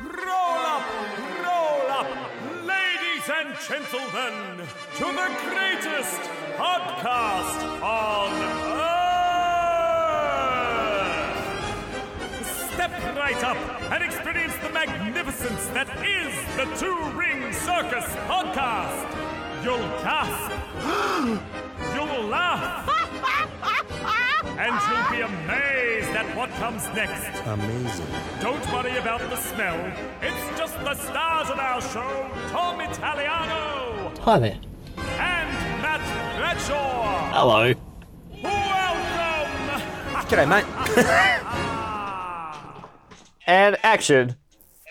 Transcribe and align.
Roll 0.00 0.64
up, 0.74 0.82
roll 1.44 1.90
up, 1.90 2.06
ladies 2.64 3.28
and 3.28 3.54
gentlemen, 3.68 4.66
to 4.96 5.04
the 5.04 5.28
greatest 5.50 6.20
podcast 6.56 7.82
on 7.82 8.32
earth. 8.72 9.02
Step 12.72 12.90
right 13.16 13.44
up 13.44 13.56
and 13.92 14.02
experience 14.02 14.54
the 14.62 14.70
magnificence 14.70 15.66
that 15.68 15.88
is 16.04 16.34
the 16.56 16.64
Two 16.80 17.10
Ring 17.10 17.52
Circus 17.52 18.06
podcast. 18.26 19.06
You'll 19.62 19.88
gasp, 20.02 20.52
you'll 21.94 22.24
laugh, 22.28 22.88
and 24.44 24.72
you'll 24.88 25.10
be 25.10 25.20
amazed 25.22 26.10
at 26.10 26.36
what 26.36 26.50
comes 26.50 26.86
next. 26.94 27.40
Amazing. 27.46 28.06
Don't 28.40 28.72
worry 28.72 28.96
about 28.98 29.20
the 29.30 29.36
smell. 29.36 29.78
It's 30.20 30.58
just 30.58 30.74
the 30.80 30.94
stars 30.94 31.50
of 31.50 31.58
our 31.58 31.80
show, 31.80 32.30
Dom 32.50 32.80
Italiano 32.80 34.12
Hi 34.20 34.38
there. 34.38 34.58
and 34.96 35.48
Matt 35.82 36.00
Bradshaw. 36.38 37.30
Hello. 37.32 37.74
Welcome! 38.42 40.22
G'day, 40.28 40.48
mate. 40.48 40.64
And 43.44 43.76
action. 43.82 44.36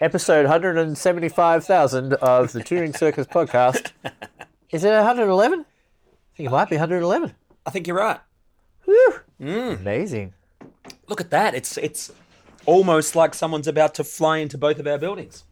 Episode 0.01 0.43
175,000 0.45 2.13
of 2.15 2.51
the 2.51 2.61
Touring 2.63 2.91
Circus 2.93 3.25
podcast. 3.25 3.91
Is 4.71 4.83
it 4.83 4.91
111? 4.91 5.59
I 5.61 5.63
think 6.35 6.47
it 6.47 6.51
might 6.51 6.69
be 6.69 6.75
111. 6.75 7.33
I 7.65 7.69
think 7.69 7.87
you're 7.87 7.95
right. 7.95 8.19
Whew. 8.85 9.13
Mm. 9.41 9.79
Amazing. 9.79 10.33
Look 11.07 11.19
at 11.21 11.31
that. 11.31 11.55
It's 11.55 11.77
it's 11.77 12.11
almost 12.65 13.15
like 13.15 13.33
someone's 13.33 13.67
about 13.67 13.95
to 13.95 14.03
fly 14.03 14.37
into 14.37 14.57
both 14.57 14.77
of 14.79 14.85
our 14.87 14.97
buildings. 14.97 15.43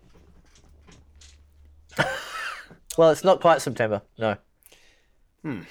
Well, 2.97 3.11
it's 3.11 3.23
not 3.23 3.39
quite 3.39 3.61
September. 3.61 4.01
No. 4.17 4.35
Hmm. 5.41 5.61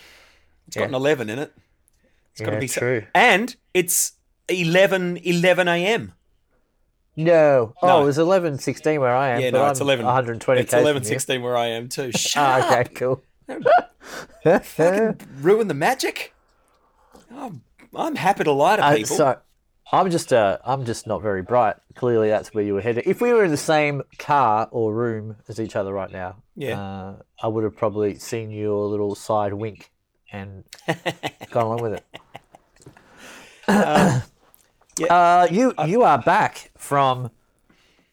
It's 0.66 0.76
got 0.76 0.88
an 0.88 0.94
11 0.94 1.28
in 1.28 1.38
it. 1.38 1.52
It's 2.32 2.40
got 2.40 2.46
to 2.50 2.52
Yeah, 2.56 2.60
be 2.60 2.68
true. 2.68 3.02
And 3.14 3.54
it's 3.74 4.12
11 4.48 5.18
11 5.18 5.68
a.m. 5.68 6.14
No. 7.16 7.74
Oh, 7.82 7.86
No. 7.86 8.02
it 8.02 8.06
was 8.06 8.16
11.16 8.16 8.98
where 8.98 9.14
I 9.14 9.30
am. 9.30 9.40
Yeah, 9.42 9.50
no, 9.50 9.64
I'm 9.64 9.72
it's 9.72 9.80
11. 9.80 10.06
120 10.06 10.60
It's 10.62 10.70
k's 10.70 10.74
from 10.74 10.80
11 10.84 11.04
16 11.04 11.42
where 11.42 11.56
I 11.56 11.66
am 11.66 11.88
too. 11.90 12.12
Shut 12.16 12.42
Ah, 12.42 12.80
okay, 12.80 12.94
cool. 12.94 13.22
Fucking 14.44 15.20
Ruin 15.42 15.68
the 15.68 15.74
magic. 15.74 16.32
I'm, 17.30 17.60
I'm 17.94 18.16
happy 18.16 18.44
to 18.44 18.52
lie 18.52 18.76
to 18.76 18.84
Uh, 18.84 18.96
people. 18.96 19.16
so 19.16 19.38
I'm 19.92 20.10
just 20.10 20.32
uh, 20.32 20.58
I'm 20.64 20.84
just 20.84 21.06
not 21.06 21.22
very 21.22 21.42
bright. 21.42 21.76
Clearly, 21.94 22.28
that's 22.28 22.52
where 22.54 22.62
you 22.64 22.74
were 22.74 22.80
headed. 22.80 23.04
If 23.06 23.20
we 23.20 23.32
were 23.32 23.44
in 23.44 23.50
the 23.50 23.56
same 23.56 24.02
car 24.18 24.68
or 24.70 24.92
room 24.94 25.36
as 25.48 25.58
each 25.58 25.74
other 25.76 25.92
right 25.92 26.10
now, 26.12 26.36
Yeah. 26.54 26.80
uh, 26.80 27.14
I 27.42 27.48
would 27.48 27.64
have 27.64 27.76
probably 27.76 28.18
seen 28.18 28.50
your 28.50 28.86
little 28.86 29.14
side 29.14 29.54
wink 29.54 29.90
and 30.30 30.64
gone 31.50 31.64
along 31.64 31.82
with 31.82 31.94
it. 31.94 32.04
yeah. 33.68 34.22
Uh, 35.08 35.46
you 35.50 35.72
you 35.86 36.02
are 36.02 36.18
back 36.18 36.70
from 36.76 37.30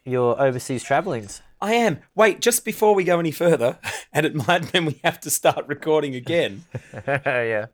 your 0.04 0.40
overseas 0.42 0.84
travelings. 0.84 1.42
I 1.62 1.74
am. 1.74 2.00
Wait, 2.16 2.42
just 2.42 2.64
before 2.66 2.94
we 2.94 3.04
go 3.04 3.20
any 3.20 3.32
further, 3.32 3.80
and 4.14 4.26
it 4.26 4.36
might 4.36 4.74
mean 4.74 4.86
we 4.86 5.00
have 5.04 5.20
to 5.22 5.30
start 5.30 5.66
recording 5.68 6.14
again, 6.16 6.66
yeah. 7.08 7.68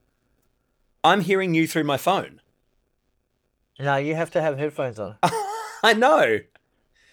I'm 1.03 1.21
hearing 1.21 1.53
you 1.53 1.67
through 1.67 1.83
my 1.85 1.97
phone. 1.97 2.41
No, 3.79 3.95
you 3.97 4.15
have 4.15 4.29
to 4.31 4.41
have 4.41 4.57
headphones 4.59 4.99
on. 4.99 5.15
I 5.83 5.93
know. 5.95 6.39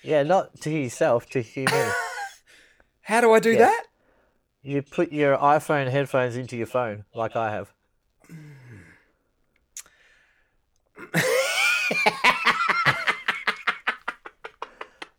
Yeah, 0.03 0.23
not 0.23 0.61
to 0.63 0.71
yourself, 0.71 1.29
to 1.31 1.41
hear 1.41 1.65
me. 1.73 1.91
How 3.03 3.21
do 3.21 3.33
I 3.33 3.41
do 3.41 3.53
Yeah. 3.53 3.59
that? 3.59 3.85
You 4.63 4.83
put 4.83 5.13
your 5.13 5.37
iPhone 5.39 5.91
headphones 5.91 6.37
into 6.37 6.57
your 6.57 6.67
phone, 6.67 7.05
like 7.15 7.37
I 7.37 7.51
have. 7.53 7.73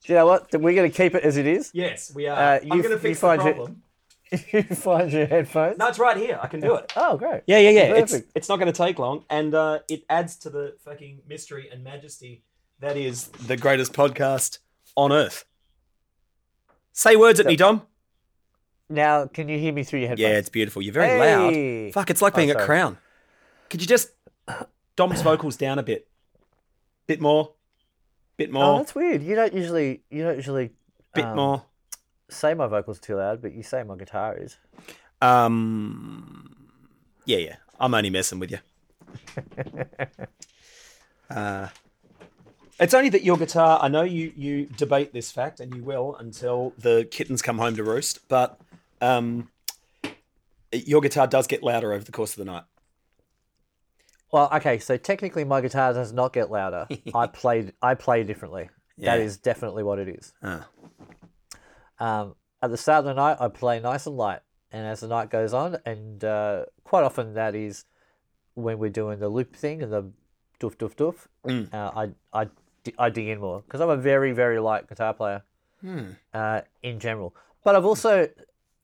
Do 0.05 0.13
you 0.13 0.15
know 0.15 0.25
what? 0.25 0.47
We're 0.53 0.73
going 0.75 0.89
to 0.89 0.95
keep 0.97 1.13
it 1.15 1.23
as 1.23 1.37
it 1.37 1.45
is. 1.45 1.71
Yes, 1.73 2.11
we 2.15 2.27
are. 2.27 2.37
Uh, 2.37 2.57
I'm 2.57 2.63
you- 2.63 2.69
going 2.69 2.83
to 2.83 2.89
you 2.91 2.97
fix 2.97 3.19
the 3.19 3.27
find 3.27 3.43
your- 3.43 3.53
problem. 3.53 3.83
You 4.31 4.63
find 4.75 5.11
your 5.11 5.25
headphones. 5.25 5.77
No, 5.77 5.87
it's 5.87 5.99
right 5.99 6.17
here. 6.17 6.39
I 6.41 6.47
can 6.47 6.59
do 6.59 6.75
it. 6.75 6.93
Oh, 6.95 7.17
great. 7.17 7.41
Yeah, 7.47 7.59
yeah, 7.59 7.69
yeah. 7.69 7.93
It's 7.95 8.11
Perfect. 8.11 8.31
it's 8.35 8.49
not 8.49 8.57
going 8.57 8.71
to 8.71 8.77
take 8.77 8.99
long, 8.99 9.25
and 9.29 9.53
uh, 9.55 9.79
it 9.89 10.03
adds 10.09 10.35
to 10.37 10.49
the 10.49 10.75
fucking 10.85 11.21
mystery 11.27 11.69
and 11.71 11.83
majesty 11.83 12.43
that 12.79 12.95
is 12.97 13.27
the 13.27 13.57
greatest 13.57 13.93
podcast 13.93 14.59
on 14.95 15.11
earth. 15.11 15.45
Say 16.93 17.15
words 17.15 17.39
at 17.39 17.45
me, 17.45 17.55
Dom. 17.55 17.83
Now, 18.89 19.27
can 19.27 19.47
you 19.49 19.59
hear 19.59 19.71
me 19.71 19.83
through 19.83 19.99
your 19.99 20.09
headphones? 20.09 20.29
Yeah, 20.29 20.37
it's 20.37 20.49
beautiful. 20.49 20.81
You're 20.81 20.93
very 20.93 21.07
Hey. 21.07 21.85
loud. 21.85 21.93
Fuck, 21.93 22.09
it's 22.09 22.21
like 22.21 22.33
Oh, 22.33 22.37
being 22.37 22.49
at 22.49 22.55
sorry. 22.55 22.65
Crown. 22.65 22.97
Could 23.69 23.81
you 23.81 23.87
just 23.87 24.09
Dom's 24.95 25.21
vocals 25.21 25.55
down 25.57 25.77
a 25.79 25.83
bit, 25.83 26.07
bit 27.07 27.21
more, 27.21 27.53
bit 28.37 28.51
more. 28.51 28.63
Oh, 28.63 28.67
more, 28.71 28.79
that's 28.79 28.95
weird. 28.95 29.21
You 29.23 29.35
don't 29.35 29.53
usually 29.53 30.01
you 30.09 30.23
don't 30.23 30.35
usually 30.37 30.71
bit 31.13 31.25
um, 31.25 31.35
more? 31.35 31.65
Say 32.29 32.53
my 32.53 32.67
vocals 32.67 32.97
are 32.99 33.01
too 33.01 33.15
loud, 33.15 33.41
but 33.41 33.53
you 33.53 33.63
say 33.63 33.83
my 33.83 33.95
guitar 33.95 34.37
is. 34.37 34.57
Um, 35.21 36.55
yeah, 37.25 37.37
yeah. 37.37 37.55
I'm 37.79 37.93
only 37.93 38.09
messing 38.09 38.39
with 38.39 38.51
you. 38.51 38.59
uh, 41.29 41.67
it's 42.79 42.93
only 42.93 43.09
that 43.09 43.23
your 43.23 43.37
guitar. 43.37 43.79
I 43.81 43.87
know 43.87 44.03
you 44.03 44.31
you 44.35 44.65
debate 44.65 45.13
this 45.13 45.31
fact, 45.31 45.59
and 45.59 45.73
you 45.75 45.83
will 45.83 46.15
until 46.15 46.73
the 46.77 47.07
kittens 47.09 47.41
come 47.41 47.57
home 47.57 47.75
to 47.75 47.83
roost. 47.83 48.27
But 48.27 48.59
um, 49.01 49.49
your 50.71 51.01
guitar 51.01 51.27
does 51.27 51.47
get 51.47 51.63
louder 51.63 51.93
over 51.93 52.03
the 52.03 52.11
course 52.11 52.31
of 52.31 52.37
the 52.37 52.51
night. 52.51 52.63
Well, 54.31 54.49
okay, 54.53 54.77
so 54.77 54.95
technically 54.97 55.43
my 55.43 55.59
guitar 55.61 55.93
does 55.93 56.13
not 56.13 56.33
get 56.33 56.51
louder. 56.51 56.87
I 57.15 57.27
play 57.27 57.71
I 57.81 57.95
play 57.95 58.23
differently. 58.23 58.69
That 58.97 59.17
Yeah. 59.19 59.25
is 59.25 59.37
definitely 59.37 59.83
what 59.83 59.97
it 59.99 60.09
is. 60.09 60.33
Ah. 60.43 60.67
Um, 61.99 62.35
at 62.61 62.71
the 62.71 62.77
start 62.77 62.99
of 62.99 63.05
the 63.05 63.13
night, 63.13 63.37
I 63.39 63.47
play 63.47 63.79
nice 63.79 64.05
and 64.05 64.17
light, 64.17 64.39
and 64.71 64.85
as 64.85 64.99
the 65.01 65.07
night 65.07 65.29
goes 65.29 65.53
on, 65.53 65.77
and 65.85 66.23
uh, 66.23 66.65
quite 66.83 67.03
often 67.03 67.33
that 67.33 67.55
is 67.55 67.85
when 68.55 68.79
we're 68.79 68.89
doing 68.89 69.19
the 69.19 69.29
loop 69.29 69.55
thing 69.55 69.81
and 69.81 69.91
the 69.91 70.03
doof 70.59 70.75
doof 70.75 70.95
doof. 70.95 71.15
Mm. 71.45 71.73
Uh, 71.73 71.91
I 72.33 72.41
I 72.41 72.47
I 72.97 73.09
dig 73.09 73.27
in 73.27 73.39
more 73.39 73.61
because 73.61 73.81
I'm 73.81 73.89
a 73.89 73.97
very 73.97 74.31
very 74.31 74.59
light 74.59 74.87
guitar 74.87 75.13
player 75.13 75.43
Hmm. 75.81 76.09
uh, 76.33 76.61
in 76.83 76.99
general. 76.99 77.33
But 77.63 77.75
I've 77.75 77.85
also 77.85 78.29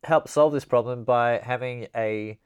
helped 0.03 0.29
solve 0.29 0.53
this 0.53 0.65
problem 0.65 1.03
by 1.03 1.39
having 1.43 1.87
a, 1.95 2.39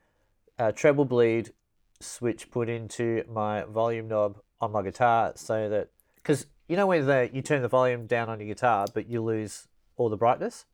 a 0.57 0.71
treble 0.71 1.05
bleed 1.05 1.51
switch 1.99 2.49
put 2.49 2.69
into 2.69 3.23
my 3.29 3.63
volume 3.63 4.07
knob 4.07 4.39
on 4.61 4.71
my 4.71 4.81
guitar, 4.81 5.33
so 5.35 5.69
that 5.69 5.89
because 6.15 6.47
you 6.67 6.75
know 6.75 6.87
when 6.87 7.05
the, 7.05 7.29
you 7.31 7.41
turn 7.41 7.61
the 7.61 7.67
volume 7.67 8.07
down 8.07 8.29
on 8.29 8.39
your 8.39 8.47
guitar, 8.47 8.87
but 8.93 9.07
you 9.07 9.21
lose 9.21 9.67
all 9.99 10.09
the 10.09 10.17
brightness 10.17 10.65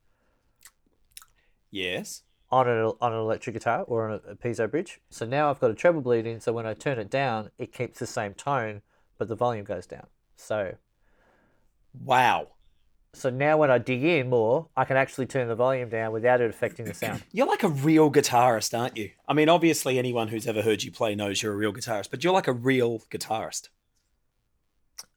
Yes. 1.70 2.22
on 2.50 2.68
an 2.68 2.92
on 3.00 3.12
an 3.12 3.18
electric 3.18 3.54
guitar 3.54 3.82
or 3.82 4.08
on 4.08 4.20
a, 4.26 4.30
a 4.30 4.36
piezo 4.36 4.70
bridge. 4.70 5.00
So 5.10 5.26
now 5.26 5.50
I've 5.50 5.60
got 5.60 5.70
a 5.70 5.74
treble 5.74 6.00
bleed 6.00 6.26
in, 6.26 6.40
so 6.40 6.52
when 6.52 6.66
I 6.66 6.74
turn 6.74 6.98
it 6.98 7.10
down, 7.10 7.50
it 7.58 7.72
keeps 7.72 7.98
the 7.98 8.06
same 8.06 8.34
tone, 8.34 8.82
but 9.18 9.28
the 9.28 9.34
volume 9.34 9.64
goes 9.64 9.86
down. 9.86 10.06
So 10.36 10.76
Wow. 12.04 12.48
so 13.14 13.30
now 13.30 13.56
when 13.56 13.70
I 13.70 13.78
dig 13.78 14.04
in 14.04 14.28
more, 14.28 14.68
I 14.76 14.84
can 14.84 14.96
actually 14.96 15.26
turn 15.26 15.48
the 15.48 15.54
volume 15.54 15.88
down 15.88 16.12
without 16.12 16.40
it 16.40 16.48
affecting 16.50 16.86
the 16.86 16.94
sound. 17.02 17.22
You're 17.32 17.46
like 17.48 17.62
a 17.64 17.68
real 17.68 18.10
guitarist, 18.12 18.78
aren't 18.78 18.96
you? 18.96 19.10
I 19.26 19.32
mean, 19.34 19.48
obviously, 19.48 19.98
anyone 19.98 20.28
who's 20.28 20.46
ever 20.46 20.62
heard 20.62 20.82
you 20.84 20.92
play 20.92 21.14
knows 21.14 21.42
you're 21.42 21.52
a 21.52 21.56
real 21.56 21.72
guitarist, 21.72 22.10
but 22.10 22.22
you're 22.22 22.32
like 22.32 22.46
a 22.48 22.52
real 22.52 23.00
guitarist. 23.10 23.70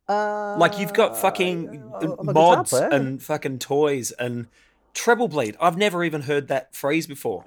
Uh, 0.09 0.57
Like 0.57 0.79
you've 0.79 0.93
got 0.93 1.15
fucking 1.15 1.83
I'm 1.93 2.11
a 2.11 2.17
guitar 2.17 2.33
mods 2.33 2.73
and 2.73 3.21
fucking 3.21 3.59
toys 3.59 4.11
and 4.11 4.47
treble 4.93 5.27
bleed. 5.27 5.55
I've 5.61 5.77
never 5.77 6.03
even 6.03 6.21
heard 6.21 6.47
that 6.47 6.75
phrase 6.75 7.05
before. 7.05 7.45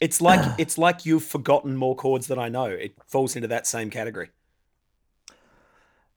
It's 0.00 0.20
like 0.20 0.54
it's 0.58 0.78
like 0.78 1.04
you've 1.04 1.24
forgotten 1.24 1.76
more 1.76 1.94
chords 1.94 2.26
than 2.26 2.38
I 2.38 2.48
know. 2.48 2.64
It 2.64 2.94
falls 3.06 3.36
into 3.36 3.48
that 3.48 3.66
same 3.66 3.90
category. 3.90 4.30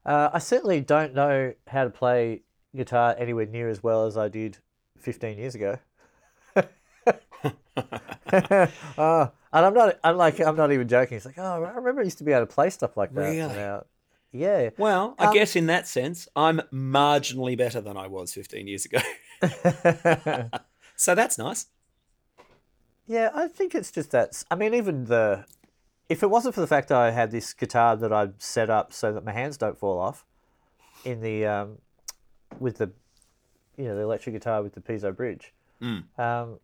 Uh, 0.04 0.30
I 0.32 0.38
certainly 0.38 0.80
don't 0.80 1.14
know 1.14 1.52
how 1.68 1.84
to 1.84 1.90
play 1.90 2.42
guitar 2.74 3.14
anywhere 3.18 3.46
near 3.46 3.68
as 3.68 3.82
well 3.82 4.06
as 4.06 4.16
I 4.16 4.28
did 4.28 4.58
15 4.98 5.38
years 5.38 5.54
ago. 5.54 5.78
uh, 6.56 6.62
and 9.52 9.66
I'm 9.66 9.74
not, 9.74 9.98
I'm 10.02 10.16
like, 10.16 10.40
I'm 10.40 10.56
not 10.56 10.72
even 10.72 10.88
joking. 10.88 11.18
It's 11.18 11.26
like, 11.26 11.38
oh, 11.38 11.64
I 11.64 11.74
remember 11.74 12.00
I 12.00 12.04
used 12.04 12.18
to 12.18 12.24
be 12.24 12.32
able 12.32 12.46
to 12.46 12.52
play 12.52 12.70
stuff 12.70 12.96
like 12.96 13.14
that. 13.14 13.20
Really? 13.20 13.54
Now, 13.54 13.84
yeah. 14.32 14.70
Well, 14.78 15.14
I 15.18 15.26
Um, 15.26 15.34
guess 15.34 15.54
in 15.56 15.66
that 15.66 15.86
sense, 15.86 16.26
I'm 16.34 16.60
marginally 16.72 17.56
better 17.56 17.80
than 17.80 17.96
I 17.96 18.06
was 18.08 18.32
15 18.32 18.66
years 18.66 18.84
ago. 18.86 18.98
so 20.96 21.14
that's 21.14 21.38
nice. 21.38 21.66
yeah, 23.06 23.30
I 23.34 23.48
think 23.48 23.74
it's 23.74 23.90
just 23.90 24.10
that. 24.12 24.42
I 24.50 24.54
mean, 24.54 24.74
even 24.74 25.04
the, 25.04 25.44
if 26.08 26.22
it 26.22 26.30
wasn't 26.30 26.54
for 26.54 26.60
the 26.60 26.66
fact 26.66 26.88
that 26.88 26.98
I 26.98 27.10
had 27.10 27.30
this 27.30 27.52
guitar 27.52 27.96
that 27.96 28.12
I'd 28.12 28.40
set 28.42 28.70
up 28.70 28.92
so 28.92 29.12
that 29.12 29.24
my 29.24 29.32
hands 29.32 29.56
don't 29.56 29.78
fall 29.78 29.98
off, 29.98 30.24
in 31.04 31.20
the, 31.20 31.44
um, 31.46 31.78
with 32.60 32.78
the, 32.78 32.90
you 33.76 33.84
know 33.84 33.96
the 33.96 34.02
electric 34.02 34.34
guitar 34.34 34.62
with 34.62 34.74
the 34.74 34.80
piezo 34.80 35.14
bridge. 35.16 35.52
Mm. 35.82 36.04
Um, 36.18 36.60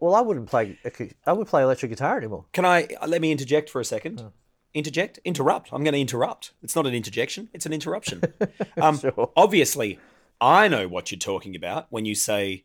well, 0.00 0.14
I 0.14 0.20
wouldn't 0.20 0.46
play. 0.50 0.76
I 1.24 1.32
would 1.32 1.46
play 1.46 1.62
electric 1.62 1.90
guitar 1.90 2.18
anymore. 2.18 2.44
Can 2.52 2.66
I 2.66 2.88
let 3.06 3.22
me 3.22 3.30
interject 3.32 3.70
for 3.70 3.80
a 3.80 3.84
second? 3.84 4.20
Oh. 4.20 4.32
Interject, 4.74 5.20
interrupt. 5.24 5.72
I'm 5.72 5.84
going 5.84 5.94
to 5.94 6.00
interrupt. 6.00 6.52
It's 6.62 6.74
not 6.74 6.86
an 6.86 6.94
interjection; 6.94 7.48
it's 7.52 7.66
an 7.66 7.72
interruption. 7.72 8.22
Um, 8.76 8.98
Sure. 8.98 9.30
Obviously, 9.36 9.98
I 10.40 10.68
know 10.68 10.88
what 10.88 11.10
you're 11.10 11.18
talking 11.18 11.54
about 11.54 11.86
when 11.90 12.04
you 12.04 12.14
say 12.14 12.64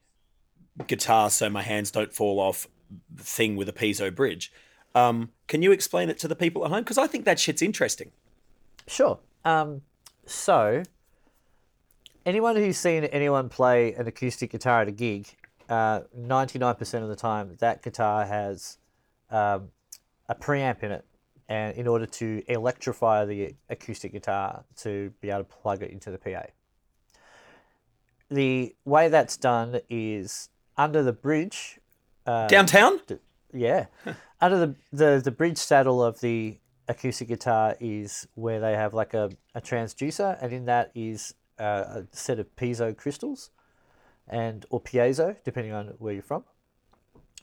guitar, 0.88 1.30
so 1.30 1.50
my 1.50 1.62
hands 1.62 1.92
don't 1.92 2.14
fall 2.14 2.40
off. 2.40 2.68
Thing 3.18 3.56
with 3.56 3.70
a 3.70 3.74
piezo 3.74 4.14
bridge. 4.14 4.52
Um, 4.96 5.30
can 5.48 5.62
you 5.62 5.72
explain 5.72 6.10
it 6.10 6.18
to 6.20 6.28
the 6.28 6.36
people 6.36 6.66
at 6.66 6.72
home? 6.72 6.82
Because 6.82 6.98
I 6.98 7.06
think 7.06 7.26
that 7.26 7.40
shit's 7.40 7.62
interesting. 7.62 8.12
Sure. 8.88 9.20
Um, 9.46 9.82
so, 10.26 10.84
anyone 12.26 12.56
who's 12.56 12.78
seen 12.78 13.04
anyone 13.06 13.50
play 13.50 13.94
an 13.94 14.08
acoustic 14.08 14.52
guitar 14.52 14.82
at 14.82 14.88
a 14.88 14.92
gig, 14.92 15.28
uh, 15.70 16.02
99% 16.18 17.04
of 17.04 17.10
the 17.10 17.16
time, 17.16 17.56
that 17.60 17.84
guitar 17.84 18.26
has 18.26 18.78
um, 19.30 19.70
a 20.28 20.36
preamp 20.36 20.82
in 20.84 20.92
it. 20.92 21.06
And 21.50 21.76
in 21.76 21.88
order 21.88 22.06
to 22.06 22.44
electrify 22.48 23.26
the 23.26 23.56
acoustic 23.70 24.14
guitar 24.14 24.64
to 24.78 25.12
be 25.20 25.30
able 25.32 25.40
to 25.40 25.44
plug 25.46 25.82
it 25.82 25.92
into 25.92 26.12
the 26.12 26.18
PA. 26.18 26.44
The 28.30 28.76
way 28.86 29.10
that's 29.10 29.36
done 29.36 29.82
is 29.90 30.50
under 30.78 31.02
the 31.02 31.12
bridge, 31.12 31.80
Downtown? 32.48 33.00
yeah. 33.54 33.88
Under 34.42 34.58
the, 34.68 34.76
the, 34.94 35.22
the 35.22 35.32
bridge 35.32 35.58
saddle 35.58 36.02
of 36.02 36.22
the 36.22 36.60
acoustic 36.88 37.28
guitar 37.28 37.76
is 37.82 38.26
where 38.36 38.62
they 38.62 38.74
have 38.74 38.94
like 38.94 39.14
a, 39.14 39.30
a 39.54 39.60
transducer, 39.60 40.38
and 40.42 40.54
in 40.54 40.66
that 40.66 40.92
is 40.96 41.34
uh, 41.60 41.84
a 42.02 42.04
set 42.12 42.40
of 42.40 42.56
piezo 42.56 42.96
crystals, 42.96 43.50
and 44.28 44.66
or 44.70 44.82
piezo, 44.82 45.36
depending 45.44 45.74
on 45.74 45.88
where 46.00 46.14
you're 46.14 46.24
from, 46.24 46.46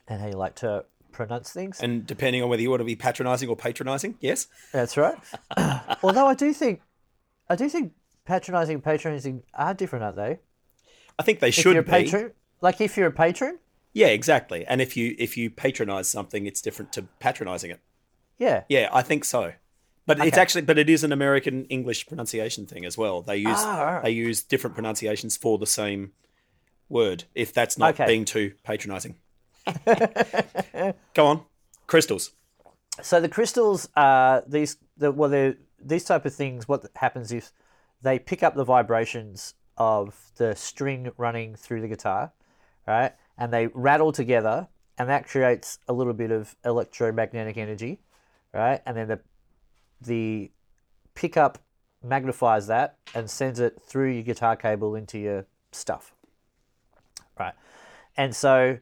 and 0.09 0.21
how 0.21 0.27
you 0.27 0.37
like 0.37 0.55
to 0.57 0.85
pronounce 1.17 1.51
things. 1.51 1.81
And 1.81 2.07
depending 2.07 2.43
on 2.43 2.49
whether 2.49 2.63
you 2.63 2.71
want 2.71 2.81
to 2.81 2.85
be 2.85 2.97
patronising 2.97 3.49
or 3.49 3.57
patronising, 3.57 4.17
yes. 4.21 4.47
That's 4.73 4.97
right. 4.97 5.17
Although 6.03 6.27
I 6.27 6.35
do 6.35 6.53
think, 6.53 6.81
I 7.49 7.57
do 7.57 7.69
think 7.69 7.93
patronising 8.25 8.75
and 8.75 8.85
patronising 8.85 9.43
are 9.55 9.75
different, 9.75 10.05
aren't 10.05 10.17
they? 10.17 10.39
I 11.19 11.23
think 11.23 11.41
they 11.41 11.51
should 11.51 11.77
be. 11.85 11.91
patron, 11.91 12.33
like 12.61 12.81
if 12.81 12.97
you're 12.97 13.07
a 13.09 13.13
patron, 13.13 13.59
Yeah, 13.93 14.09
exactly. 14.09 14.67
And 14.67 14.81
if 14.83 14.97
you 14.97 15.15
if 15.19 15.37
you 15.37 15.49
patronise 15.51 16.09
something, 16.09 16.47
it's 16.47 16.61
different 16.61 16.93
to 16.93 17.03
patronising 17.21 17.71
it. 17.71 17.81
yeah, 18.39 18.65
Yeah, 18.69 18.91
I 18.93 19.03
think 19.03 19.25
so. 19.25 19.53
But 20.05 20.21
it's 20.25 20.37
actually, 20.39 20.63
but 20.63 20.79
it 20.79 20.89
is 20.89 21.03
an 21.03 21.11
American 21.13 21.65
English 21.65 22.07
pronunciation 22.07 22.65
thing 22.67 22.85
as 22.85 22.97
well. 22.97 23.23
They 23.23 23.39
use 23.39 23.57
Ah, 23.59 23.81
alright. 23.81 24.05
they 24.05 24.11
use 24.11 24.41
different 24.43 24.75
pronunciations 24.77 25.37
for 25.37 25.59
the 25.59 25.67
same 25.67 26.13
word. 26.89 27.25
If 27.35 27.53
that's 27.53 27.77
not 27.77 27.95
Okay. 27.95 28.07
being 28.07 28.25
too 28.25 28.53
patronising. 28.63 29.17
Go 31.15 31.27
on, 31.27 31.43
crystals. 31.87 32.33
So 33.03 33.21
the 33.21 33.29
crystals 33.29 33.89
are 33.97 34.43
these. 34.47 34.77
The, 34.97 35.13
well, 35.13 35.29
they're 35.29 35.57
these 35.83 36.05
type 36.05 36.25
of 36.25 36.35
things. 36.35 36.69
What 36.69 36.87
happens 36.97 37.33
if 37.33 37.53
they 38.03 38.19
pick 38.19 38.43
up 38.43 38.55
the 38.55 38.65
vibrations 38.65 39.55
of 39.77 40.31
the 40.37 40.55
string 40.55 41.11
running 41.17 41.55
through 41.55 41.81
the 41.83 41.89
guitar, 41.89 42.33
right? 42.87 43.13
And 43.37 43.53
they 43.53 43.67
rattle 43.69 44.13
together, 44.13 44.69
and 44.99 45.09
that 45.09 45.27
creates 45.27 45.79
a 45.89 45.93
little 45.93 46.15
bit 46.15 46.31
of 46.31 46.57
electromagnetic 46.65 47.57
energy, 47.57 48.01
right? 48.53 48.81
And 48.87 48.97
then 48.97 49.09
the 49.09 49.21
the 50.01 50.51
pickup 51.15 51.59
magnifies 52.03 52.67
that 52.69 52.97
and 53.15 53.29
sends 53.29 53.59
it 53.59 53.81
through 53.83 54.11
your 54.11 54.23
guitar 54.23 54.57
cable 54.57 54.95
into 54.95 55.19
your 55.19 55.47
stuff, 55.73 56.15
right? 57.39 57.55
And 58.17 58.35
so 58.35 58.79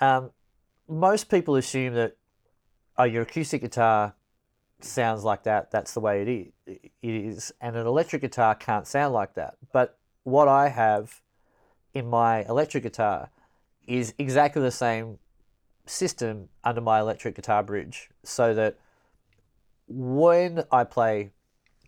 um, 0.00 0.30
most 0.88 1.28
people 1.28 1.56
assume 1.56 1.94
that 1.94 2.16
oh, 2.98 3.04
your 3.04 3.22
acoustic 3.22 3.62
guitar 3.62 4.14
sounds 4.80 5.24
like 5.24 5.44
that. 5.44 5.70
That's 5.70 5.94
the 5.94 6.00
way 6.00 6.22
it 6.22 6.28
is. 6.28 6.52
It 7.02 7.14
is, 7.14 7.52
and 7.60 7.76
an 7.76 7.86
electric 7.86 8.22
guitar 8.22 8.54
can't 8.54 8.86
sound 8.86 9.14
like 9.14 9.34
that. 9.34 9.54
But 9.72 9.98
what 10.24 10.48
I 10.48 10.68
have 10.68 11.20
in 11.94 12.08
my 12.08 12.44
electric 12.44 12.82
guitar 12.82 13.30
is 13.86 14.14
exactly 14.18 14.62
the 14.62 14.70
same 14.70 15.18
system 15.86 16.48
under 16.62 16.80
my 16.80 17.00
electric 17.00 17.34
guitar 17.34 17.62
bridge, 17.62 18.10
so 18.22 18.54
that 18.54 18.78
when 19.88 20.64
I 20.70 20.84
play 20.84 21.30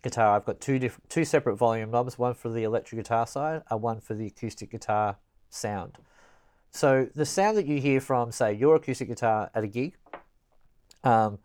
guitar, 0.01 0.35
I've 0.35 0.45
got 0.45 0.59
two 0.59 0.79
different, 0.79 1.09
two 1.09 1.25
separate 1.25 1.55
volume 1.55 1.91
knobs, 1.91 2.17
one 2.17 2.33
for 2.33 2.49
the 2.49 2.63
electric 2.63 2.99
guitar 2.99 3.25
side 3.25 3.61
and 3.69 3.81
one 3.81 4.01
for 4.01 4.13
the 4.13 4.27
acoustic 4.27 4.71
guitar 4.71 5.17
sound. 5.49 5.97
So 6.73 7.07
the 7.13 7.25
sound 7.25 7.55
that 7.57 7.67
you 7.67 7.79
hear 7.79 8.01
from, 8.01 8.31
say, 8.31 8.53
your 8.53 8.75
acoustic 8.75 9.07
guitar 9.07 9.51
at 9.53 9.63
a 9.63 9.67
gig, 9.67 9.95
um, 11.03 11.37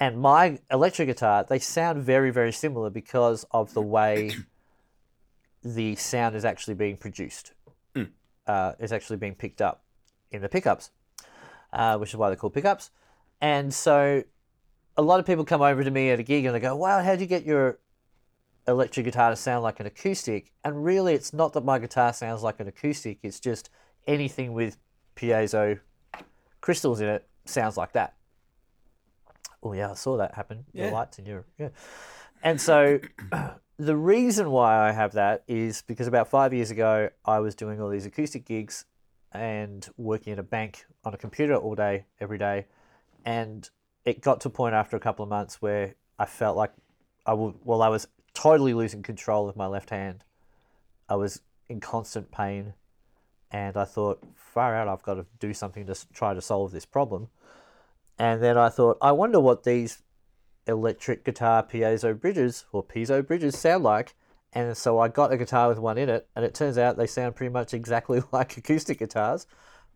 and 0.00 0.18
my 0.20 0.58
electric 0.72 1.06
guitar, 1.06 1.44
they 1.48 1.60
sound 1.60 2.02
very, 2.02 2.32
very 2.32 2.52
similar 2.52 2.90
because 2.90 3.44
of 3.52 3.72
the 3.74 3.82
way 3.82 4.32
the 5.62 5.94
sound 5.94 6.34
is 6.34 6.44
actually 6.44 6.74
being 6.74 6.96
produced. 6.96 7.52
Uh, 8.46 8.72
is 8.80 8.92
actually 8.92 9.18
being 9.18 9.36
picked 9.36 9.62
up 9.62 9.84
in 10.32 10.42
the 10.42 10.48
pickups, 10.48 10.90
uh, 11.72 11.96
which 11.98 12.10
is 12.10 12.16
why 12.16 12.28
they're 12.28 12.36
called 12.36 12.54
pickups. 12.54 12.90
And 13.40 13.72
so 13.72 14.24
a 14.96 15.02
lot 15.02 15.20
of 15.20 15.26
people 15.26 15.44
come 15.44 15.62
over 15.62 15.84
to 15.84 15.90
me 15.90 16.10
at 16.10 16.18
a 16.18 16.24
gig 16.24 16.44
and 16.44 16.54
they 16.54 16.58
go, 16.58 16.74
Wow, 16.74 17.00
how'd 17.00 17.20
you 17.20 17.26
get 17.26 17.44
your 17.44 17.78
electric 18.66 19.06
guitar 19.06 19.30
to 19.30 19.36
sound 19.36 19.62
like 19.62 19.78
an 19.78 19.86
acoustic? 19.86 20.50
And 20.64 20.84
really, 20.84 21.14
it's 21.14 21.32
not 21.32 21.52
that 21.52 21.64
my 21.64 21.78
guitar 21.78 22.12
sounds 22.12 22.42
like 22.42 22.58
an 22.58 22.66
acoustic, 22.66 23.18
it's 23.22 23.38
just 23.38 23.70
anything 24.06 24.52
with 24.52 24.78
piezo 25.16 25.80
crystals 26.60 27.00
in 27.00 27.08
it 27.08 27.26
sounds 27.44 27.76
like 27.76 27.92
that. 27.92 28.14
Oh, 29.62 29.72
yeah, 29.72 29.90
I 29.90 29.94
saw 29.94 30.16
that 30.16 30.34
happen. 30.34 30.64
Yeah. 30.72 30.86
The 30.86 30.92
lights 30.92 31.18
in 31.18 31.26
your. 31.26 31.44
Yeah. 31.58 31.68
And 32.42 32.60
so 32.60 32.98
the 33.78 33.96
reason 33.96 34.50
why 34.50 34.88
I 34.88 34.92
have 34.92 35.12
that 35.12 35.44
is 35.48 35.82
because 35.82 36.06
about 36.06 36.28
five 36.28 36.54
years 36.54 36.70
ago, 36.70 37.10
I 37.24 37.40
was 37.40 37.54
doing 37.54 37.80
all 37.80 37.88
these 37.88 38.06
acoustic 38.06 38.46
gigs 38.46 38.84
and 39.32 39.86
working 39.96 40.32
at 40.32 40.38
a 40.38 40.42
bank 40.42 40.86
on 41.04 41.14
a 41.14 41.16
computer 41.16 41.54
all 41.54 41.74
day, 41.74 42.06
every 42.20 42.38
day. 42.38 42.66
And 43.24 43.68
it 44.04 44.22
got 44.22 44.40
to 44.42 44.48
a 44.48 44.50
point 44.50 44.74
after 44.74 44.96
a 44.96 45.00
couple 45.00 45.22
of 45.22 45.28
months 45.28 45.60
where 45.60 45.94
I 46.18 46.24
felt 46.24 46.56
like 46.56 46.72
I 47.26 47.34
would, 47.34 47.54
well, 47.64 47.82
I 47.82 47.88
was 47.88 48.08
totally 48.32 48.74
losing 48.74 49.02
control 49.02 49.48
of 49.48 49.56
my 49.56 49.66
left 49.66 49.90
hand. 49.90 50.24
I 51.08 51.16
was 51.16 51.42
in 51.68 51.80
constant 51.80 52.30
pain. 52.30 52.74
And 53.50 53.76
I 53.76 53.84
thought, 53.84 54.22
far 54.36 54.74
out, 54.74 54.88
I've 54.88 55.02
got 55.02 55.14
to 55.14 55.26
do 55.38 55.52
something 55.52 55.86
to 55.86 55.96
try 56.12 56.34
to 56.34 56.40
solve 56.40 56.72
this 56.72 56.86
problem. 56.86 57.28
And 58.18 58.42
then 58.42 58.56
I 58.56 58.68
thought, 58.68 58.98
I 59.00 59.12
wonder 59.12 59.40
what 59.40 59.64
these 59.64 60.02
electric 60.66 61.24
guitar 61.24 61.62
piezo 61.62 62.18
bridges 62.18 62.66
or 62.72 62.84
piezo 62.84 63.26
bridges 63.26 63.58
sound 63.58 63.84
like. 63.84 64.14
And 64.52 64.76
so 64.76 64.98
I 64.98 65.08
got 65.08 65.32
a 65.32 65.36
guitar 65.36 65.68
with 65.68 65.78
one 65.78 65.96
in 65.96 66.08
it, 66.08 66.28
and 66.34 66.44
it 66.44 66.54
turns 66.54 66.76
out 66.76 66.96
they 66.96 67.06
sound 67.06 67.36
pretty 67.36 67.52
much 67.52 67.72
exactly 67.72 68.22
like 68.32 68.56
acoustic 68.56 68.98
guitars. 68.98 69.46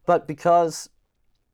But 0.06 0.28
because 0.28 0.90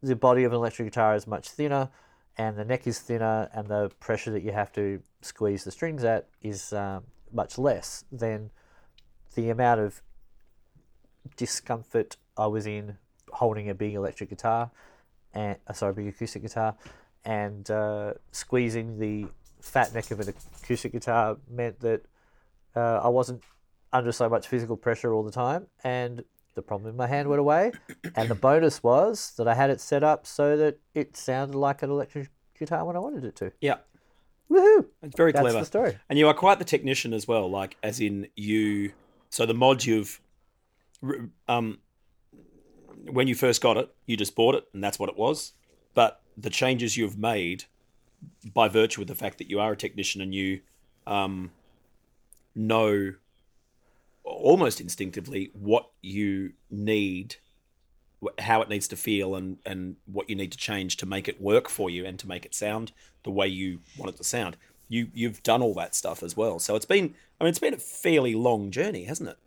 the 0.02 0.16
body 0.16 0.44
of 0.44 0.52
an 0.52 0.56
electric 0.56 0.88
guitar 0.88 1.14
is 1.14 1.26
much 1.26 1.48
thinner, 1.48 1.90
and 2.36 2.56
the 2.56 2.64
neck 2.64 2.86
is 2.86 2.98
thinner, 2.98 3.48
and 3.54 3.68
the 3.68 3.90
pressure 4.00 4.30
that 4.32 4.42
you 4.42 4.52
have 4.52 4.72
to 4.72 5.02
squeeze 5.22 5.64
the 5.64 5.70
strings 5.70 6.04
at 6.04 6.28
is 6.42 6.72
um, 6.72 7.04
much 7.32 7.58
less, 7.58 8.04
then 8.10 8.50
the 9.34 9.50
amount 9.50 9.80
of 9.80 10.02
discomfort 11.36 12.16
I 12.36 12.46
was 12.46 12.66
in 12.66 12.96
holding 13.32 13.68
a 13.68 13.74
big 13.74 13.94
electric 13.94 14.30
guitar, 14.30 14.70
and 15.34 15.56
uh, 15.66 15.72
sorry, 15.72 15.94
big 15.94 16.08
acoustic 16.08 16.42
guitar, 16.42 16.74
and 17.24 17.70
uh, 17.70 18.14
squeezing 18.32 18.98
the 18.98 19.26
fat 19.60 19.94
neck 19.94 20.10
of 20.10 20.20
an 20.20 20.32
acoustic 20.62 20.92
guitar 20.92 21.36
meant 21.48 21.80
that 21.80 22.02
uh, 22.74 23.00
I 23.02 23.08
wasn't 23.08 23.42
under 23.92 24.12
so 24.12 24.28
much 24.28 24.48
physical 24.48 24.76
pressure 24.76 25.12
all 25.12 25.22
the 25.22 25.32
time, 25.32 25.66
and 25.84 26.24
the 26.54 26.62
problem 26.62 26.90
in 26.90 26.96
my 26.96 27.06
hand 27.06 27.28
went 27.28 27.40
away. 27.40 27.72
and 28.16 28.28
the 28.28 28.34
bonus 28.34 28.82
was 28.82 29.32
that 29.36 29.46
I 29.46 29.54
had 29.54 29.70
it 29.70 29.80
set 29.80 30.02
up 30.02 30.26
so 30.26 30.56
that 30.56 30.78
it 30.94 31.16
sounded 31.16 31.56
like 31.56 31.82
an 31.82 31.90
electric 31.90 32.30
guitar 32.58 32.84
when 32.84 32.96
I 32.96 33.00
wanted 33.00 33.24
it 33.24 33.36
to. 33.36 33.52
Yeah, 33.60 33.76
Woohoo! 34.50 34.86
it's 35.02 35.16
very 35.16 35.32
That's 35.32 35.42
clever. 35.42 35.60
the 35.60 35.64
story. 35.64 35.98
And 36.08 36.18
you 36.18 36.26
are 36.26 36.34
quite 36.34 36.58
the 36.58 36.64
technician 36.64 37.14
as 37.14 37.28
well. 37.28 37.48
Like, 37.48 37.76
as 37.82 38.00
in 38.00 38.26
you. 38.34 38.92
So 39.28 39.46
the 39.46 39.54
mod 39.54 39.84
you've, 39.84 40.20
um, 41.48 41.78
when 43.10 43.26
you 43.26 43.34
first 43.34 43.60
got 43.60 43.76
it, 43.76 43.94
you 44.06 44.16
just 44.16 44.34
bought 44.34 44.54
it, 44.54 44.64
and 44.72 44.82
that's 44.82 44.98
what 44.98 45.08
it 45.08 45.16
was. 45.16 45.52
But 45.94 46.20
the 46.36 46.50
changes 46.50 46.96
you've 46.96 47.18
made, 47.18 47.64
by 48.54 48.68
virtue 48.68 49.00
of 49.00 49.06
the 49.06 49.14
fact 49.14 49.38
that 49.38 49.50
you 49.50 49.60
are 49.60 49.72
a 49.72 49.76
technician 49.76 50.20
and 50.20 50.34
you, 50.34 50.60
um, 51.06 51.50
know 52.54 53.14
almost 54.24 54.80
instinctively 54.80 55.50
what 55.54 55.90
you 56.02 56.52
need 56.70 57.36
how 58.38 58.60
it 58.60 58.68
needs 58.68 58.86
to 58.86 58.96
feel 58.96 59.34
and 59.34 59.58
and 59.64 59.96
what 60.04 60.28
you 60.28 60.36
need 60.36 60.52
to 60.52 60.58
change 60.58 60.96
to 60.98 61.06
make 61.06 61.26
it 61.26 61.40
work 61.40 61.68
for 61.68 61.88
you 61.88 62.04
and 62.04 62.18
to 62.18 62.28
make 62.28 62.44
it 62.44 62.54
sound 62.54 62.92
the 63.24 63.30
way 63.30 63.46
you 63.46 63.80
want 63.96 64.12
it 64.12 64.16
to 64.18 64.24
sound. 64.24 64.56
You 64.88 65.08
you've 65.14 65.42
done 65.42 65.62
all 65.62 65.74
that 65.74 65.94
stuff 65.94 66.22
as 66.22 66.36
well. 66.36 66.58
So 66.58 66.76
it's 66.76 66.84
been 66.84 67.14
i 67.40 67.44
mean 67.44 67.50
it's 67.50 67.58
been 67.58 67.74
a 67.74 67.78
fairly 67.78 68.34
long 68.34 68.70
journey 68.70 69.04
hasn't 69.04 69.30
it 69.30 69.38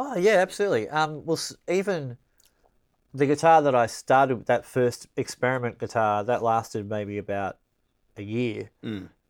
Oh 0.00 0.16
yeah, 0.16 0.34
absolutely. 0.36 0.88
Um, 0.88 1.26
well, 1.26 1.40
even 1.66 2.18
the 3.12 3.26
guitar 3.26 3.60
that 3.62 3.74
I 3.74 3.86
started 3.88 4.36
with, 4.36 4.46
that 4.46 4.64
first 4.64 5.08
experiment 5.16 5.78
guitar, 5.78 6.22
that 6.22 6.40
lasted 6.40 6.88
maybe 6.88 7.18
about 7.18 7.58
a 8.16 8.22
year, 8.22 8.70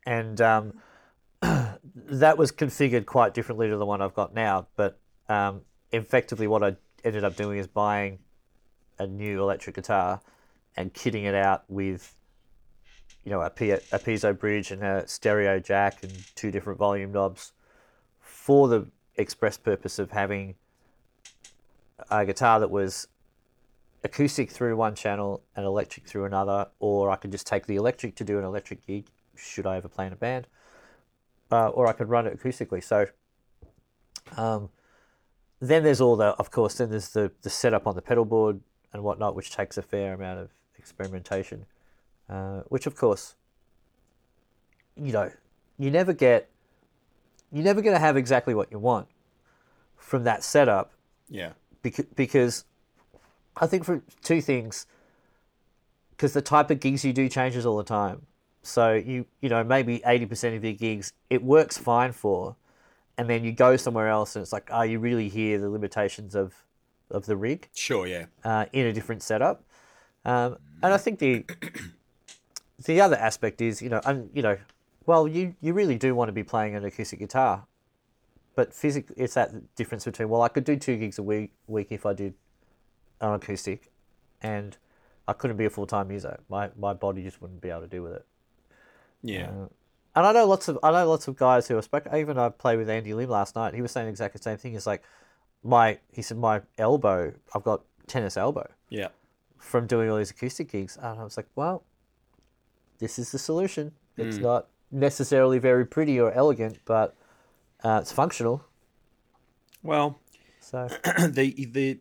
and 0.05 0.39
um, 0.43 0.75
that 1.41 2.37
was 2.37 2.53
configured 2.53 3.07
quite 3.07 3.33
differently 3.33 3.69
to 3.71 3.79
the 3.79 3.87
one 3.87 4.03
I've 4.03 4.15
got 4.15 4.35
now. 4.35 4.67
But 4.77 4.99
um, 5.31 5.63
effectively, 5.91 6.47
what 6.47 6.63
I 6.63 6.77
ended 7.03 7.25
up 7.25 7.35
doing 7.35 7.59
is 7.59 7.67
buying 7.67 8.19
a 8.99 9.07
new 9.07 9.41
electric 9.43 9.77
guitar 9.77 10.21
and 10.77 10.93
kitting 10.93 11.25
it 11.25 11.35
out 11.35 11.65
with, 11.69 12.15
you 13.25 13.31
know, 13.31 13.41
a, 13.41 13.49
P- 13.49 13.71
a 13.71 13.79
piezo 13.79 14.39
bridge 14.39 14.71
and 14.71 14.83
a 14.83 15.09
stereo 15.09 15.61
jack 15.61 16.03
and 16.03 16.13
two 16.35 16.51
different 16.51 16.79
volume 16.79 17.11
knobs 17.11 17.53
for 18.21 18.69
the 18.69 18.87
express 19.19 19.59
purpose 19.59 19.99
of 19.99 20.13
having 20.13 20.55
a 22.11 22.25
guitar 22.25 22.61
that 22.61 22.71
was 22.71 23.09
acoustic 24.05 24.51
through 24.51 24.77
one 24.77 24.95
channel 24.95 25.43
and 25.57 25.67
electric 25.67 26.07
through 26.07 26.25
another, 26.25 26.69
or 26.79 27.11
I 27.11 27.17
could 27.17 27.33
just 27.33 27.47
take 27.47 27.67
the 27.67 27.77
electric 27.77 28.15
to 28.17 28.25
do 28.25 28.39
an 28.39 28.45
electric 28.45 28.87
gig, 28.87 29.07
should 29.35 29.67
I 29.67 29.77
ever 29.77 29.89
play 29.89 30.07
in 30.07 30.13
a 30.13 30.17
band, 30.17 30.47
uh, 31.51 31.69
or 31.69 31.87
I 31.87 31.93
could 31.93 32.09
run 32.09 32.27
it 32.27 32.39
acoustically. 32.39 32.83
So, 32.83 33.07
um, 34.37 34.71
then 35.61 35.83
there's 35.83 36.01
all 36.01 36.15
the, 36.15 36.27
of 36.39 36.51
course, 36.51 36.75
then 36.75 36.91
there's 36.91 37.09
the, 37.09 37.33
the 37.43 37.51
setup 37.51 37.87
on 37.87 37.97
the 37.97 38.03
pedal 38.03 38.25
board 38.25 38.61
and 38.93 39.03
whatnot, 39.03 39.35
which 39.35 39.51
takes 39.51 39.77
a 39.77 39.83
fair 39.83 40.15
amount 40.15 40.39
of 40.39 40.51
experimentation, 40.79 41.67
uh, 42.31 42.61
which, 42.69 42.87
of 42.87 42.95
course, 42.95 43.35
you 44.97 45.13
know, 45.13 45.33
you 45.79 45.91
never 45.91 46.13
get, 46.13 46.49
you're 47.53 47.65
never 47.65 47.81
going 47.83 47.95
to 47.95 48.01
have 48.01 48.17
exactly 48.17 48.55
what 48.55 48.71
you 48.71 48.79
want 48.79 49.09
from 49.97 50.25
that 50.25 50.43
setup 50.45 50.93
Yeah. 51.29 51.53
because, 51.83 52.05
because 52.17 52.65
I 53.57 53.67
think 53.67 53.85
for 53.85 54.03
two 54.23 54.41
things, 54.41 54.87
because 56.11 56.33
the 56.33 56.43
type 56.43 56.71
of 56.71 56.81
gigs 56.81 57.05
you 57.05 57.13
do 57.13 57.29
changes 57.29 57.65
all 57.67 57.77
the 57.77 57.85
time. 57.85 58.23
So 58.63 58.93
you 58.95 59.25
you 59.41 59.49
know 59.49 59.63
maybe 59.65 60.03
eighty 60.05 60.27
percent 60.27 60.55
of 60.57 60.65
your 60.65 60.75
gigs 60.75 61.13
it 61.31 61.43
works 61.43 61.79
fine 61.79 62.13
for, 62.13 62.57
and 63.17 63.31
then 63.31 63.45
you 63.45 63.53
go 63.53 63.77
somewhere 63.77 64.09
else 64.09 64.37
and 64.37 64.43
it's 64.43 64.53
like 64.53 64.69
oh 64.73 64.83
you 64.83 64.99
really 64.99 65.29
hear 65.29 65.59
the 65.59 65.71
limitations 65.71 66.35
of 66.35 66.55
of 67.11 67.25
the 67.27 67.37
rig 67.37 67.69
Sure. 67.75 68.07
Yeah. 68.07 68.27
uh, 68.45 68.67
in 68.73 68.87
a 68.87 68.93
different 68.93 69.23
setup. 69.23 69.65
Um, 70.25 70.59
and 70.83 70.93
I 70.93 70.99
think 70.99 71.19
the 71.21 71.45
the 72.85 73.01
other 73.01 73.17
aspect 73.17 73.61
is 73.63 73.81
you 73.81 73.89
know 73.89 74.01
and 74.05 74.29
you 74.35 74.43
know 74.43 74.59
well 75.09 75.27
you 75.27 75.55
you 75.61 75.73
really 75.73 75.97
do 75.97 76.15
want 76.15 76.29
to 76.29 76.33
be 76.33 76.45
playing 76.45 76.77
an 76.77 76.85
acoustic 76.85 77.19
guitar, 77.19 77.67
but 78.55 78.75
physically 78.75 79.17
it's 79.19 79.35
that 79.35 79.75
difference 79.75 80.05
between 80.05 80.29
well 80.29 80.43
I 80.43 80.49
could 80.49 80.65
do 80.65 80.77
two 80.77 80.97
gigs 80.97 81.19
a 81.19 81.23
week 81.23 81.53
week 81.67 81.89
if 81.91 82.05
I 82.05 82.13
did 82.13 82.35
an 83.21 83.33
acoustic, 83.33 83.91
and 84.43 84.77
I 85.27 85.33
couldn't 85.33 85.57
be 85.57 85.65
a 85.65 85.71
full 85.71 85.87
time 85.87 86.13
user. 86.13 86.39
My 86.49 86.71
my 86.79 86.93
body 86.93 87.23
just 87.23 87.41
wouldn't 87.41 87.63
be 87.63 87.71
able 87.71 87.81
to 87.81 87.87
deal 87.89 88.03
with 88.03 88.13
it. 88.13 88.27
Yeah. 89.23 89.51
Uh, 89.51 89.69
and 90.15 90.27
I 90.27 90.33
know 90.33 90.47
lots 90.47 90.69
of 90.69 90.79
I 90.83 90.91
know 90.93 91.09
lots 91.09 91.27
of 91.27 91.37
guys 91.37 91.67
who 91.69 91.79
are 91.79 91.83
spoke. 91.83 92.07
Even 92.15 92.39
I 92.39 92.51
played 92.51 92.77
with 92.77 92.91
Andy 92.91 93.15
Lim 93.15 93.31
last 93.31 93.57
night. 93.57 93.75
He 93.75 93.83
was 93.83 93.91
saying 93.93 94.09
exactly 94.09 94.39
the 94.39 94.43
same 94.43 94.59
thing. 94.59 94.75
It's 94.75 94.87
like 94.87 95.03
my 95.65 95.99
he 96.13 96.21
said 96.21 96.37
my 96.37 96.61
elbow. 96.77 97.33
I've 97.55 97.65
got 97.65 97.83
tennis 98.07 98.37
elbow 98.37 98.69
yeah. 98.91 99.09
from 99.59 99.87
doing 99.87 100.11
all 100.11 100.19
these 100.19 100.31
acoustic 100.31 100.71
gigs. 100.71 100.99
And 101.01 101.19
I 101.19 101.25
was 101.25 101.37
like, 101.37 101.47
well, 101.55 101.85
this 102.99 103.19
is 103.19 103.33
the 103.33 103.39
solution. 103.39 103.93
It's 104.17 104.39
mm. 104.39 104.43
not 104.43 104.67
necessarily 104.91 105.59
very 105.59 105.87
pretty 105.87 106.19
or 106.21 106.33
elegant, 106.33 106.79
but 106.85 107.15
uh, 107.83 107.99
it's 108.03 108.13
functional. 108.13 108.65
Well, 109.83 110.19
So 110.61 110.89
the 111.29 111.55
the 111.71 111.99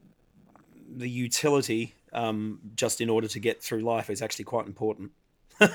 the 0.90 1.10
utility 1.10 1.96
um, 2.14 2.60
just 2.76 3.02
in 3.02 3.10
order 3.10 3.28
to 3.28 3.40
get 3.40 3.62
through 3.62 3.82
life 3.82 4.10
is 4.10 4.22
actually 4.22 4.46
quite 4.46 4.66
important. 4.66 5.12
Oh, 5.62 5.70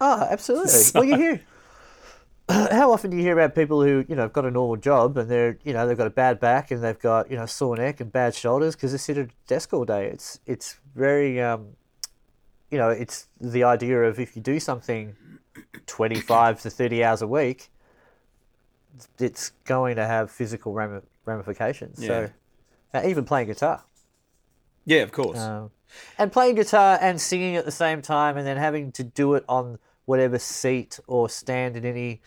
absolutely. 0.30 0.72
Well, 0.94 1.04
you 1.04 1.16
hear. 1.16 1.40
How 2.48 2.92
often 2.92 3.10
do 3.10 3.16
you 3.16 3.22
hear 3.22 3.38
about 3.38 3.54
people 3.54 3.82
who 3.82 4.04
you 4.08 4.16
know 4.16 4.22
have 4.22 4.32
got 4.32 4.44
a 4.44 4.50
normal 4.50 4.76
job 4.76 5.16
and 5.16 5.30
they're 5.30 5.58
you 5.64 5.72
know 5.72 5.86
they've 5.86 5.96
got 5.96 6.08
a 6.08 6.10
bad 6.10 6.40
back 6.40 6.70
and 6.70 6.82
they've 6.82 6.98
got 6.98 7.30
you 7.30 7.36
know 7.36 7.46
sore 7.46 7.76
neck 7.76 8.00
and 8.00 8.12
bad 8.12 8.34
shoulders 8.34 8.74
because 8.74 8.92
they 8.92 8.98
sit 8.98 9.16
at 9.16 9.26
a 9.26 9.30
desk 9.46 9.72
all 9.72 9.84
day? 9.84 10.06
It's 10.06 10.40
it's 10.44 10.78
very 10.94 11.40
um, 11.40 11.68
you 12.70 12.78
know 12.78 12.90
it's 12.90 13.28
the 13.40 13.62
idea 13.64 14.02
of 14.02 14.18
if 14.18 14.34
you 14.36 14.42
do 14.42 14.58
something 14.58 15.16
twenty 15.86 16.20
five 16.20 16.60
to 16.62 16.70
thirty 16.70 17.02
hours 17.04 17.22
a 17.22 17.26
week, 17.26 17.70
it's 19.18 19.50
going 19.64 19.96
to 19.96 20.06
have 20.06 20.30
physical 20.30 20.72
ram- 20.72 21.02
ramifications. 21.24 22.04
So 22.04 22.30
uh, 22.94 23.02
even 23.04 23.24
playing 23.24 23.48
guitar. 23.48 23.82
Yeah, 24.84 25.00
of 25.02 25.12
course. 25.12 25.38
Um, 25.38 25.70
and 26.18 26.32
playing 26.32 26.56
guitar 26.56 26.98
and 27.00 27.20
singing 27.20 27.56
at 27.56 27.64
the 27.64 27.70
same 27.70 28.02
time, 28.02 28.36
and 28.36 28.46
then 28.46 28.56
having 28.56 28.92
to 28.92 29.04
do 29.04 29.34
it 29.34 29.44
on 29.48 29.78
whatever 30.04 30.38
seat 30.38 30.98
or 31.06 31.28
stand 31.28 31.76
in 31.76 31.84
any 31.84 32.20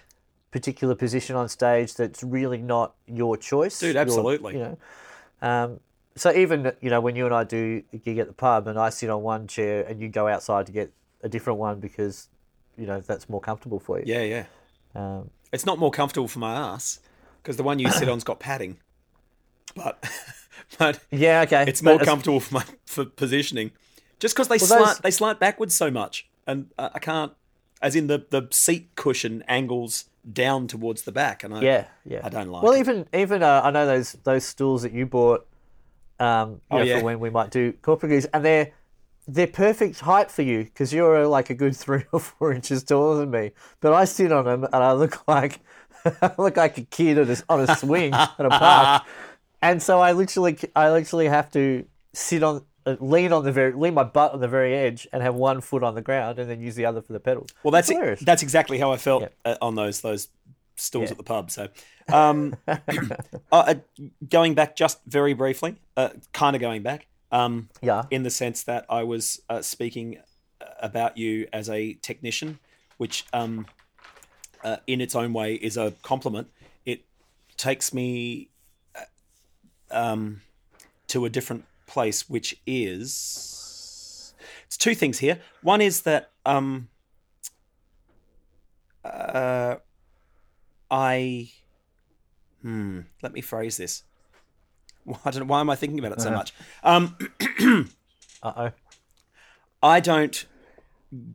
particular 0.51 0.95
position 0.95 1.35
on 1.35 1.49
stage 1.49 1.95
that's 1.95 2.23
really 2.23 2.61
not 2.61 2.95
your 3.07 3.35
choice. 3.35 3.77
Dude, 3.79 3.95
Your- 3.95 4.01
absolutely. 4.01 4.53
you 4.53 4.59
know, 4.59 4.77
um, 5.41 5.79
so 6.15 6.31
even 6.33 6.71
you 6.79 6.89
know 6.89 7.01
when 7.01 7.15
you 7.15 7.25
and 7.25 7.35
I 7.35 7.43
do 7.43 7.83
a 7.91 7.97
gig 7.97 8.19
at 8.19 8.27
the 8.27 8.33
pub, 8.33 8.67
and 8.67 8.79
I 8.79 8.89
sit 8.89 9.09
on 9.09 9.21
one 9.21 9.47
chair, 9.47 9.83
and 9.83 10.01
you 10.01 10.07
go 10.09 10.27
outside 10.27 10.65
to 10.67 10.71
get 10.71 10.93
a 11.21 11.29
different 11.29 11.59
one 11.59 11.79
because 11.79 12.29
you 12.77 12.85
know 12.85 13.01
that's 13.01 13.27
more 13.29 13.41
comfortable 13.41 13.79
for 13.79 13.99
you. 13.99 14.05
yeah, 14.07 14.21
yeah. 14.23 14.45
Um, 14.95 15.29
It's 15.51 15.65
not 15.65 15.77
more 15.79 15.91
comfortable 15.91 16.27
for 16.27 16.39
my 16.39 16.53
ass 16.53 16.99
because 17.41 17.57
the 17.57 17.63
one 17.63 17.79
you 17.79 17.89
sit 17.91 18.07
on's 18.09 18.23
got 18.23 18.39
padding, 18.39 18.77
but 19.75 20.03
but 20.79 20.99
yeah. 21.11 21.41
Okay. 21.41 21.65
it's 21.67 21.81
But 21.81 21.91
more 21.91 22.01
as- 22.01 22.07
comfortable 22.07 22.39
for 22.39 22.53
my 22.55 22.65
for 22.85 23.05
positioning. 23.05 23.71
Just 24.19 24.35
because 24.35 24.47
they 24.47 24.57
Well, 24.57 24.67
slant 24.67 24.85
those- 24.87 24.99
they 24.99 25.11
slant 25.11 25.39
backwards 25.39 25.75
so 25.75 25.91
much, 25.91 26.27
and 26.47 26.67
uh, 26.77 26.89
I 26.93 26.99
can't. 26.99 27.33
As 27.81 27.95
in 27.95 28.07
the 28.07 28.25
the 28.29 28.47
seat 28.51 28.89
cushion 28.95 29.43
angles 29.47 30.05
down 30.31 30.67
towards 30.67 31.03
the 31.03 31.11
back, 31.11 31.43
and 31.43 31.53
I 31.53 31.61
Yeah, 31.61 31.87
yeah. 32.05 32.21
I 32.23 32.29
don't 32.29 32.49
like 32.49 32.63
Well, 32.63 32.73
it. 32.73 32.79
even 32.79 33.05
even 33.13 33.43
uh, 33.43 33.61
I 33.63 33.71
know 33.71 33.85
those 33.85 34.13
those 34.23 34.45
stools 34.45 34.81
that 34.83 34.93
you 34.93 35.05
bought, 35.05 35.45
um, 36.19 36.49
you 36.51 36.59
Oh, 36.71 36.77
know, 36.77 36.83
yeah. 36.83 36.99
for 36.99 37.05
when 37.05 37.19
we 37.19 37.29
might 37.29 37.51
do 37.51 37.73
corporate 37.81 38.11
gigs, 38.11 38.25
and 38.33 38.43
they're 38.43 38.71
they're 39.27 39.47
perfect 39.47 40.01
height 40.01 40.29
for 40.31 40.41
you 40.43 40.63
because 40.65 40.93
you're 40.93 41.23
uh, 41.23 41.27
like 41.27 41.49
a 41.49 41.55
good 41.55 41.75
three 41.83 42.03
or 42.11 42.19
four 42.19 42.53
inches 42.53 42.83
taller 42.83 43.17
than 43.19 43.31
me. 43.31 43.51
But 43.79 43.93
I 43.93 44.05
sit 44.05 44.31
on 44.31 44.45
them 44.45 44.63
and 44.65 44.75
I 44.75 44.91
look 44.93 45.27
like 45.27 45.59
I 46.21 46.31
look 46.37 46.57
like 46.57 46.77
a 46.77 46.83
kid 46.83 47.17
on 47.19 47.29
a, 47.29 47.37
on 47.49 47.59
a 47.61 47.75
swing 47.75 48.13
at 48.13 48.35
a 48.39 48.49
park, 48.49 49.03
and 49.61 49.81
so 49.81 49.99
I 50.01 50.11
literally 50.11 50.57
I 50.75 50.91
literally 50.91 51.27
have 51.27 51.49
to 51.51 51.85
sit 52.13 52.43
on. 52.43 52.63
Uh, 52.87 52.95
lean 52.99 53.33
on 53.33 53.43
the 53.43 53.51
very 53.51 53.73
lean 53.73 53.95
my 53.95 54.03
butt 54.03 54.31
on 54.31 54.39
the 54.39 54.47
very 54.47 54.75
edge 54.75 55.07
and 55.11 55.23
have 55.23 55.33
one 55.33 55.59
foot 55.59 55.81
on 55.81 55.95
the 55.95 56.03
ground 56.03 56.37
and 56.37 56.47
then 56.47 56.61
use 56.61 56.75
the 56.75 56.85
other 56.85 57.01
for 57.01 57.13
the 57.13 57.19
pedals. 57.19 57.49
Well, 57.63 57.71
that's 57.71 57.89
hilarious. 57.89 58.19
that's 58.19 58.43
exactly 58.43 58.77
how 58.77 58.91
I 58.91 58.97
felt 58.97 59.23
Yeah. 59.23 59.29
uh, 59.43 59.55
on 59.59 59.73
those 59.73 60.01
those 60.01 60.27
stools 60.75 61.05
Yeah. 61.05 61.13
at 61.13 61.17
the 61.17 61.23
pub. 61.23 61.49
So, 61.49 61.69
um, 62.13 62.55
uh, 63.51 63.73
going 64.29 64.53
back 64.53 64.75
just 64.75 64.99
very 65.07 65.33
briefly, 65.33 65.77
uh, 65.97 66.09
kind 66.31 66.55
of 66.55 66.61
going 66.61 66.83
back, 66.83 67.07
um, 67.35 67.69
yeah. 67.81 68.03
in 68.09 68.23
the 68.23 68.29
sense 68.29 68.63
that 68.63 68.85
I 68.89 69.03
was 69.03 69.41
uh, 69.49 69.61
speaking 69.61 70.19
about 70.79 71.17
you 71.17 71.47
as 71.51 71.69
a 71.69 71.93
technician, 71.95 72.59
which, 72.97 73.25
um, 73.33 73.67
uh, 74.63 74.77
in 74.87 75.01
its 75.01 75.15
own 75.15 75.33
way, 75.33 75.55
is 75.55 75.75
a 75.75 75.91
compliment. 76.01 76.47
It 76.85 77.03
takes 77.57 77.93
me 77.93 78.49
uh, 78.95 79.01
um, 79.91 80.41
to 81.07 81.25
a 81.25 81.29
different 81.29 81.65
place, 81.87 82.29
which 82.29 82.57
is 82.65 84.33
it's 84.65 84.77
two 84.77 84.95
things 84.95 85.19
here. 85.19 85.39
One 85.61 85.81
is 85.81 86.01
that 86.01 86.31
um, 86.45 86.87
uh, 89.03 89.75
I 90.89 91.51
hmm, 92.61 93.01
let 93.21 93.33
me 93.33 93.41
phrase 93.41 93.75
this. 93.75 94.03
I 95.25 95.31
don't 95.31 95.41
know 95.41 95.45
why 95.45 95.59
am 95.59 95.69
I 95.69 95.75
thinking 95.75 95.99
about 95.99 96.13
it 96.13 96.21
so 96.21 96.31
much. 96.31 96.53
Um, 96.83 97.17
Uh 98.43 98.53
oh. 98.57 98.71
I 99.81 99.99
don't 99.99 100.45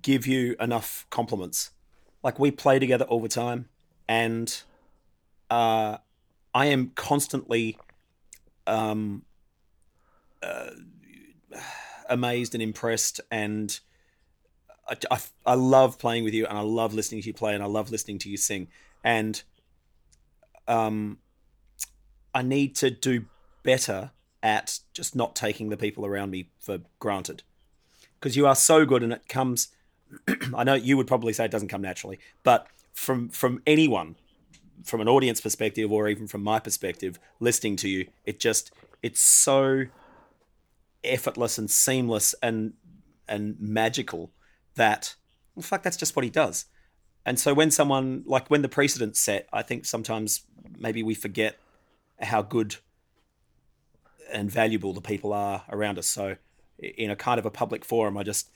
give 0.01 0.29
you 0.29 0.55
enough 0.61 1.07
compliments. 1.11 1.71
Like 2.23 2.39
we 2.39 2.53
play 2.53 2.79
together 2.79 3.05
all 3.07 3.21
the 3.21 3.29
time, 3.29 3.69
and 4.09 4.63
uh, 5.51 5.97
I 6.55 6.67
am 6.67 6.93
constantly 6.95 7.79
um, 8.67 9.23
uh, 10.43 10.71
amazed 12.09 12.55
and 12.55 12.63
impressed, 12.63 13.21
and 13.31 13.81
I, 14.89 14.97
I, 15.11 15.19
I 15.47 15.55
love 15.55 15.99
playing 15.99 16.23
with 16.23 16.35
you, 16.35 16.47
and 16.47 16.57
I 16.57 16.63
love 16.63 16.95
listening 16.95 17.23
to 17.23 17.27
you 17.29 17.35
play, 17.35 17.55
and 17.55 17.63
I 17.63 17.67
love 17.67 17.91
listening 17.91 18.19
to 18.21 18.29
you 18.29 18.37
sing, 18.37 18.69
and 19.03 19.43
um, 20.69 21.19
I 22.35 22.43
need 22.43 22.77
to 22.77 22.91
do 22.91 23.25
better 23.63 24.11
at 24.43 24.81
just 24.95 25.15
not 25.15 25.37
taking 25.37 25.69
the 25.69 25.77
people 25.77 26.07
around 26.07 26.31
me 26.31 26.49
for 26.59 26.81
granted 26.99 27.43
because 28.19 28.37
you 28.37 28.47
are 28.47 28.55
so 28.55 28.87
good 28.87 29.03
and 29.03 29.13
it 29.13 29.29
comes 29.29 29.69
i 30.55 30.65
know 30.65 30.75
you 30.75 30.97
would 30.97 31.07
probably 31.07 31.33
say 31.33 31.45
it 31.45 31.51
doesn't 31.51 31.69
come 31.69 31.83
naturally 31.83 32.19
but 32.43 32.67
from 32.93 33.29
from 33.29 33.63
anyone 33.67 34.17
from 34.85 35.01
an 35.01 35.09
audience 35.09 35.41
perspective 35.41 35.91
or 35.91 36.09
even 36.09 36.27
from 36.27 36.43
my 36.43 36.59
perspective, 36.59 37.19
listening 37.39 37.77
to 37.77 37.89
you, 37.89 38.07
it 38.25 38.41
just 38.41 38.73
it's 39.03 39.21
so 39.21 39.87
effortless 41.03 41.59
and 41.59 41.71
seamless 41.71 42.35
and 42.43 42.75
and 43.29 43.59
magical 43.59 44.33
that 44.75 45.15
well, 45.55 45.63
fuck, 45.63 45.83
that's 45.83 45.97
just 45.97 46.15
what 46.17 46.25
he 46.25 46.31
does. 46.31 46.67
And 47.27 47.39
so 47.39 47.53
when 47.53 47.71
someone 47.71 48.23
like 48.27 48.49
when 48.49 48.63
the 48.63 48.69
precedent's 48.69 49.21
set, 49.21 49.49
I 49.53 49.63
think 49.63 49.85
sometimes 49.85 50.43
maybe 50.79 51.03
we 51.03 51.15
forget 51.15 51.59
how 52.21 52.43
good 52.43 52.77
and 54.33 54.51
valuable 54.51 54.93
the 54.93 55.01
people 55.01 55.33
are 55.33 55.65
around 55.71 55.99
us. 55.99 56.07
So 56.07 56.37
in 56.79 57.11
a 57.11 57.17
kind 57.17 57.39
of 57.39 57.47
a 57.47 57.51
public 57.51 57.85
forum, 57.85 58.17
I 58.17 58.23
just 58.23 58.51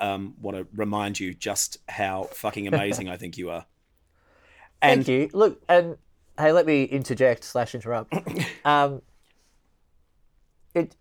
um, 0.00 0.34
want 0.40 0.56
to 0.56 0.66
remind 0.74 1.20
you 1.20 1.34
just 1.34 1.78
how 1.88 2.24
fucking 2.32 2.66
amazing 2.66 3.08
I 3.14 3.16
think 3.16 3.36
you 3.36 3.50
are. 3.50 3.66
And 4.82 5.04
Thank 5.04 5.08
you. 5.08 5.30
Look, 5.32 5.62
and 5.68 5.96
hey, 6.38 6.52
let 6.52 6.66
me 6.66 6.84
interject 6.84 7.44
slash 7.44 7.74
interrupt. 7.74 8.14
Um, 8.66 9.02
it 10.74 10.96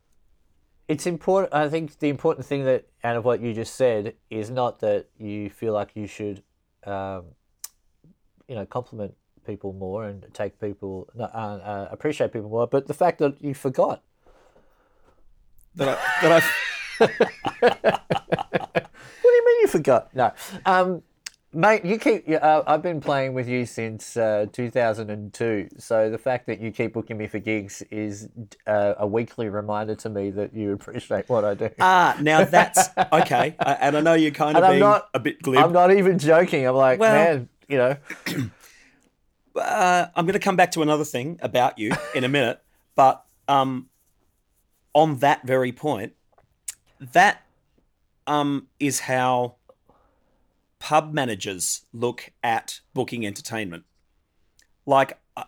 it's 0.89 1.07
important. 1.07 1.53
I 1.53 1.69
think 1.69 1.99
the 1.99 2.09
important 2.09 2.45
thing 2.45 2.65
that 2.65 2.87
out 3.05 3.15
of 3.15 3.23
what 3.23 3.39
you 3.39 3.53
just 3.53 3.75
said 3.75 4.15
is 4.29 4.49
not 4.49 4.81
that 4.81 5.07
you 5.17 5.49
feel 5.49 5.71
like 5.71 5.91
you 5.95 6.07
should, 6.07 6.43
um, 6.85 7.27
you 8.49 8.55
know, 8.55 8.65
compliment 8.65 9.15
people 9.45 9.73
more 9.73 10.05
and 10.05 10.25
take 10.33 10.59
people 10.59 11.09
uh, 11.19 11.23
uh, 11.23 11.87
appreciate 11.91 12.33
people 12.33 12.49
more, 12.49 12.67
but 12.67 12.87
the 12.87 12.93
fact 12.93 13.19
that 13.19 13.41
you 13.41 13.53
forgot 13.53 14.01
that 15.75 15.89
I, 15.89 16.27
that 16.27 16.31
I. 16.31 17.05
what 17.59 19.23
do 19.23 19.29
you 19.29 19.45
mean 19.45 19.61
you 19.61 19.67
forgot? 19.67 20.15
No, 20.15 20.31
um, 20.65 21.03
Mate, 21.55 21.85
you 21.85 21.99
keep. 21.99 22.27
Uh, 22.27 22.63
I've 22.65 22.81
been 22.81 22.99
playing 22.99 23.35
with 23.35 23.47
you 23.47 23.67
since 23.67 24.17
uh, 24.17 24.47
2002, 24.51 25.69
so 25.77 26.09
the 26.09 26.17
fact 26.17 26.47
that 26.47 26.59
you 26.59 26.71
keep 26.71 26.93
booking 26.93 27.15
me 27.15 27.27
for 27.27 27.37
gigs 27.37 27.83
is 27.91 28.27
uh, 28.65 28.95
a 28.97 29.05
weekly 29.05 29.49
reminder 29.49 29.93
to 29.95 30.09
me 30.09 30.31
that 30.31 30.55
you 30.55 30.73
appreciate 30.73 31.29
what 31.29 31.45
I 31.45 31.53
do. 31.53 31.69
Ah, 31.79 32.17
now 32.19 32.43
that's 32.43 32.89
okay, 33.11 33.55
and 33.59 33.95
I 33.95 34.01
know 34.01 34.15
you're 34.15 34.31
kind 34.31 34.57
of 34.57 34.67
being 34.67 34.79
not, 34.79 35.09
a 35.13 35.19
bit 35.19 35.43
glib. 35.43 35.63
I'm 35.63 35.73
not 35.73 35.93
even 35.93 36.17
joking. 36.17 36.65
I'm 36.65 36.75
like, 36.75 36.99
well, 36.99 37.13
man, 37.13 37.49
you 37.67 37.77
know. 37.77 37.97
Uh, 39.55 40.07
I'm 40.15 40.25
going 40.25 40.33
to 40.33 40.39
come 40.39 40.55
back 40.55 40.71
to 40.71 40.81
another 40.81 41.05
thing 41.05 41.39
about 41.41 41.77
you 41.77 41.93
in 42.15 42.23
a 42.23 42.29
minute, 42.29 42.61
but 42.95 43.25
um, 43.47 43.89
on 44.93 45.17
that 45.19 45.45
very 45.45 45.71
point, 45.71 46.13
that 46.99 47.43
um, 48.27 48.67
is 48.79 49.01
how 49.01 49.55
pub 50.79 51.13
managers 51.13 51.85
look 51.93 52.31
at 52.41 52.81
booking 52.93 53.25
entertainment. 53.25 53.83
Like, 54.85 55.19
uh, 55.37 55.45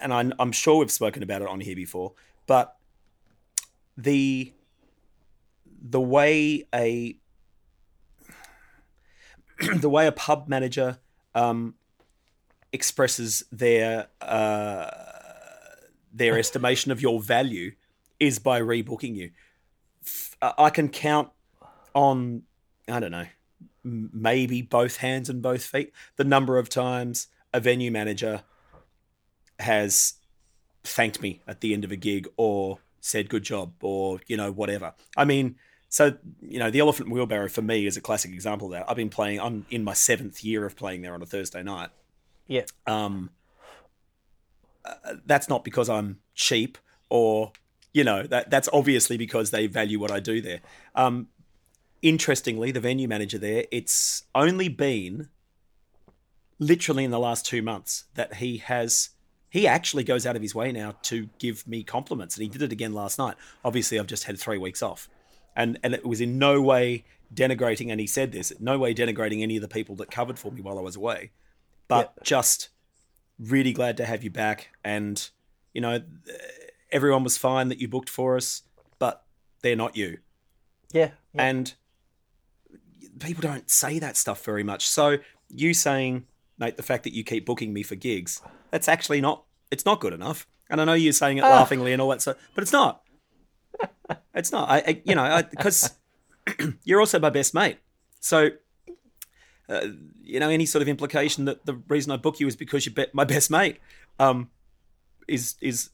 and 0.00 0.14
I, 0.14 0.30
I'm 0.38 0.52
sure 0.52 0.78
we've 0.78 0.90
spoken 0.90 1.22
about 1.22 1.42
it 1.42 1.48
on 1.48 1.60
here 1.60 1.76
before, 1.76 2.14
but 2.46 2.76
the 3.96 4.52
the 5.88 6.00
way 6.00 6.66
a 6.74 7.16
the 9.76 9.88
way 9.88 10.06
a 10.06 10.12
pub 10.12 10.48
manager 10.48 10.98
um, 11.34 11.74
expresses 12.76 13.42
their 13.50 14.08
uh, 14.20 14.90
their 16.12 16.38
estimation 16.38 16.92
of 16.92 17.00
your 17.00 17.20
value 17.20 17.72
is 18.20 18.38
by 18.38 18.60
rebooking 18.60 19.16
you. 19.16 19.30
I 20.40 20.70
can 20.70 20.90
count 20.90 21.30
on 21.94 22.42
I 22.88 23.00
don't 23.00 23.10
know 23.10 23.26
maybe 23.82 24.62
both 24.62 24.96
hands 24.98 25.28
and 25.30 25.40
both 25.40 25.64
feet 25.64 25.92
the 26.16 26.24
number 26.24 26.58
of 26.58 26.68
times 26.68 27.28
a 27.54 27.60
venue 27.60 27.90
manager 27.90 28.42
has 29.60 30.14
thanked 30.84 31.22
me 31.22 31.40
at 31.46 31.60
the 31.60 31.72
end 31.72 31.84
of 31.84 31.92
a 31.92 31.96
gig 31.96 32.28
or 32.36 32.78
said 33.00 33.28
good 33.28 33.42
job 33.42 33.72
or 33.82 34.20
you 34.26 34.36
know 34.36 34.52
whatever. 34.52 34.92
I 35.16 35.24
mean 35.24 35.56
so 35.88 36.16
you 36.40 36.58
know 36.58 36.70
the 36.70 36.80
elephant 36.80 37.10
wheelbarrow 37.10 37.48
for 37.48 37.62
me 37.62 37.86
is 37.86 37.96
a 37.96 38.00
classic 38.00 38.32
example 38.32 38.68
of 38.68 38.72
that. 38.72 38.84
I've 38.88 38.96
been 38.96 39.10
playing 39.10 39.40
i'm 39.40 39.66
in 39.70 39.82
my 39.82 39.94
seventh 39.94 40.44
year 40.44 40.66
of 40.66 40.76
playing 40.76 41.02
there 41.02 41.14
on 41.14 41.22
a 41.22 41.26
thursday 41.26 41.62
night 41.62 41.90
yeah. 42.46 42.62
Um 42.86 43.30
uh, 44.84 45.14
that's 45.24 45.48
not 45.48 45.64
because 45.64 45.88
i'm 45.88 46.20
cheap 46.36 46.78
or 47.10 47.50
you 47.92 48.04
know 48.04 48.22
that 48.22 48.50
that's 48.50 48.68
obviously 48.72 49.16
because 49.16 49.50
they 49.50 49.66
value 49.66 49.98
what 49.98 50.10
i 50.10 50.20
do 50.20 50.40
there. 50.40 50.60
Um 50.94 51.28
interestingly, 52.02 52.70
the 52.70 52.80
venue 52.80 53.08
manager 53.08 53.38
there, 53.38 53.64
it's 53.72 54.24
only 54.34 54.68
been 54.68 55.28
literally 56.58 57.04
in 57.04 57.10
the 57.10 57.18
last 57.18 57.44
two 57.44 57.62
months 57.62 58.04
that 58.14 58.34
he 58.34 58.58
has 58.58 59.10
he 59.50 59.66
actually 59.66 60.04
goes 60.04 60.26
out 60.26 60.36
of 60.36 60.42
his 60.42 60.54
way 60.54 60.72
now 60.72 60.94
to 61.02 61.28
give 61.38 61.66
me 61.66 61.82
compliments 61.82 62.36
and 62.36 62.42
he 62.42 62.48
did 62.48 62.62
it 62.62 62.72
again 62.72 62.92
last 62.92 63.18
night. 63.18 63.36
Obviously 63.64 63.98
i've 63.98 64.06
just 64.06 64.24
had 64.24 64.38
three 64.38 64.58
weeks 64.58 64.82
off. 64.82 65.08
And 65.54 65.78
and 65.82 65.94
it 65.94 66.04
was 66.06 66.20
in 66.20 66.38
no 66.38 66.60
way 66.60 67.04
denigrating 67.34 67.90
and 67.90 67.98
he 68.00 68.06
said 68.06 68.30
this 68.32 68.52
no 68.60 68.78
way 68.78 68.94
denigrating 68.94 69.42
any 69.42 69.56
of 69.56 69.62
the 69.62 69.68
people 69.68 69.96
that 69.96 70.10
covered 70.10 70.38
for 70.38 70.52
me 70.52 70.60
while 70.60 70.78
i 70.78 70.80
was 70.80 70.94
away 70.94 71.32
but 71.88 72.22
just 72.22 72.70
really 73.38 73.72
glad 73.72 73.96
to 73.96 74.04
have 74.04 74.24
you 74.24 74.30
back 74.30 74.70
and 74.82 75.30
you 75.74 75.80
know 75.80 76.00
everyone 76.90 77.22
was 77.22 77.36
fine 77.36 77.68
that 77.68 77.78
you 77.78 77.86
booked 77.86 78.08
for 78.08 78.36
us 78.36 78.62
but 78.98 79.24
they're 79.62 79.76
not 79.76 79.96
you 79.96 80.18
yeah, 80.92 81.10
yeah. 81.34 81.48
and 81.48 81.74
people 83.18 83.42
don't 83.42 83.70
say 83.70 83.98
that 83.98 84.16
stuff 84.16 84.44
very 84.44 84.62
much. 84.62 84.88
So 84.88 85.18
you 85.48 85.74
saying, 85.74 86.26
mate, 86.58 86.76
the 86.76 86.82
fact 86.82 87.04
that 87.04 87.12
you 87.12 87.24
keep 87.24 87.46
booking 87.46 87.72
me 87.72 87.82
for 87.82 87.94
gigs, 87.94 88.42
that's 88.70 88.88
actually 88.88 89.20
not 89.20 89.44
it's 89.70 89.84
not 89.84 90.00
good 90.00 90.12
enough. 90.12 90.46
And 90.68 90.80
I 90.80 90.84
know 90.84 90.94
you're 90.94 91.12
saying 91.12 91.38
it 91.38 91.44
uh. 91.44 91.50
laughingly 91.50 91.92
and 91.92 92.02
all 92.02 92.10
that 92.10 92.22
stuff, 92.22 92.36
but 92.54 92.62
it's 92.62 92.72
not. 92.72 93.02
It's 94.34 94.52
not. 94.52 94.68
I, 94.68 94.76
I 94.76 95.02
you 95.04 95.14
know, 95.14 95.42
because 95.50 95.90
you're 96.84 97.00
also 97.00 97.18
my 97.18 97.30
best 97.30 97.54
mate. 97.54 97.78
So 98.20 98.50
uh, 99.68 99.88
you 100.22 100.40
know, 100.40 100.48
any 100.48 100.66
sort 100.66 100.82
of 100.82 100.88
implication 100.88 101.44
that 101.46 101.66
the 101.66 101.74
reason 101.88 102.12
I 102.12 102.16
book 102.16 102.40
you 102.40 102.46
is 102.46 102.56
because 102.56 102.86
you're 102.86 103.06
my 103.12 103.24
best 103.24 103.50
mate, 103.50 103.78
um, 104.18 104.50
is 105.26 105.56
is, 105.60 105.90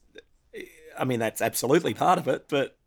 I 0.97 1.05
mean, 1.05 1.19
that's 1.19 1.41
absolutely 1.41 1.93
part 1.93 2.19
of 2.19 2.27
it. 2.27 2.45
But 2.49 2.77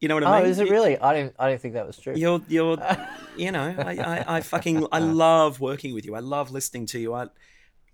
you 0.00 0.08
know 0.08 0.14
what 0.14 0.24
I 0.24 0.38
oh, 0.38 0.42
mean? 0.42 0.50
is 0.50 0.58
it 0.58 0.70
really? 0.70 0.98
I 0.98 1.14
didn't. 1.14 1.34
I 1.38 1.50
didn't 1.50 1.62
think 1.62 1.74
that 1.74 1.86
was 1.86 1.96
true. 1.98 2.14
You're, 2.14 2.40
you're, 2.48 2.78
you 3.36 3.50
know, 3.50 3.74
I, 3.78 3.96
I, 3.96 4.36
I 4.36 4.40
fucking, 4.40 4.86
I 4.92 4.98
love 4.98 5.60
working 5.60 5.94
with 5.94 6.04
you. 6.04 6.14
I 6.14 6.20
love 6.20 6.50
listening 6.50 6.86
to 6.86 6.98
you. 6.98 7.14
I, 7.14 7.28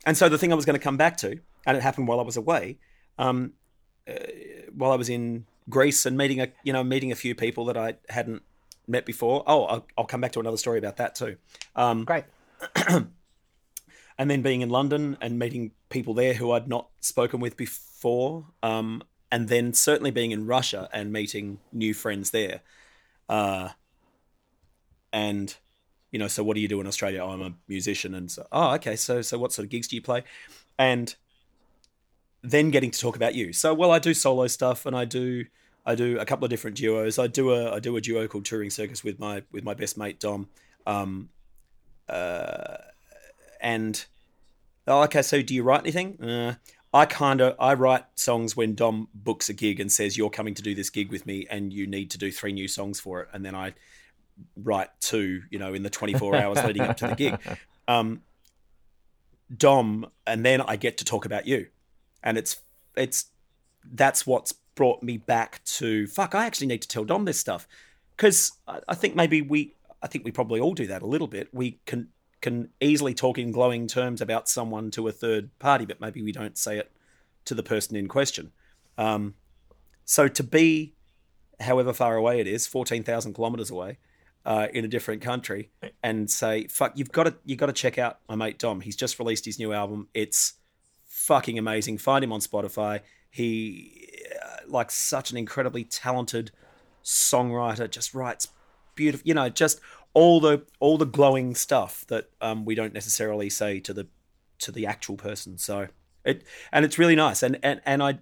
and 0.04 0.16
so 0.16 0.28
the 0.28 0.36
thing 0.36 0.52
I 0.52 0.56
was 0.56 0.64
going 0.64 0.78
to 0.78 0.82
come 0.82 0.96
back 0.96 1.16
to, 1.18 1.38
and 1.64 1.76
it 1.76 1.82
happened 1.82 2.08
while 2.08 2.18
I 2.18 2.24
was 2.24 2.36
away, 2.36 2.78
um, 3.18 3.52
uh, 4.08 4.14
while 4.74 4.90
I 4.90 4.96
was 4.96 5.08
in 5.08 5.46
Greece 5.70 6.04
and 6.04 6.16
meeting 6.16 6.40
a, 6.40 6.48
you 6.64 6.72
know, 6.72 6.82
meeting 6.82 7.12
a 7.12 7.14
few 7.14 7.34
people 7.36 7.66
that 7.66 7.76
I 7.76 7.94
hadn't 8.08 8.42
met 8.88 9.06
before. 9.06 9.44
Oh, 9.46 9.64
I'll, 9.64 9.86
I'll 9.96 10.04
come 10.04 10.20
back 10.20 10.32
to 10.32 10.40
another 10.40 10.56
story 10.56 10.78
about 10.78 10.96
that 10.96 11.14
too. 11.14 11.36
Um, 11.76 12.04
Great. 12.04 12.24
and 14.18 14.30
then 14.30 14.42
being 14.42 14.60
in 14.60 14.70
London 14.70 15.16
and 15.20 15.38
meeting 15.38 15.72
people 15.88 16.14
there 16.14 16.34
who 16.34 16.52
I'd 16.52 16.68
not 16.68 16.88
spoken 17.00 17.40
with 17.40 17.56
before. 17.56 18.46
Um, 18.62 19.02
and 19.30 19.48
then 19.48 19.72
certainly 19.72 20.10
being 20.10 20.30
in 20.30 20.46
Russia 20.46 20.88
and 20.92 21.12
meeting 21.12 21.58
new 21.72 21.94
friends 21.94 22.30
there. 22.30 22.60
Uh, 23.28 23.70
and 25.12 25.56
you 26.10 26.18
know, 26.18 26.28
so 26.28 26.44
what 26.44 26.54
do 26.54 26.60
you 26.60 26.68
do 26.68 26.80
in 26.80 26.86
Australia? 26.86 27.20
Oh, 27.24 27.30
I'm 27.30 27.40
a 27.40 27.54
musician, 27.66 28.14
and 28.14 28.30
so 28.30 28.46
oh, 28.52 28.74
okay. 28.74 28.96
So 28.96 29.22
so 29.22 29.38
what 29.38 29.52
sort 29.52 29.64
of 29.64 29.70
gigs 29.70 29.88
do 29.88 29.96
you 29.96 30.02
play? 30.02 30.22
And 30.78 31.14
then 32.42 32.70
getting 32.70 32.90
to 32.90 32.98
talk 32.98 33.16
about 33.16 33.34
you. 33.34 33.52
So 33.54 33.72
well, 33.72 33.90
I 33.90 33.98
do 33.98 34.12
solo 34.12 34.46
stuff, 34.46 34.84
and 34.84 34.94
I 34.94 35.06
do 35.06 35.46
I 35.86 35.94
do 35.94 36.18
a 36.18 36.26
couple 36.26 36.44
of 36.44 36.50
different 36.50 36.76
duos. 36.76 37.18
I 37.18 37.26
do 37.26 37.52
a 37.52 37.74
I 37.74 37.78
do 37.80 37.96
a 37.96 38.00
duo 38.00 38.28
called 38.28 38.44
Touring 38.44 38.70
Circus 38.70 39.02
with 39.02 39.18
my 39.18 39.42
with 39.50 39.64
my 39.64 39.72
best 39.72 39.96
mate 39.96 40.20
Dom. 40.20 40.48
Um, 40.86 41.30
uh, 42.08 42.76
and 43.60 44.04
oh, 44.86 45.02
okay. 45.04 45.22
So 45.22 45.42
do 45.42 45.54
you 45.54 45.62
write 45.62 45.80
anything? 45.80 46.22
Uh, 46.22 46.54
I 46.94 47.06
kind 47.06 47.40
of 47.40 47.56
I 47.58 47.74
write 47.74 48.04
songs 48.14 48.56
when 48.56 48.74
Dom 48.74 49.08
books 49.14 49.48
a 49.48 49.54
gig 49.54 49.80
and 49.80 49.90
says 49.90 50.16
you're 50.16 50.30
coming 50.30 50.54
to 50.54 50.62
do 50.62 50.74
this 50.74 50.90
gig 50.90 51.10
with 51.10 51.26
me 51.26 51.46
and 51.50 51.72
you 51.72 51.86
need 51.86 52.10
to 52.10 52.18
do 52.18 52.30
three 52.30 52.52
new 52.52 52.68
songs 52.68 53.00
for 53.00 53.22
it, 53.22 53.28
and 53.32 53.44
then 53.44 53.54
I 53.54 53.74
write 54.56 54.88
two, 55.00 55.42
you 55.50 55.58
know, 55.58 55.74
in 55.74 55.82
the 55.82 55.90
24 55.90 56.36
hours 56.36 56.62
leading 56.64 56.82
up 56.82 56.96
to 56.98 57.08
the 57.08 57.14
gig. 57.14 57.38
Um, 57.88 58.22
Dom, 59.54 60.06
and 60.24 60.46
then 60.46 60.60
I 60.60 60.76
get 60.76 60.98
to 60.98 61.04
talk 61.04 61.24
about 61.24 61.48
you, 61.48 61.66
and 62.22 62.38
it's 62.38 62.60
it's 62.96 63.26
that's 63.84 64.24
what's 64.24 64.52
brought 64.74 65.02
me 65.02 65.16
back 65.16 65.62
to 65.64 66.06
fuck. 66.06 66.34
I 66.34 66.46
actually 66.46 66.68
need 66.68 66.82
to 66.82 66.88
tell 66.88 67.04
Dom 67.04 67.24
this 67.24 67.38
stuff 67.38 67.66
because 68.16 68.52
I, 68.68 68.78
I 68.88 68.94
think 68.94 69.16
maybe 69.16 69.42
we 69.42 69.74
I 70.02 70.08
think 70.08 70.24
we 70.24 70.32
probably 70.32 70.60
all 70.60 70.74
do 70.74 70.86
that 70.88 71.02
a 71.02 71.06
little 71.06 71.28
bit. 71.28 71.48
We 71.52 71.78
can 71.86 72.08
can 72.40 72.70
easily 72.80 73.14
talk 73.14 73.38
in 73.38 73.52
glowing 73.52 73.86
terms 73.86 74.20
about 74.20 74.48
someone 74.48 74.90
to 74.90 75.06
a 75.06 75.12
third 75.12 75.56
party, 75.60 75.84
but 75.86 76.00
maybe 76.00 76.22
we 76.22 76.32
don't 76.32 76.58
say 76.58 76.76
it 76.78 76.90
to 77.44 77.54
the 77.54 77.62
person 77.62 77.94
in 77.94 78.08
question. 78.08 78.50
Um, 78.98 79.34
so 80.04 80.26
to 80.26 80.42
be, 80.42 80.94
however 81.60 81.92
far 81.92 82.16
away 82.16 82.40
it 82.40 82.46
is, 82.48 82.66
fourteen 82.66 83.04
thousand 83.04 83.34
kilometers 83.34 83.70
away, 83.70 83.98
uh, 84.44 84.66
in 84.74 84.84
a 84.84 84.88
different 84.88 85.22
country, 85.22 85.70
and 86.02 86.28
say, 86.30 86.66
"Fuck, 86.66 86.92
you've 86.96 87.12
got 87.12 87.24
to 87.24 87.34
you 87.44 87.56
got 87.56 87.66
to 87.66 87.72
check 87.72 87.96
out 87.96 88.18
my 88.28 88.34
mate 88.34 88.58
Dom. 88.58 88.80
He's 88.80 88.96
just 88.96 89.18
released 89.18 89.44
his 89.44 89.58
new 89.58 89.72
album. 89.72 90.08
It's 90.12 90.54
fucking 91.06 91.58
amazing. 91.58 91.98
Find 91.98 92.24
him 92.24 92.32
on 92.32 92.40
Spotify. 92.40 93.00
He 93.30 94.18
uh, 94.42 94.56
like 94.66 94.90
such 94.90 95.30
an 95.30 95.36
incredibly 95.36 95.84
talented 95.84 96.50
songwriter. 97.04 97.88
Just 97.88 98.14
writes 98.14 98.48
beautiful. 98.94 99.26
You 99.26 99.34
know, 99.34 99.48
just 99.48 99.80
all 100.14 100.40
the 100.40 100.64
all 100.80 100.98
the 100.98 101.06
glowing 101.06 101.54
stuff 101.54 102.04
that 102.08 102.30
um, 102.40 102.64
we 102.64 102.74
don't 102.74 102.92
necessarily 102.92 103.48
say 103.50 103.80
to 103.80 103.92
the 103.92 104.06
to 104.58 104.72
the 104.72 104.86
actual 104.86 105.16
person. 105.16 105.58
So 105.58 105.88
it 106.24 106.44
and 106.70 106.84
it's 106.84 106.98
really 106.98 107.16
nice. 107.16 107.42
And 107.42 107.58
and 107.62 107.80
and 107.84 108.02
I 108.02 108.18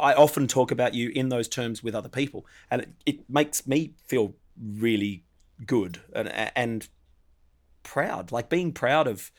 I 0.00 0.12
often 0.14 0.46
talk 0.48 0.70
about 0.70 0.94
you 0.94 1.10
in 1.10 1.28
those 1.28 1.48
terms 1.48 1.82
with 1.82 1.94
other 1.94 2.08
people, 2.08 2.46
and 2.70 2.82
it, 2.82 2.88
it 3.06 3.30
makes 3.30 3.66
me 3.66 3.94
feel 4.06 4.34
really 4.58 5.24
good 5.66 6.00
and 6.14 6.28
and 6.56 6.88
proud. 7.82 8.32
Like 8.32 8.48
being 8.48 8.72
proud 8.72 9.06
of 9.06 9.30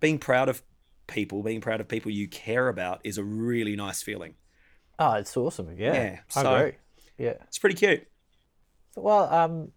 being 0.00 0.18
proud 0.18 0.48
of 0.48 0.62
people, 1.06 1.42
being 1.42 1.60
proud 1.60 1.80
of 1.80 1.88
people 1.88 2.10
you 2.12 2.28
care 2.28 2.68
about 2.68 3.00
is 3.04 3.18
a 3.18 3.24
really 3.24 3.74
nice 3.76 4.02
feeling. 4.02 4.34
Oh, 4.98 5.12
it's 5.12 5.36
awesome. 5.36 5.76
Yeah, 5.76 5.92
Yeah, 5.94 6.18
I 6.36 6.42
so- 6.42 6.54
agree. 6.56 6.72
Yeah. 7.16 7.34
It's 7.48 7.58
pretty 7.58 7.74
cute. 7.76 8.06
Well, 8.94 9.32
um, 9.32 9.72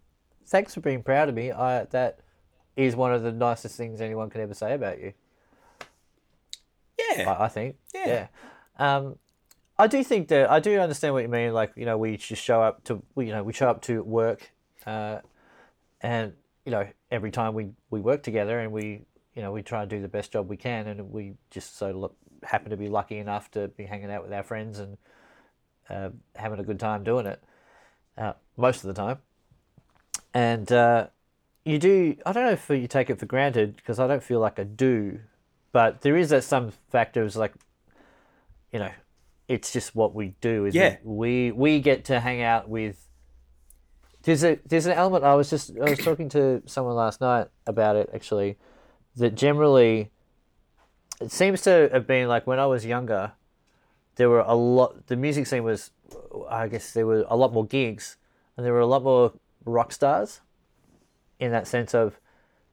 thanks 0.46 0.74
for 0.74 0.80
being 0.80 1.02
proud 1.02 1.28
of 1.28 1.34
me. 1.34 1.52
I 1.52 1.84
that 1.84 2.20
is 2.76 2.96
one 2.96 3.12
of 3.12 3.22
the 3.22 3.32
nicest 3.32 3.76
things 3.76 4.00
anyone 4.00 4.30
can 4.30 4.40
ever 4.40 4.54
say 4.54 4.74
about 4.74 5.00
you. 5.00 5.12
Yeah. 6.98 7.30
I, 7.30 7.44
I 7.44 7.48
think. 7.48 7.76
Yeah. 7.94 8.06
Yeah. 8.06 8.96
Um, 8.96 9.18
I 9.78 9.86
do 9.86 10.04
think 10.04 10.28
that 10.28 10.50
I 10.50 10.60
do 10.60 10.78
understand 10.78 11.14
what 11.14 11.22
you 11.22 11.28
mean. 11.28 11.52
Like 11.52 11.72
you 11.76 11.84
know, 11.84 11.98
we 11.98 12.16
just 12.16 12.42
show 12.42 12.62
up 12.62 12.84
to 12.84 13.02
you 13.16 13.26
know 13.26 13.42
we 13.42 13.52
show 13.52 13.68
up 13.68 13.82
to 13.82 14.02
work, 14.02 14.50
uh, 14.86 15.18
and 16.00 16.34
you 16.64 16.72
know 16.72 16.86
every 17.10 17.30
time 17.30 17.54
we 17.54 17.70
we 17.90 18.00
work 18.00 18.22
together 18.22 18.60
and 18.60 18.72
we 18.72 19.02
you 19.34 19.42
know 19.42 19.52
we 19.52 19.62
try 19.62 19.82
and 19.82 19.90
do 19.90 20.00
the 20.00 20.08
best 20.08 20.32
job 20.32 20.48
we 20.48 20.56
can, 20.56 20.86
and 20.86 21.10
we 21.10 21.34
just 21.50 21.76
so 21.76 21.90
look, 21.90 22.16
happen 22.42 22.70
to 22.70 22.76
be 22.76 22.88
lucky 22.88 23.18
enough 23.18 23.50
to 23.52 23.68
be 23.68 23.84
hanging 23.84 24.10
out 24.10 24.22
with 24.22 24.32
our 24.32 24.42
friends 24.42 24.78
and 24.78 24.98
uh, 25.88 26.10
having 26.36 26.60
a 26.60 26.64
good 26.64 26.78
time 26.78 27.02
doing 27.02 27.26
it 27.26 27.42
uh, 28.18 28.34
most 28.56 28.84
of 28.84 28.88
the 28.88 28.94
time. 28.94 29.18
And 30.34 30.70
uh, 30.72 31.08
you 31.64 31.78
do. 31.78 32.16
I 32.24 32.32
don't 32.32 32.44
know 32.44 32.52
if 32.52 32.68
you 32.70 32.86
take 32.88 33.10
it 33.10 33.18
for 33.18 33.26
granted 33.26 33.76
because 33.76 33.98
I 33.98 34.06
don't 34.06 34.22
feel 34.22 34.40
like 34.40 34.58
I 34.58 34.64
do, 34.64 35.20
but 35.72 36.00
there 36.02 36.16
is 36.16 36.30
that 36.30 36.44
some 36.44 36.72
factors 36.90 37.36
like, 37.36 37.52
you 38.72 38.78
know, 38.78 38.90
it's 39.48 39.72
just 39.72 39.94
what 39.94 40.14
we 40.14 40.34
do. 40.40 40.64
Is 40.66 40.74
Yeah. 40.74 40.96
we 41.04 41.52
we 41.52 41.80
get 41.80 42.04
to 42.06 42.20
hang 42.20 42.42
out 42.42 42.68
with. 42.68 43.08
There's 44.22 44.44
a 44.44 44.58
there's 44.66 44.86
an 44.86 44.92
element. 44.92 45.24
I 45.24 45.34
was 45.34 45.50
just 45.50 45.72
I 45.78 45.90
was 45.90 45.98
talking 45.98 46.28
to 46.30 46.62
someone 46.66 46.94
last 46.94 47.20
night 47.20 47.48
about 47.66 47.96
it 47.96 48.10
actually, 48.14 48.56
that 49.16 49.34
generally. 49.34 50.10
It 51.20 51.30
seems 51.30 51.62
to 51.62 51.88
have 51.92 52.06
been 52.06 52.26
like 52.26 52.48
when 52.48 52.58
I 52.58 52.66
was 52.66 52.84
younger, 52.84 53.32
there 54.16 54.28
were 54.28 54.40
a 54.40 54.54
lot. 54.54 55.06
The 55.06 55.14
music 55.14 55.46
scene 55.46 55.62
was, 55.62 55.90
I 56.50 56.66
guess, 56.66 56.92
there 56.92 57.06
were 57.06 57.24
a 57.28 57.36
lot 57.36 57.52
more 57.52 57.64
gigs, 57.64 58.16
and 58.56 58.66
there 58.66 58.72
were 58.72 58.80
a 58.80 58.86
lot 58.86 59.04
more 59.04 59.32
rock 59.64 59.92
stars. 59.92 60.40
In 61.38 61.50
that 61.52 61.66
sense 61.66 61.92
of, 61.92 62.20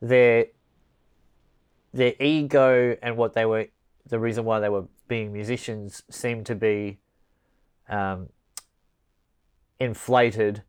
their 0.01 0.45
their 1.91 2.13
ego 2.19 2.95
and 3.01 3.17
what 3.17 3.33
they 3.33 3.45
were, 3.45 3.67
the 4.05 4.19
reason 4.19 4.45
why 4.45 4.59
they 4.59 4.69
were 4.69 4.85
being 5.07 5.33
musicians 5.33 6.03
seemed 6.09 6.45
to 6.45 6.55
be, 6.55 6.99
um, 7.89 8.29
inflated, 9.79 10.61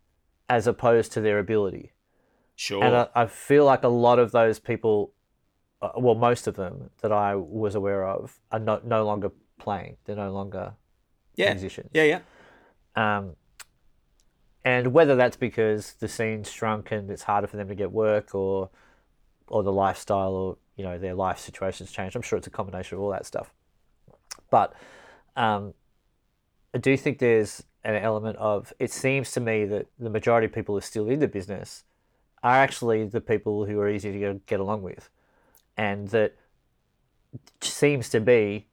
as 0.49 0.67
opposed 0.67 1.13
to 1.13 1.21
their 1.21 1.39
ability. 1.39 1.93
Sure. 2.57 2.83
And 2.83 2.97
I, 2.97 3.09
I 3.15 3.27
feel 3.27 3.67
like 3.67 3.85
a 3.85 3.89
lot 3.89 4.19
of 4.19 4.33
those 4.33 4.59
people, 4.59 5.13
uh, 5.83 5.91
well, 5.97 6.15
most 6.15 6.47
of 6.47 6.57
them 6.57 6.91
that 7.03 7.13
I 7.13 7.35
was 7.35 7.75
aware 7.75 8.07
of, 8.07 8.41
are 8.51 8.59
no, 8.59 8.81
no 8.83 9.05
longer 9.05 9.31
playing. 9.59 9.99
They're 10.05 10.17
no 10.17 10.33
longer 10.33 10.75
yeah. 11.37 11.53
musicians. 11.53 11.91
Yeah, 11.93 12.05
yeah. 12.05 12.21
Um, 12.97 13.37
and 14.65 14.93
whether 14.93 15.17
that's 15.17 15.37
because 15.37 15.95
the 15.95 16.09
scene's 16.09 16.51
shrunk 16.51 16.93
and 16.93 17.11
it's 17.11 17.23
harder 17.23 17.47
for 17.47 17.57
them 17.57 17.69
to 17.69 17.75
get 17.75 17.93
work, 17.93 18.35
or 18.35 18.71
or 19.47 19.63
the 19.63 19.73
lifestyle, 19.73 20.33
or 20.33 20.57
you 20.77 20.85
know 20.85 20.99
their 20.99 21.15
life 21.15 21.39
situations 21.39 21.91
changed. 21.91 22.17
I'm 22.17 22.23
sure 22.23 22.37
it's 22.39 22.47
a 22.47 22.51
combination 22.51 22.97
of 22.97 23.03
all 23.03 23.11
that 23.11 23.27
stuff. 23.27 23.53
But 24.51 24.75
um, 25.37 25.75
I 26.75 26.79
do 26.79 26.97
think 26.97 27.19
there's 27.19 27.63
an 27.85 27.97
element 27.97 28.37
of. 28.37 28.73
It 28.79 28.93
seems 28.93 29.33
to 29.33 29.41
me 29.41 29.65
that 29.67 29.87
the 29.99 30.11
majority 30.11 30.47
of 30.47 30.53
people 30.53 30.75
who 30.75 30.79
are 30.79 30.83
still 30.83 31.09
in 31.09 31.21
the 31.21 31.29
business 31.29 31.85
are 32.43 32.57
actually 32.57 33.05
the 33.05 33.21
people 33.21 33.67
who 33.67 33.79
are 33.81 33.89
easy 33.89 34.13
to 34.13 34.41
get, 34.47 34.61
along 34.61 34.83
with, 34.83 35.11
and 35.77 36.09
that 36.09 36.37
seems 37.61 38.09
to 38.11 38.21
be 38.21 38.67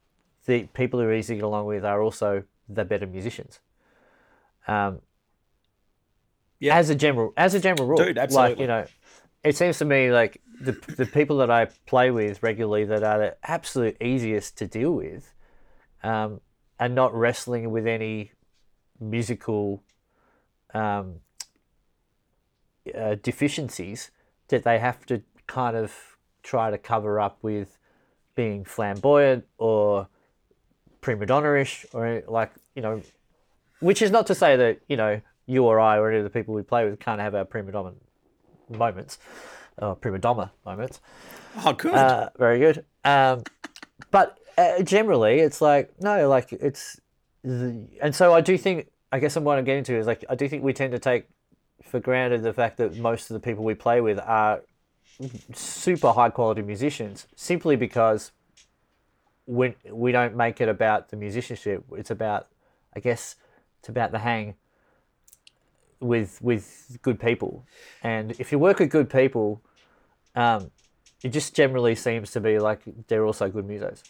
the 0.46 0.64
people 0.74 1.00
who 1.00 1.06
are 1.06 1.14
easy 1.14 1.34
to 1.34 1.38
get 1.40 1.44
along 1.44 1.66
with 1.66 1.84
are 1.84 2.00
also 2.00 2.44
the 2.68 2.84
better 2.84 3.06
musicians. 3.06 3.60
Um, 4.66 5.00
Yeah. 6.60 6.76
as 6.76 6.90
a 6.90 6.94
general 6.94 7.32
as 7.36 7.54
a 7.54 7.60
general 7.60 7.86
rule, 7.86 7.98
Dude, 7.98 8.18
absolutely. 8.18 8.50
Like 8.50 8.60
you 8.60 8.66
know, 8.66 8.84
it 9.44 9.56
seems 9.56 9.78
to 9.78 9.84
me 9.84 10.10
like 10.10 10.40
the 10.60 10.72
the 10.96 11.06
people 11.06 11.38
that 11.38 11.50
I 11.50 11.66
play 11.86 12.10
with 12.10 12.42
regularly 12.42 12.84
that 12.84 13.02
are 13.02 13.18
the 13.18 13.36
absolute 13.44 13.96
easiest 14.02 14.58
to 14.58 14.66
deal 14.66 14.92
with, 14.92 15.32
um, 16.02 16.40
are 16.80 16.88
not 16.88 17.14
wrestling 17.14 17.70
with 17.70 17.86
any 17.86 18.32
musical 19.00 19.82
um, 20.74 21.20
uh, 22.96 23.16
deficiencies 23.22 24.10
that 24.48 24.64
they 24.64 24.78
have 24.78 25.06
to 25.06 25.22
kind 25.46 25.76
of 25.76 25.94
try 26.42 26.70
to 26.70 26.78
cover 26.78 27.20
up 27.20 27.38
with 27.42 27.78
being 28.34 28.64
flamboyant 28.64 29.44
or 29.58 30.08
prima 31.00 31.26
donna-ish 31.26 31.86
or 31.92 32.22
like 32.28 32.52
you 32.74 32.82
know 32.82 33.00
which 33.80 34.02
is 34.02 34.10
not 34.10 34.26
to 34.26 34.34
say 34.34 34.56
that 34.56 34.80
you 34.88 34.96
know 34.96 35.20
you 35.48 35.64
or 35.64 35.80
I 35.80 35.98
or 35.98 36.10
any 36.10 36.18
of 36.18 36.24
the 36.24 36.30
people 36.30 36.54
we 36.54 36.62
play 36.62 36.84
with 36.88 37.00
can't 37.00 37.20
have 37.20 37.34
our 37.34 37.44
prima 37.44 37.72
donna 37.72 37.94
moments 38.70 39.18
or 39.78 39.96
prima 39.96 40.18
donna 40.18 40.52
moments 40.64 41.00
Oh, 41.64 41.72
good. 41.72 41.94
uh, 41.94 42.28
very 42.38 42.60
good. 42.60 42.84
Um, 43.04 43.42
but 44.12 44.38
uh, 44.56 44.82
generally, 44.82 45.40
it's 45.40 45.60
like 45.60 45.90
no, 46.00 46.28
like 46.28 46.52
it's, 46.52 47.00
the, 47.42 47.88
and 48.00 48.14
so 48.14 48.32
I 48.32 48.40
do 48.40 48.56
think. 48.56 48.88
I 49.10 49.18
guess 49.20 49.36
what 49.38 49.56
I'm 49.56 49.64
getting 49.64 49.84
to 49.84 49.96
is 49.96 50.06
like 50.06 50.22
I 50.28 50.34
do 50.34 50.46
think 50.50 50.62
we 50.62 50.74
tend 50.74 50.92
to 50.92 50.98
take 50.98 51.28
for 51.82 51.98
granted 51.98 52.42
the 52.42 52.52
fact 52.52 52.76
that 52.76 52.96
most 52.98 53.30
of 53.30 53.34
the 53.34 53.40
people 53.40 53.64
we 53.64 53.74
play 53.74 54.02
with 54.02 54.18
are 54.18 54.60
super 55.54 56.12
high 56.12 56.28
quality 56.28 56.60
musicians, 56.60 57.26
simply 57.34 57.74
because 57.74 58.32
when 59.46 59.74
we 59.90 60.12
don't 60.12 60.36
make 60.36 60.60
it 60.60 60.68
about 60.68 61.08
the 61.08 61.16
musicianship. 61.16 61.82
It's 61.92 62.10
about, 62.10 62.48
I 62.94 63.00
guess, 63.00 63.36
it's 63.80 63.88
about 63.88 64.12
the 64.12 64.18
hang 64.18 64.56
with 66.00 66.40
with 66.42 66.98
good 67.02 67.18
people, 67.20 67.64
and 68.02 68.32
if 68.38 68.52
you 68.52 68.58
work 68.58 68.78
with 68.78 68.90
good 68.90 69.10
people. 69.10 69.60
Um, 70.34 70.70
it 71.24 71.30
just 71.30 71.52
generally 71.52 71.96
seems 71.96 72.30
to 72.30 72.40
be 72.40 72.60
like 72.60 72.80
they're 73.08 73.26
also 73.26 73.48
good 73.48 73.66
musos. 73.66 74.02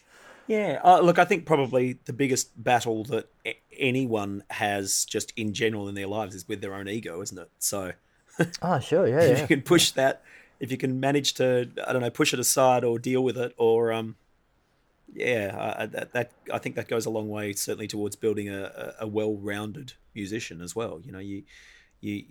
Yeah, 0.47 0.81
uh, 0.85 1.01
look, 1.01 1.19
I 1.19 1.25
think 1.25 1.47
probably 1.47 1.99
the 2.05 2.13
biggest 2.13 2.63
battle 2.63 3.05
that 3.05 3.29
a- 3.47 3.59
anyone 3.79 4.45
has 4.51 5.07
just 5.07 5.33
in 5.37 5.53
general 5.55 5.89
in 5.89 5.95
their 5.95 6.07
lives 6.07 6.35
is 6.35 6.47
with 6.47 6.61
their 6.61 6.75
own 6.75 6.87
ego, 6.89 7.23
isn't 7.23 7.39
it? 7.39 7.51
So 7.59 7.93
Oh, 8.61 8.79
sure, 8.91 9.07
yeah, 9.07 9.21
if 9.23 9.37
yeah. 9.37 9.41
you 9.43 9.47
can 9.47 9.63
push 9.63 9.91
that, 9.93 10.23
if 10.61 10.71
you 10.71 10.77
can 10.77 11.01
manage 11.01 11.35
to, 11.35 11.71
I 11.87 11.93
don't 11.93 12.03
know, 12.03 12.11
push 12.11 12.35
it 12.35 12.41
aside 12.41 12.85
or 12.85 12.99
deal 12.99 13.23
with 13.23 13.39
it, 13.39 13.55
or 13.57 13.93
um, 13.93 14.17
yeah, 15.13 15.75
I, 15.79 15.87
that, 15.87 16.13
that 16.13 16.33
I 16.53 16.59
think 16.59 16.77
that 16.77 16.89
goes 16.89 17.07
a 17.07 17.11
long 17.11 17.29
way, 17.29 17.53
certainly 17.55 17.89
towards 17.89 18.17
building 18.17 18.49
a, 18.49 18.95
a, 19.01 19.05
a 19.05 19.07
well-rounded 19.07 19.95
musician 20.15 20.61
as 20.61 20.77
well. 20.77 21.01
You 21.03 21.13
know, 21.13 21.19
you 21.19 21.45
you 22.01 22.25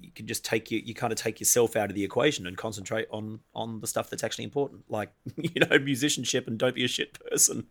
you 0.00 0.10
can 0.14 0.26
just 0.26 0.44
take 0.44 0.70
you 0.70 0.80
you 0.84 0.94
kind 0.94 1.12
of 1.12 1.18
take 1.18 1.40
yourself 1.40 1.76
out 1.76 1.90
of 1.90 1.94
the 1.94 2.04
equation 2.04 2.46
and 2.46 2.56
concentrate 2.56 3.06
on 3.10 3.40
on 3.54 3.80
the 3.80 3.86
stuff 3.86 4.10
that's 4.10 4.24
actually 4.24 4.44
important, 4.44 4.84
like 4.88 5.10
you 5.36 5.60
know, 5.60 5.78
musicianship 5.78 6.46
and 6.46 6.58
don't 6.58 6.74
be 6.74 6.84
a 6.84 6.88
shit 6.88 7.18
person. 7.30 7.66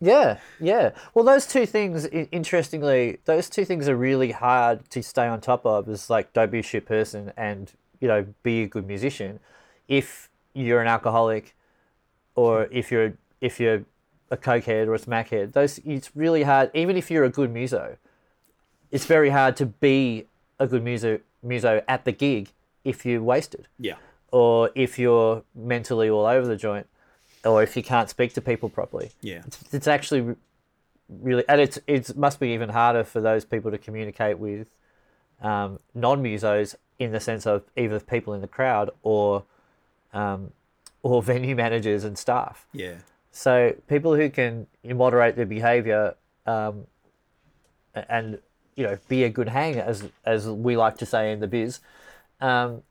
Yeah, 0.00 0.38
yeah. 0.60 0.92
Well, 1.14 1.24
those 1.24 1.46
two 1.46 1.66
things, 1.66 2.06
interestingly, 2.06 3.18
those 3.24 3.50
two 3.50 3.64
things 3.64 3.88
are 3.88 3.96
really 3.96 4.30
hard 4.30 4.88
to 4.90 5.02
stay 5.02 5.26
on 5.26 5.40
top 5.40 5.66
of. 5.66 5.88
Is 5.88 6.08
like 6.08 6.32
don't 6.32 6.50
be 6.50 6.60
a 6.60 6.62
shit 6.62 6.86
person 6.86 7.32
and 7.36 7.70
you 8.00 8.08
know 8.08 8.26
be 8.42 8.62
a 8.62 8.66
good 8.66 8.86
musician. 8.86 9.40
If 9.88 10.30
you're 10.54 10.80
an 10.80 10.88
alcoholic, 10.88 11.54
or 12.34 12.68
if 12.70 12.90
you're 12.90 13.14
if 13.40 13.60
you're 13.60 13.84
a 14.30 14.36
cokehead 14.36 14.86
or 14.86 14.94
a 14.94 14.98
smackhead, 14.98 15.52
those 15.52 15.78
it's 15.84 16.14
really 16.16 16.44
hard. 16.44 16.70
Even 16.74 16.96
if 16.96 17.10
you're 17.10 17.24
a 17.24 17.30
good 17.30 17.52
muso, 17.52 17.96
it's 18.90 19.04
very 19.04 19.30
hard 19.30 19.56
to 19.56 19.66
be 19.66 20.26
a 20.60 20.66
good 20.68 20.84
muso 20.84 21.18
muso 21.42 21.82
at 21.88 22.04
the 22.04 22.12
gig 22.12 22.50
if 22.84 23.04
you're 23.04 23.22
wasted 23.22 23.66
Yeah. 23.78 23.96
or 24.30 24.70
if 24.76 24.98
you're 24.98 25.42
mentally 25.54 26.08
all 26.08 26.26
over 26.26 26.46
the 26.46 26.56
joint, 26.56 26.86
or 27.44 27.62
if 27.62 27.76
you 27.76 27.82
can't 27.82 28.08
speak 28.08 28.32
to 28.34 28.40
people 28.40 28.68
properly. 28.68 29.10
Yeah. 29.22 29.42
It's, 29.46 29.74
it's 29.74 29.88
actually 29.88 30.36
really, 31.08 31.44
and 31.48 31.60
it's 31.60 31.78
it 31.88 32.16
must 32.16 32.38
be 32.38 32.48
even 32.50 32.68
harder 32.68 33.02
for 33.04 33.20
those 33.20 33.44
people 33.44 33.70
to 33.72 33.78
communicate 33.78 34.38
with 34.38 34.68
um, 35.42 35.80
non-musos 35.94 36.74
in 36.98 37.12
the 37.12 37.20
sense 37.20 37.46
of 37.46 37.64
either 37.76 37.98
people 37.98 38.34
in 38.34 38.40
the 38.42 38.48
crowd 38.48 38.90
or 39.02 39.44
um, 40.12 40.52
or 41.02 41.22
venue 41.32 41.56
managers 41.56 42.04
and 42.04 42.16
staff. 42.18 42.66
Yeah. 42.72 42.96
So 43.32 43.74
people 43.88 44.14
who 44.16 44.28
can 44.28 44.66
moderate 44.84 45.36
their 45.36 45.46
behaviour 45.46 46.14
um, 46.46 46.86
and 47.94 48.38
you 48.76 48.84
know 48.84 48.98
be 49.08 49.24
a 49.24 49.28
good 49.28 49.48
hang 49.48 49.78
as 49.78 50.08
as 50.24 50.48
we 50.48 50.76
like 50.76 50.96
to 50.98 51.06
say 51.06 51.32
in 51.32 51.40
the 51.40 51.46
biz, 51.46 51.80
um, 52.40 52.82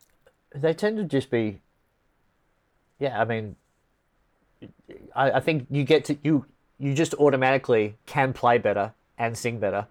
they 0.53 0.73
tend 0.73 0.97
to 0.97 1.03
just 1.03 1.29
be. 1.29 1.59
Yeah, 2.99 3.19
I 3.19 3.23
mean, 3.23 3.55
I, 5.15 5.31
I 5.31 5.39
think 5.39 5.67
you 5.69 5.83
get 5.83 6.05
to 6.05 6.17
you 6.23 6.45
you 6.77 6.93
just 6.93 7.13
automatically 7.15 7.95
can 8.05 8.33
play 8.33 8.57
better 8.57 8.93
and 9.17 9.37
sing 9.37 9.59
better, 9.59 9.87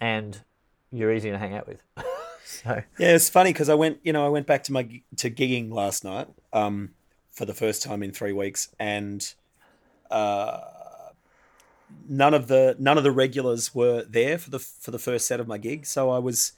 and 0.00 0.40
you're 0.92 1.12
easy 1.12 1.30
to 1.30 1.38
hang 1.38 1.54
out 1.54 1.66
with. 1.66 1.82
so 2.44 2.82
Yeah, 2.98 3.14
it's 3.14 3.28
funny 3.28 3.52
because 3.52 3.68
I 3.68 3.74
went, 3.74 3.98
you 4.02 4.12
know, 4.12 4.24
I 4.24 4.28
went 4.28 4.46
back 4.46 4.64
to 4.64 4.72
my 4.72 5.02
to 5.16 5.30
gigging 5.30 5.70
last 5.70 6.04
night 6.04 6.28
um, 6.52 6.90
for 7.30 7.44
the 7.44 7.54
first 7.54 7.82
time 7.82 8.02
in 8.02 8.12
three 8.12 8.32
weeks, 8.32 8.68
and 8.78 9.32
uh, 10.10 10.60
none 12.08 12.34
of 12.34 12.48
the 12.48 12.76
none 12.78 12.98
of 12.98 13.04
the 13.04 13.10
regulars 13.10 13.74
were 13.74 14.04
there 14.04 14.38
for 14.38 14.50
the 14.50 14.58
for 14.58 14.90
the 14.90 14.98
first 14.98 15.26
set 15.26 15.40
of 15.40 15.48
my 15.48 15.58
gig. 15.58 15.86
So 15.86 16.10
I 16.10 16.18
was, 16.18 16.52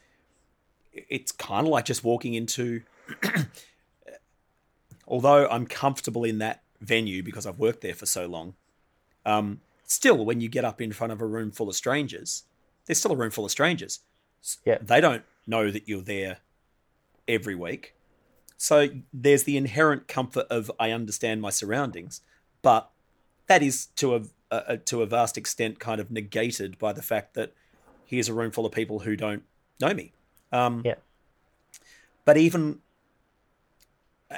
it's 0.93 1.33
kind 1.33 1.67
of 1.67 1.71
like 1.71 1.85
just 1.85 2.05
walking 2.05 2.35
into. 2.35 2.83
although 5.07 5.49
I'm 5.49 5.67
comfortable 5.67 6.23
in 6.23 6.39
that 6.39 6.63
venue 6.81 7.25
because 7.25 7.45
I've 7.45 7.59
worked 7.59 7.81
there 7.81 7.95
for 7.95 8.07
so 8.07 8.27
long, 8.27 8.55
um, 9.27 9.61
still 9.85 10.25
when 10.25 10.41
you 10.41 10.49
get 10.49 10.65
up 10.65 10.81
in 10.81 10.93
front 10.93 11.13
of 11.13 11.21
a 11.21 11.27
room 11.27 11.51
full 11.51 11.69
of 11.69 11.75
strangers, 11.75 12.45
there's 12.87 12.99
still 12.99 13.11
a 13.11 13.17
room 13.17 13.33
full 13.33 13.45
of 13.45 13.51
strangers 13.51 14.01
yeah, 14.65 14.79
they 14.81 15.01
don't 15.01 15.23
know 15.47 15.71
that 15.71 15.89
you're 15.89 16.03
there 16.03 16.39
every 17.29 17.55
week. 17.55 17.95
So 18.57 18.89
there's 19.13 19.45
the 19.45 19.57
inherent 19.57 20.09
comfort 20.09 20.47
of 20.51 20.71
I 20.79 20.91
understand 20.91 21.41
my 21.41 21.51
surroundings, 21.51 22.21
but 22.63 22.91
that 23.47 23.63
is 23.63 23.87
to 23.97 24.17
a, 24.17 24.23
a 24.51 24.77
to 24.77 25.03
a 25.03 25.07
vast 25.07 25.39
extent 25.39 25.79
kind 25.79 26.01
of 26.01 26.11
negated 26.11 26.79
by 26.79 26.93
the 26.93 27.03
fact 27.03 27.35
that 27.35 27.53
here's 28.05 28.29
a 28.29 28.35
room 28.35 28.51
full 28.51 28.67
of 28.67 28.73
people 28.73 29.01
who 29.01 29.17
don't 29.17 29.45
know 29.81 29.95
me. 29.95 30.13
Um, 30.53 30.83
yeah, 30.85 30.97
but 32.25 32.37
even, 32.37 32.81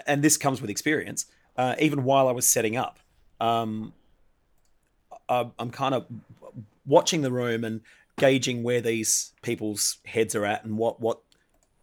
and 0.06 0.22
this 0.22 0.36
comes 0.36 0.60
with 0.60 0.70
experience. 0.70 1.26
Uh, 1.56 1.74
even 1.78 2.04
while 2.04 2.28
I 2.28 2.32
was 2.32 2.48
setting 2.48 2.76
up, 2.76 2.98
um, 3.40 3.92
I, 5.28 5.50
I'm 5.58 5.70
kind 5.70 5.94
of 5.94 6.06
watching 6.86 7.22
the 7.22 7.32
room 7.32 7.64
and 7.64 7.80
gauging 8.18 8.62
where 8.62 8.80
these 8.80 9.32
people's 9.42 9.98
heads 10.04 10.34
are 10.34 10.44
at 10.44 10.64
and 10.64 10.76
what 10.76 11.00
what 11.00 11.20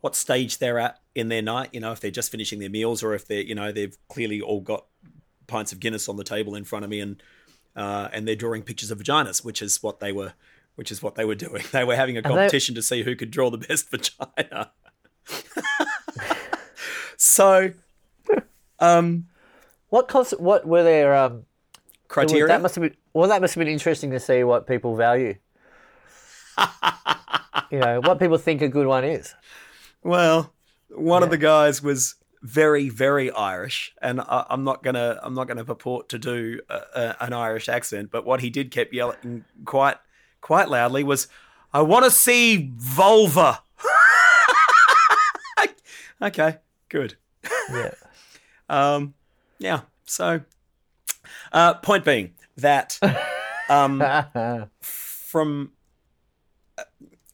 what 0.01 0.15
stage 0.15 0.59
they're 0.59 0.79
at 0.79 0.99
in 1.15 1.29
their 1.29 1.41
night. 1.41 1.69
You 1.73 1.79
know, 1.79 1.91
if 1.91 1.99
they're 1.99 2.11
just 2.11 2.31
finishing 2.31 2.59
their 2.59 2.69
meals 2.69 3.03
or 3.03 3.13
if 3.13 3.27
they're 3.27 3.41
you 3.41 3.55
know 3.55 3.71
they've 3.71 3.97
clearly 4.07 4.41
all 4.41 4.61
got 4.61 4.85
pints 5.47 5.71
of 5.71 5.79
Guinness 5.79 6.07
on 6.07 6.15
the 6.15 6.23
table 6.23 6.55
in 6.55 6.63
front 6.63 6.85
of 6.85 6.91
me 6.91 6.99
and 6.99 7.21
uh, 7.79 8.09
and 8.11 8.27
they're 8.27 8.35
drawing 8.35 8.61
pictures 8.61 8.91
of 8.91 8.99
vaginas, 8.99 9.43
which 9.43 9.61
is 9.61 9.81
what 9.81 9.99
they 9.99 10.11
were 10.11 10.33
which 10.75 10.91
is 10.91 11.01
what 11.03 11.15
they 11.15 11.25
were 11.25 11.35
doing. 11.35 11.63
They 11.71 11.83
were 11.83 11.95
having 11.95 12.17
a 12.17 12.21
they- 12.21 12.29
competition 12.29 12.75
to 12.75 12.81
see 12.81 13.03
who 13.03 13.15
could 13.15 13.31
draw 13.31 13.49
the 13.49 13.57
best 13.57 13.89
vagina. 13.91 14.71
so, 17.17 17.71
um, 18.79 19.27
What 19.89 20.07
concept? 20.07 20.41
What 20.41 20.65
were 20.67 20.83
their 20.83 21.15
um? 21.15 21.45
criteria. 22.07 22.47
That 22.47 22.61
must 22.61 22.75
have 22.75 22.83
been 22.83 22.95
well. 23.13 23.29
That 23.29 23.41
must 23.41 23.55
have 23.55 23.59
been 23.61 23.71
interesting 23.71 24.11
to 24.11 24.19
see 24.19 24.43
what 24.43 24.67
people 24.67 24.95
value. 24.95 25.35
you 27.71 27.79
know 27.79 28.01
what 28.01 28.19
people 28.19 28.37
think 28.37 28.61
a 28.61 28.67
good 28.67 28.87
one 28.87 29.03
is. 29.03 29.33
Well, 30.03 30.53
one 30.89 31.23
of 31.23 31.29
the 31.29 31.37
guys 31.37 31.81
was 31.81 32.15
very, 32.41 32.89
very 32.89 33.31
Irish, 33.31 33.93
and 34.01 34.21
I, 34.21 34.45
I'm 34.49 34.63
not 34.63 34.83
gonna, 34.83 35.19
I'm 35.21 35.33
not 35.33 35.47
gonna 35.47 35.65
purport 35.65 36.09
to 36.09 36.19
do 36.19 36.61
a, 36.69 36.81
a, 36.95 37.15
an 37.21 37.33
Irish 37.33 37.67
accent, 37.69 38.11
but 38.11 38.25
what 38.25 38.41
he 38.41 38.49
did 38.49 38.71
kept 38.71 38.93
yelling 38.93 39.45
quite, 39.65 39.97
quite 40.41 40.69
loudly 40.69 41.03
was, 41.03 41.27
"I 41.73 41.81
want 41.81 42.05
to 42.05 42.11
see 42.11 42.71
vulva." 42.75 43.61
okay, 46.21 46.57
good. 46.89 47.15
Yeah. 47.71 47.91
Um, 48.71 49.15
yeah. 49.57 49.81
So, 50.05 50.41
uh, 51.51 51.73
point 51.73 52.05
being 52.05 52.35
that 52.57 52.99
um, 53.67 53.99
from 54.81 55.71
uh, 56.77 56.83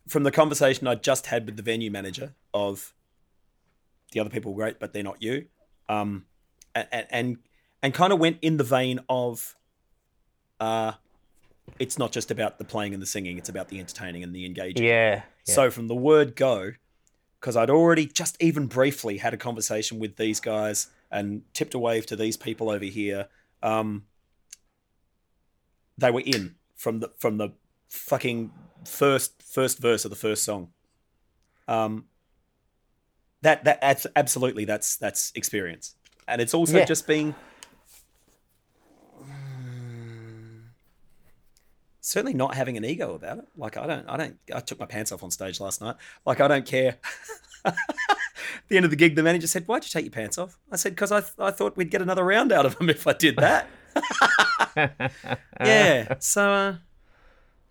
from 0.07 0.23
the 0.23 0.31
conversation 0.31 0.87
I 0.87 0.95
just 0.95 1.25
had 1.25 1.45
with 1.45 1.57
the 1.57 1.63
venue 1.63 1.91
manager 1.91 2.33
of 2.53 2.93
the 4.15 4.21
other 4.21 4.29
people 4.29 4.53
were 4.53 4.63
great, 4.63 4.79
but 4.79 4.93
they're 4.93 5.03
not 5.03 5.21
you, 5.21 5.45
um, 5.89 6.25
and 6.73 7.05
and 7.11 7.37
and 7.83 7.93
kind 7.93 8.13
of 8.13 8.17
went 8.19 8.37
in 8.41 8.55
the 8.55 8.63
vein 8.63 9.01
of, 9.09 9.57
uh, 10.61 10.93
it's 11.79 11.99
not 11.99 12.13
just 12.13 12.31
about 12.31 12.57
the 12.57 12.63
playing 12.63 12.93
and 12.93 13.03
the 13.03 13.07
singing; 13.07 13.37
it's 13.37 13.49
about 13.49 13.67
the 13.67 13.77
entertaining 13.77 14.23
and 14.23 14.33
the 14.33 14.45
engaging. 14.45 14.85
yeah. 14.85 15.15
yeah. 15.15 15.21
So 15.53 15.69
from 15.69 15.89
the 15.89 15.95
word 15.95 16.37
go, 16.37 16.71
because 17.41 17.57
I'd 17.57 17.69
already 17.69 18.05
just 18.05 18.41
even 18.41 18.67
briefly 18.67 19.17
had 19.17 19.33
a 19.33 19.37
conversation 19.37 19.99
with 19.99 20.15
these 20.15 20.39
guys 20.39 20.87
and 21.11 21.41
tipped 21.53 21.73
a 21.73 21.79
wave 21.79 22.05
to 22.05 22.15
these 22.15 22.37
people 22.37 22.69
over 22.69 22.85
here, 22.85 23.27
um, 23.61 24.05
they 25.97 26.09
were 26.09 26.23
in 26.25 26.55
from 26.77 27.01
the 27.01 27.11
from 27.17 27.37
the 27.37 27.49
fucking 27.89 28.51
first 28.85 29.43
first 29.43 29.79
verse 29.79 30.05
of 30.05 30.09
the 30.09 30.15
first 30.15 30.45
song. 30.45 30.69
Um, 31.67 32.05
that 33.45 33.63
that 33.63 33.79
that's 33.81 34.07
absolutely 34.15 34.65
that's 34.65 34.97
that's 34.97 35.31
experience, 35.35 35.95
and 36.27 36.41
it's 36.41 36.53
also 36.53 36.77
Yeah. 36.79 36.85
just 36.85 37.07
being. 37.07 37.35
Certainly 42.01 42.35
not 42.35 42.53
having 42.53 42.77
an 42.77 42.85
ego 42.85 43.15
about 43.15 43.39
it. 43.39 43.45
Like 43.57 43.77
I 43.77 43.87
don't, 43.87 44.07
I 44.07 44.15
don't. 44.17 44.37
I 44.53 44.59
took 44.59 44.79
my 44.79 44.85
pants 44.85 45.11
off 45.11 45.23
on 45.23 45.31
stage 45.31 45.59
last 45.59 45.81
night. 45.81 45.95
Like 46.25 46.39
I 46.39 46.47
don't 46.47 46.65
care. 46.65 46.97
At 47.65 47.75
the 48.67 48.75
end 48.77 48.85
of 48.85 48.91
the 48.91 48.95
gig, 48.97 49.15
the 49.15 49.23
manager 49.23 49.47
said, 49.47 49.65
"Why'd 49.65 49.83
you 49.83 49.89
take 49.89 50.05
your 50.05 50.11
pants 50.11 50.37
off?" 50.37 50.59
I 50.71 50.75
said, 50.75 50.91
"Because 50.93 51.11
I, 51.11 51.21
th- 51.21 51.33
I 51.39 51.49
thought 51.49 51.75
we'd 51.75 51.89
get 51.89 52.03
another 52.03 52.23
round 52.23 52.51
out 52.51 52.65
of 52.65 52.77
them 52.77 52.89
if 52.91 53.07
I 53.07 53.13
did 53.13 53.37
that." 53.37 53.67
yeah. 55.59 56.15
So 56.19 56.51
uh, 56.51 56.75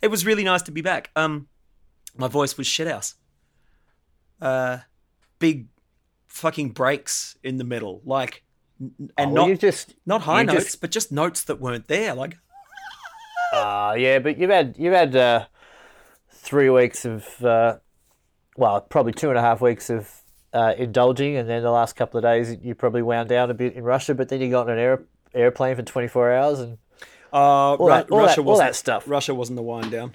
it 0.02 0.08
was 0.08 0.26
really 0.26 0.42
nice 0.42 0.62
to 0.62 0.72
be 0.72 0.80
back. 0.80 1.10
Um, 1.14 1.46
my 2.16 2.26
voice 2.26 2.58
was 2.58 2.66
shithouse. 2.66 3.14
Uh, 4.40 4.78
big 5.44 5.66
fucking 6.28 6.70
breaks 6.70 7.36
in 7.42 7.58
the 7.58 7.64
middle, 7.64 8.00
like, 8.04 8.42
and 9.18 9.32
well, 9.32 9.48
not 9.48 9.58
just 9.58 9.94
not 10.06 10.22
high 10.22 10.42
notes, 10.42 10.64
just- 10.64 10.80
but 10.80 10.90
just 10.90 11.12
notes 11.12 11.44
that 11.44 11.60
weren't 11.60 11.86
there. 11.88 12.14
Like, 12.14 12.34
Ah, 13.52 13.92
yeah, 13.94 14.18
but 14.18 14.36
you've 14.38 14.50
had 14.50 14.74
you've 14.78 14.92
had 14.94 15.14
uh, 15.14 15.46
three 16.30 16.70
weeks 16.70 17.04
of 17.04 17.44
uh, 17.44 17.76
well, 18.56 18.80
probably 18.80 19.12
two 19.12 19.28
and 19.28 19.38
a 19.38 19.42
half 19.42 19.60
weeks 19.60 19.90
of 19.90 20.10
uh, 20.52 20.72
indulging, 20.76 21.36
and 21.36 21.48
then 21.48 21.62
the 21.62 21.70
last 21.70 21.94
couple 21.94 22.18
of 22.18 22.24
days 22.24 22.56
you 22.62 22.74
probably 22.74 23.02
wound 23.02 23.28
down 23.28 23.50
a 23.50 23.54
bit 23.54 23.74
in 23.74 23.84
Russia. 23.84 24.14
But 24.14 24.28
then 24.28 24.40
you 24.40 24.50
got 24.50 24.66
on 24.68 24.72
an 24.72 24.78
air, 24.78 25.02
airplane 25.34 25.76
for 25.76 25.82
twenty 25.82 26.08
four 26.08 26.32
hours, 26.32 26.58
and 26.60 26.78
uh, 27.32 27.76
Ru- 27.78 27.88
that- 27.88 28.10
all 28.10 28.18
Russia 28.18 28.40
that- 28.42 28.48
all 28.48 28.58
that 28.58 28.74
stuff. 28.74 29.04
Russia 29.06 29.34
wasn't 29.34 29.56
the 29.56 29.62
wind 29.62 29.90
down. 29.92 30.14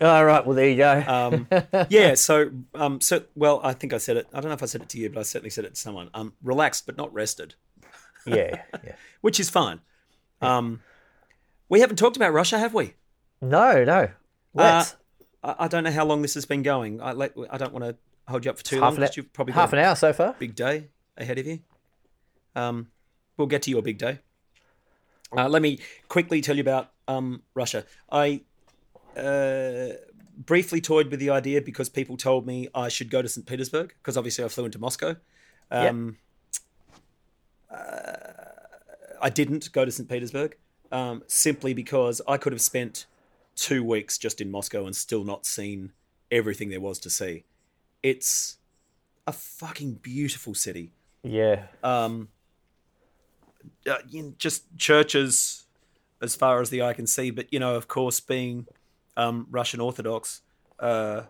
All 0.00 0.24
right, 0.24 0.44
well 0.44 0.54
there 0.54 0.68
you 0.68 0.76
go. 0.76 1.04
Um, 1.06 1.48
yeah. 1.88 2.14
So, 2.14 2.50
um, 2.74 3.00
so 3.00 3.22
well, 3.34 3.60
I 3.62 3.72
think 3.72 3.92
I 3.92 3.98
said 3.98 4.16
it. 4.16 4.26
I 4.32 4.40
don't 4.40 4.48
know 4.48 4.54
if 4.54 4.62
I 4.62 4.66
said 4.66 4.82
it 4.82 4.88
to 4.90 4.98
you, 4.98 5.10
but 5.10 5.20
I 5.20 5.22
certainly 5.22 5.50
said 5.50 5.64
it 5.64 5.74
to 5.74 5.80
someone. 5.80 6.10
Um, 6.14 6.34
relaxed 6.42 6.86
but 6.86 6.96
not 6.96 7.12
rested, 7.12 7.54
yeah, 8.26 8.62
yeah. 8.84 8.92
which 9.20 9.38
is 9.38 9.50
fine. 9.50 9.80
Um, 10.40 10.82
we 11.68 11.80
haven't 11.80 11.96
talked 11.96 12.16
about 12.16 12.32
Russia, 12.32 12.58
have 12.58 12.74
we? 12.74 12.94
No, 13.40 13.84
no. 13.84 14.08
Let's 14.54 14.96
I, 15.46 15.54
I 15.60 15.68
don't 15.68 15.84
know 15.84 15.90
how 15.90 16.04
long 16.04 16.22
this 16.22 16.34
has 16.34 16.44
been 16.44 16.62
going. 16.62 17.00
I 17.00 17.12
let, 17.12 17.32
I 17.50 17.56
don't 17.56 17.72
want 17.72 17.84
to 17.84 17.96
hold 18.28 18.44
you 18.44 18.50
up 18.50 18.58
for 18.58 18.64
too 18.64 18.76
half 18.76 18.82
long 18.82 18.94
an, 18.96 19.00
because 19.02 19.16
you've 19.16 19.32
probably 19.32 19.54
half 19.54 19.70
got 19.70 19.78
an 19.78 19.84
hour 19.84 19.94
so 19.94 20.12
far. 20.12 20.30
a 20.30 20.36
big 20.38 20.54
day 20.54 20.88
ahead 21.16 21.38
of 21.38 21.46
you. 21.46 21.60
Um, 22.54 22.88
we'll 23.36 23.46
get 23.46 23.62
to 23.62 23.70
your 23.70 23.82
big 23.82 23.98
day. 23.98 24.18
Uh, 25.36 25.48
let 25.48 25.62
me 25.62 25.78
quickly 26.08 26.40
tell 26.40 26.56
you 26.56 26.62
about 26.62 26.92
um, 27.08 27.42
Russia. 27.54 27.84
I 28.10 28.42
uh, 29.16 29.94
briefly 30.36 30.80
toyed 30.80 31.10
with 31.10 31.20
the 31.20 31.30
idea 31.30 31.60
because 31.62 31.88
people 31.88 32.16
told 32.16 32.46
me 32.46 32.68
I 32.74 32.88
should 32.88 33.10
go 33.10 33.22
to 33.22 33.28
St. 33.28 33.46
Petersburg 33.46 33.94
because 33.98 34.16
obviously 34.16 34.44
I 34.44 34.48
flew 34.48 34.64
into 34.64 34.78
Moscow. 34.78 35.16
Um, 35.70 36.18
uh, 37.70 37.76
I 39.20 39.30
didn't 39.30 39.72
go 39.72 39.84
to 39.84 39.90
St. 39.90 40.08
Petersburg 40.08 40.56
um, 40.92 41.22
simply 41.26 41.74
because 41.74 42.20
I 42.28 42.36
could 42.36 42.52
have 42.52 42.60
spent 42.60 43.06
two 43.56 43.82
weeks 43.82 44.18
just 44.18 44.40
in 44.40 44.50
Moscow 44.50 44.86
and 44.86 44.94
still 44.94 45.24
not 45.24 45.46
seen 45.46 45.92
everything 46.30 46.70
there 46.70 46.80
was 46.80 46.98
to 47.00 47.10
see. 47.10 47.44
It's 48.02 48.58
a 49.26 49.32
fucking 49.32 49.94
beautiful 49.94 50.54
city. 50.54 50.92
Yeah, 51.22 51.64
Um, 51.82 52.28
uh, 53.88 53.96
you 54.08 54.22
know, 54.22 54.34
just 54.38 54.64
churches 54.76 55.64
as 56.22 56.36
far 56.36 56.60
as 56.60 56.70
the 56.70 56.82
eye 56.82 56.92
can 56.92 57.06
see, 57.06 57.30
but 57.30 57.52
you 57.52 57.58
know, 57.58 57.74
of 57.74 57.88
course, 57.88 58.20
being 58.20 58.66
um, 59.16 59.46
Russian 59.50 59.80
Orthodox, 59.80 60.42
uh, 60.78 61.22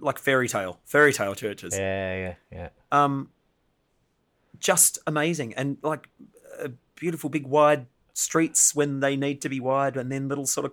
like 0.00 0.18
fairy 0.18 0.48
tale, 0.48 0.80
fairy 0.84 1.12
tale 1.12 1.34
churches. 1.34 1.76
yeah, 1.76 2.16
yeah, 2.16 2.34
yeah. 2.52 2.68
Um, 2.92 3.30
just 4.58 4.98
amazing 5.06 5.54
and 5.54 5.78
like 5.82 6.08
beautiful 6.98 7.30
big 7.30 7.46
wide 7.46 7.86
streets 8.12 8.74
when 8.74 9.00
they 9.00 9.16
need 9.16 9.40
to 9.42 9.48
be 9.48 9.60
wide, 9.60 9.96
and 9.96 10.10
then 10.10 10.28
little 10.28 10.46
sort 10.46 10.66
of 10.66 10.72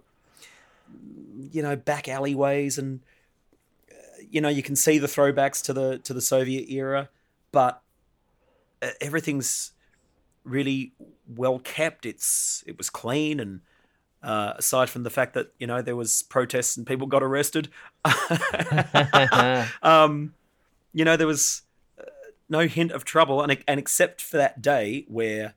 you 1.51 1.61
know 1.61 1.75
back 1.75 2.07
alleyways, 2.07 2.77
and 2.77 3.01
uh, 3.91 3.95
you 4.29 4.41
know 4.41 4.49
you 4.49 4.63
can 4.63 4.75
see 4.75 4.97
the 4.97 5.07
throwbacks 5.07 5.63
to 5.63 5.73
the 5.73 5.99
to 5.99 6.13
the 6.13 6.21
Soviet 6.21 6.69
era, 6.69 7.09
but 7.51 7.81
uh, 8.81 8.89
everything's 8.99 9.71
really 10.43 10.93
well 11.27 11.59
kept. 11.59 12.05
It's 12.05 12.63
it 12.67 12.77
was 12.77 12.89
clean 12.89 13.39
and. 13.39 13.61
Uh, 14.25 14.55
aside 14.57 14.89
from 14.89 15.03
the 15.03 15.11
fact 15.11 15.35
that 15.35 15.51
you 15.59 15.67
know 15.67 15.83
there 15.83 15.95
was 15.95 16.23
protests 16.23 16.75
and 16.77 16.87
people 16.87 17.05
got 17.05 17.21
arrested, 17.21 17.69
um, 19.83 20.33
you 20.93 21.05
know 21.05 21.15
there 21.15 21.27
was 21.27 21.61
uh, 21.99 22.03
no 22.49 22.67
hint 22.67 22.91
of 22.91 23.05
trouble, 23.05 23.41
and 23.43 23.57
and 23.67 23.79
except 23.79 24.21
for 24.21 24.37
that 24.37 24.63
day 24.63 25.05
where, 25.07 25.53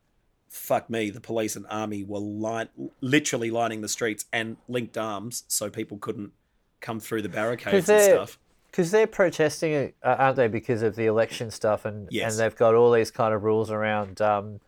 fuck 0.50 0.90
me, 0.90 1.08
the 1.08 1.20
police 1.20 1.56
and 1.56 1.64
army 1.70 2.04
were 2.04 2.18
line, 2.18 2.68
literally 3.00 3.50
lining 3.50 3.80
the 3.80 3.88
streets 3.88 4.26
and 4.34 4.58
linked 4.68 4.98
arms 4.98 5.44
so 5.48 5.70
people 5.70 5.96
couldn't 5.96 6.32
come 6.80 7.00
through 7.00 7.22
the 7.22 7.28
barricades 7.28 7.88
and 7.88 8.02
stuff. 8.02 8.38
Because 8.70 8.90
they're 8.90 9.06
protesting, 9.06 9.94
uh, 10.02 10.16
aren't 10.18 10.36
they, 10.36 10.46
because 10.46 10.82
of 10.82 10.94
the 10.94 11.06
election 11.06 11.50
stuff, 11.50 11.86
and 11.86 12.06
Yes. 12.10 12.32
and 12.32 12.40
they've 12.40 12.56
got 12.56 12.74
all 12.74 12.92
these 12.92 13.10
kind 13.10 13.32
of 13.32 13.44
rules 13.44 13.70
around, 13.70 14.20
um, 14.20 14.60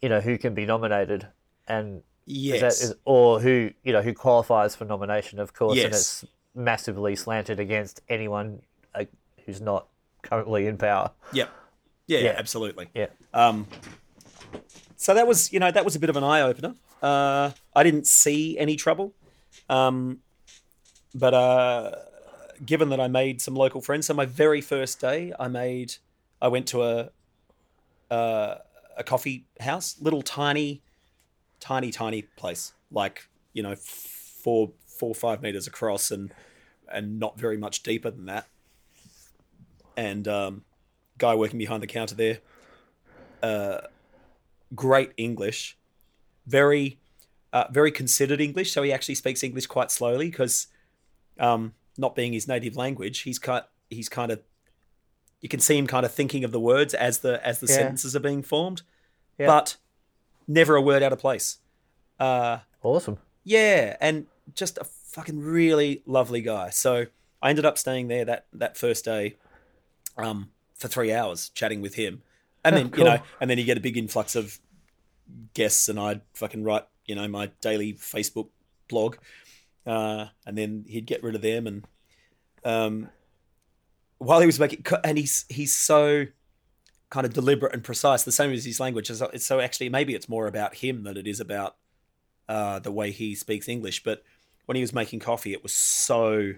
you 0.00 0.08
know, 0.08 0.20
who 0.20 0.38
can 0.38 0.54
be 0.54 0.64
nominated, 0.66 1.26
and 1.66 2.04
is 2.26 2.36
Yes, 2.36 2.60
that 2.60 2.84
is, 2.84 2.94
or 3.04 3.40
who 3.40 3.70
you 3.82 3.92
know 3.92 4.02
who 4.02 4.14
qualifies 4.14 4.74
for 4.74 4.84
nomination, 4.84 5.38
of 5.38 5.52
course, 5.52 5.78
and 5.78 5.92
Yes. 5.92 6.00
it's 6.22 6.24
massively 6.54 7.16
slanted 7.16 7.58
against 7.60 8.00
anyone 8.08 8.62
uh, 8.94 9.04
who's 9.44 9.60
not 9.60 9.88
currently 10.22 10.66
in 10.66 10.78
power. 10.78 11.10
yep, 11.32 11.50
yeah, 12.06 12.18
yeah, 12.18 12.24
Yeah. 12.24 12.34
absolutely. 12.38 12.88
Yeah, 12.94 13.06
Um, 13.32 13.66
so 14.96 15.12
that 15.14 15.26
was, 15.26 15.52
you 15.52 15.60
know, 15.60 15.70
that 15.70 15.84
was 15.84 15.96
a 15.96 15.98
bit 15.98 16.08
of 16.10 16.16
an 16.16 16.24
eye 16.24 16.40
opener. 16.40 16.74
Uh, 17.02 17.50
I 17.74 17.82
didn't 17.82 18.06
see 18.06 18.56
any 18.58 18.76
trouble, 18.76 19.12
um, 19.68 20.20
but 21.14 21.34
uh, 21.34 21.90
given 22.64 22.88
that 22.90 23.00
I 23.00 23.08
made 23.08 23.42
some 23.42 23.54
local 23.54 23.80
friends, 23.82 24.06
so 24.06 24.14
my 24.14 24.24
very 24.24 24.60
first 24.62 25.00
day, 25.00 25.32
I 25.38 25.48
made, 25.48 25.96
I 26.40 26.48
went 26.48 26.66
to 26.68 26.82
a 26.84 27.10
uh, 28.10 28.58
a 28.96 29.02
coffee 29.04 29.46
house, 29.60 29.96
little 30.00 30.22
tiny, 30.22 30.82
tiny, 31.64 31.90
tiny 31.90 32.22
place, 32.22 32.74
like 32.90 33.28
you 33.54 33.62
know, 33.62 33.74
four, 33.74 34.72
four, 34.86 35.10
or 35.10 35.14
five 35.14 35.40
meters 35.42 35.66
across, 35.66 36.10
and 36.10 36.32
and 36.92 37.18
not 37.18 37.38
very 37.38 37.56
much 37.56 37.82
deeper 37.82 38.10
than 38.10 38.26
that. 38.26 38.46
And 39.96 40.28
um, 40.28 40.64
guy 41.16 41.34
working 41.34 41.58
behind 41.58 41.82
the 41.82 41.86
counter 41.86 42.14
there, 42.14 42.38
great 44.74 45.12
English, 45.16 45.78
very, 46.46 46.98
uh, 47.52 47.66
very 47.70 47.90
considered 47.90 48.40
English. 48.40 48.72
So 48.72 48.82
he 48.82 48.92
actually 48.92 49.14
speaks 49.14 49.42
English 49.42 49.66
quite 49.66 49.90
slowly 49.90 50.30
because, 50.30 50.66
um, 51.38 51.74
not 51.96 52.14
being 52.14 52.32
his 52.32 52.48
native 52.48 52.76
language, 52.76 53.20
he's 53.20 53.38
kind, 53.38 53.64
he's 53.88 54.08
kind 54.08 54.32
of, 54.32 54.42
you 55.40 55.48
can 55.48 55.60
see 55.60 55.78
him 55.78 55.86
kind 55.86 56.04
of 56.04 56.12
thinking 56.12 56.44
of 56.44 56.52
the 56.52 56.60
words 56.60 56.92
as 56.92 57.18
the 57.20 57.44
as 57.46 57.60
the 57.60 57.68
Yeah. 57.68 57.76
sentences 57.76 58.16
are 58.16 58.20
being 58.20 58.42
formed, 58.42 58.82
Yeah. 59.38 59.46
but 59.46 59.76
never 60.46 60.76
a 60.76 60.80
word 60.80 61.02
out 61.02 61.12
of 61.12 61.18
place. 61.18 61.58
Uh, 62.18 62.58
awesome. 62.82 63.18
yeah, 63.42 63.96
and 64.00 64.26
just 64.54 64.78
a 64.78 64.84
fucking 64.84 65.40
really 65.40 66.02
lovely 66.06 66.40
guy. 66.40 66.70
So 66.70 67.06
I 67.42 67.50
ended 67.50 67.64
up 67.64 67.78
staying 67.78 68.08
there 68.08 68.24
that 68.24 68.46
that 68.52 68.76
first 68.76 69.04
day, 69.04 69.36
um, 70.16 70.50
for 70.74 70.88
three 70.88 71.12
hours 71.12 71.50
chatting 71.50 71.80
with 71.80 71.94
him, 71.94 72.22
and 72.64 72.76
then 72.76 72.90
cool. 72.90 73.04
you 73.04 73.10
know, 73.10 73.18
and 73.40 73.50
then 73.50 73.58
you 73.58 73.64
get 73.64 73.76
a 73.76 73.80
big 73.80 73.96
influx 73.96 74.36
of 74.36 74.58
guests, 75.54 75.88
and 75.88 75.98
I'd 75.98 76.20
fucking 76.34 76.64
write 76.64 76.84
you 77.06 77.14
know 77.14 77.28
my 77.28 77.50
daily 77.60 77.94
Facebook 77.94 78.48
blog, 78.88 79.16
uh, 79.86 80.26
and 80.46 80.56
then 80.56 80.84
he'd 80.88 81.06
get 81.06 81.22
rid 81.22 81.34
of 81.34 81.42
them, 81.42 81.66
and 81.66 81.86
um, 82.64 83.08
while 84.18 84.40
he 84.40 84.46
was 84.46 84.58
making, 84.58 84.84
and 85.04 85.18
he's 85.18 85.44
he's 85.48 85.74
so 85.74 86.26
kind 87.14 87.24
of 87.26 87.32
deliberate 87.32 87.72
and 87.72 87.84
precise, 87.84 88.24
the 88.24 88.32
same 88.40 88.50
as 88.52 88.64
his 88.64 88.80
language. 88.80 89.06
So, 89.06 89.30
so 89.36 89.60
actually, 89.60 89.88
maybe 89.88 90.14
it's 90.16 90.28
more 90.28 90.46
about 90.48 90.74
him 90.76 91.04
than 91.04 91.16
it 91.16 91.26
is 91.28 91.38
about 91.38 91.76
uh, 92.48 92.80
the 92.80 92.90
way 92.90 93.12
he 93.12 93.34
speaks 93.36 93.68
English. 93.68 94.02
But 94.02 94.22
when 94.66 94.74
he 94.76 94.82
was 94.82 94.92
making 94.92 95.20
coffee, 95.20 95.52
it 95.52 95.62
was 95.62 95.72
so 95.72 96.54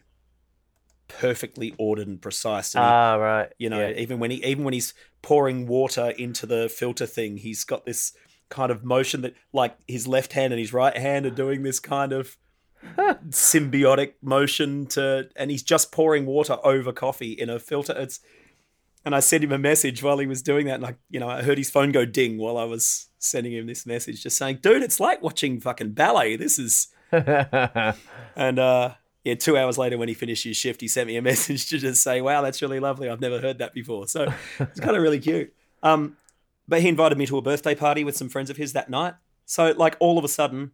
perfectly 1.08 1.74
ordered 1.78 2.08
and 2.08 2.20
precise. 2.20 2.74
And 2.74 2.82
he- 2.84 2.90
Ah, 2.90 3.14
right. 3.16 3.52
you 3.58 3.68
know, 3.70 3.80
Yeah. 3.88 4.00
even 4.00 4.18
when 4.18 4.30
he 4.30 4.42
even 4.44 4.64
when 4.64 4.74
he's 4.74 4.94
pouring 5.22 5.66
water 5.66 6.10
into 6.10 6.46
the 6.46 6.68
filter 6.68 7.06
thing, 7.06 7.36
he's 7.36 7.62
got 7.64 7.84
this 7.84 8.12
kind 8.48 8.70
of 8.70 8.84
motion 8.84 9.20
that 9.22 9.34
like 9.52 9.76
his 9.86 10.06
left 10.06 10.32
hand 10.32 10.52
and 10.52 10.60
his 10.60 10.72
right 10.72 10.96
hand 10.96 11.26
are 11.26 11.30
doing 11.44 11.62
this 11.64 11.80
kind 11.80 12.12
of 12.12 12.36
symbiotic 13.30 14.14
motion 14.22 14.86
to 14.86 15.28
and 15.36 15.50
he's 15.50 15.62
just 15.62 15.90
pouring 15.92 16.26
water 16.26 16.56
over 16.64 16.92
coffee 16.92 17.32
in 17.32 17.50
a 17.50 17.58
filter. 17.58 17.94
It's 17.96 18.20
and 19.06 19.14
I 19.14 19.20
sent 19.20 19.44
him 19.44 19.52
a 19.52 19.58
message 19.58 20.02
while 20.02 20.18
he 20.18 20.26
was 20.26 20.42
doing 20.42 20.66
that, 20.66 20.74
and 20.74 20.84
I, 20.84 20.96
you 21.10 21.20
know, 21.20 21.28
I 21.28 21.42
heard 21.42 21.58
his 21.58 21.70
phone 21.70 21.92
go 21.92 22.04
ding 22.04 22.38
while 22.38 22.58
I 22.58 22.64
was 22.64 23.06
sending 23.20 23.52
him 23.52 23.66
this 23.66 23.86
message, 23.86 24.24
just 24.24 24.36
saying, 24.36 24.58
"Dude, 24.62 24.82
it's 24.82 24.98
like 24.98 25.22
watching 25.22 25.60
fucking 25.60 25.92
ballet. 25.92 26.36
This 26.36 26.58
is." 26.58 26.88
And 28.38 28.58
uh, 28.58 28.92
yeah, 29.24 29.34
two 29.34 29.56
hours 29.56 29.78
later, 29.78 29.96
when 29.96 30.08
he 30.08 30.14
finished 30.14 30.44
his 30.44 30.58
shift, 30.58 30.82
he 30.82 30.88
sent 30.88 31.06
me 31.06 31.16
a 31.16 31.22
message 31.32 31.70
to 31.70 31.78
just 31.78 32.02
say, 32.02 32.20
"Wow, 32.20 32.42
that's 32.42 32.60
really 32.60 32.80
lovely. 32.80 33.08
I've 33.08 33.20
never 33.20 33.40
heard 33.40 33.58
that 33.58 33.72
before." 33.72 34.08
So 34.08 34.30
it's 34.58 34.80
kind 34.80 34.94
of 34.94 35.02
really 35.02 35.20
cute. 35.20 35.54
Um, 35.82 36.18
but 36.68 36.82
he 36.82 36.88
invited 36.88 37.16
me 37.16 37.26
to 37.26 37.38
a 37.38 37.42
birthday 37.42 37.74
party 37.74 38.04
with 38.04 38.16
some 38.16 38.28
friends 38.28 38.50
of 38.50 38.56
his 38.56 38.74
that 38.74 38.90
night. 38.90 39.14
So 39.46 39.72
like 39.76 39.96
all 40.00 40.18
of 40.18 40.24
a 40.24 40.28
sudden, 40.28 40.72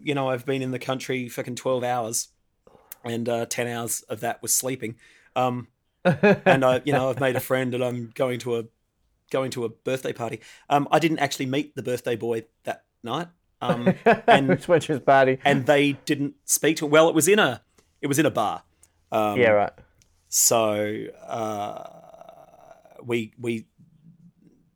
you 0.00 0.14
know, 0.14 0.28
I've 0.28 0.46
been 0.46 0.62
in 0.62 0.70
the 0.70 0.78
country 0.78 1.28
fucking 1.28 1.56
twelve 1.56 1.82
hours, 1.82 2.28
and 3.04 3.28
uh, 3.28 3.46
ten 3.46 3.66
hours 3.66 4.02
of 4.02 4.20
that 4.20 4.40
was 4.40 4.54
sleeping. 4.54 4.94
Um, 5.34 5.66
and 6.04 6.64
I, 6.64 6.82
you 6.84 6.92
know, 6.92 7.10
I've 7.10 7.20
made 7.20 7.36
a 7.36 7.40
friend, 7.40 7.74
and 7.74 7.82
I'm 7.82 8.12
going 8.14 8.38
to 8.40 8.58
a 8.58 8.64
going 9.30 9.50
to 9.52 9.64
a 9.64 9.68
birthday 9.68 10.12
party. 10.12 10.40
Um, 10.68 10.86
I 10.90 10.98
didn't 10.98 11.18
actually 11.18 11.46
meet 11.46 11.74
the 11.74 11.82
birthday 11.82 12.16
boy 12.16 12.44
that 12.64 12.84
night. 13.02 13.28
Um, 13.60 13.94
and 14.26 14.60
Which 14.64 14.88
his 14.88 15.00
party. 15.00 15.38
and 15.44 15.66
they 15.66 15.92
didn't 15.92 16.34
speak 16.44 16.76
to 16.78 16.86
him. 16.86 16.90
Well, 16.90 17.08
it 17.08 17.14
was 17.14 17.28
in 17.28 17.38
a 17.38 17.62
it 18.00 18.08
was 18.08 18.18
in 18.18 18.26
a 18.26 18.30
bar. 18.30 18.62
Um, 19.10 19.38
yeah, 19.38 19.50
right. 19.50 19.72
So 20.28 21.04
uh, 21.26 21.84
we 23.04 23.32
we 23.38 23.66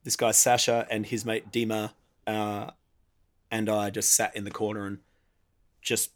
this 0.04 0.16
guy 0.16 0.30
Sasha 0.30 0.86
and 0.90 1.04
his 1.04 1.24
mate 1.24 1.50
Dima 1.50 1.92
uh, 2.26 2.70
and 3.50 3.68
I 3.68 3.90
just 3.90 4.14
sat 4.14 4.34
in 4.36 4.44
the 4.44 4.50
corner 4.50 4.86
and 4.86 4.98
just 5.80 6.10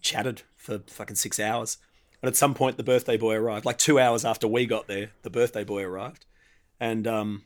chatted 0.00 0.42
for 0.56 0.80
fucking 0.86 1.16
six 1.16 1.40
hours. 1.40 1.78
And 2.22 2.28
at 2.28 2.36
some 2.36 2.54
point, 2.54 2.76
the 2.76 2.84
birthday 2.84 3.16
boy 3.16 3.34
arrived. 3.34 3.66
Like 3.66 3.78
two 3.78 3.98
hours 3.98 4.24
after 4.24 4.46
we 4.46 4.64
got 4.64 4.86
there, 4.86 5.10
the 5.22 5.30
birthday 5.30 5.64
boy 5.64 5.82
arrived, 5.82 6.24
and 6.78 7.06
um, 7.06 7.42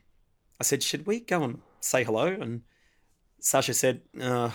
I 0.61 0.65
said, 0.65 0.83
"Should 0.83 1.07
we 1.07 1.21
go 1.21 1.43
and 1.43 1.62
say 1.81 2.05
hello?" 2.05 2.27
And 2.27 2.62
Sasha 3.41 3.73
said, 3.73 4.03
uh, 4.21 4.51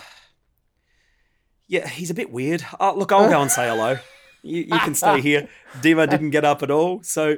"Yeah, 1.68 1.88
he's 1.88 2.12
a 2.12 2.14
bit 2.14 2.32
weird. 2.32 2.64
Oh, 2.80 2.94
look, 2.96 3.12
I'll 3.12 3.30
go 3.30 3.42
and 3.42 3.50
say 3.52 3.68
hello. 3.68 3.98
You, 4.44 4.62
you 4.62 4.80
can 4.80 4.94
stay 4.94 5.22
here." 5.22 5.50
Dima 5.82 6.08
didn't 6.08 6.30
get 6.30 6.46
up 6.46 6.62
at 6.62 6.70
all, 6.70 7.02
so 7.02 7.38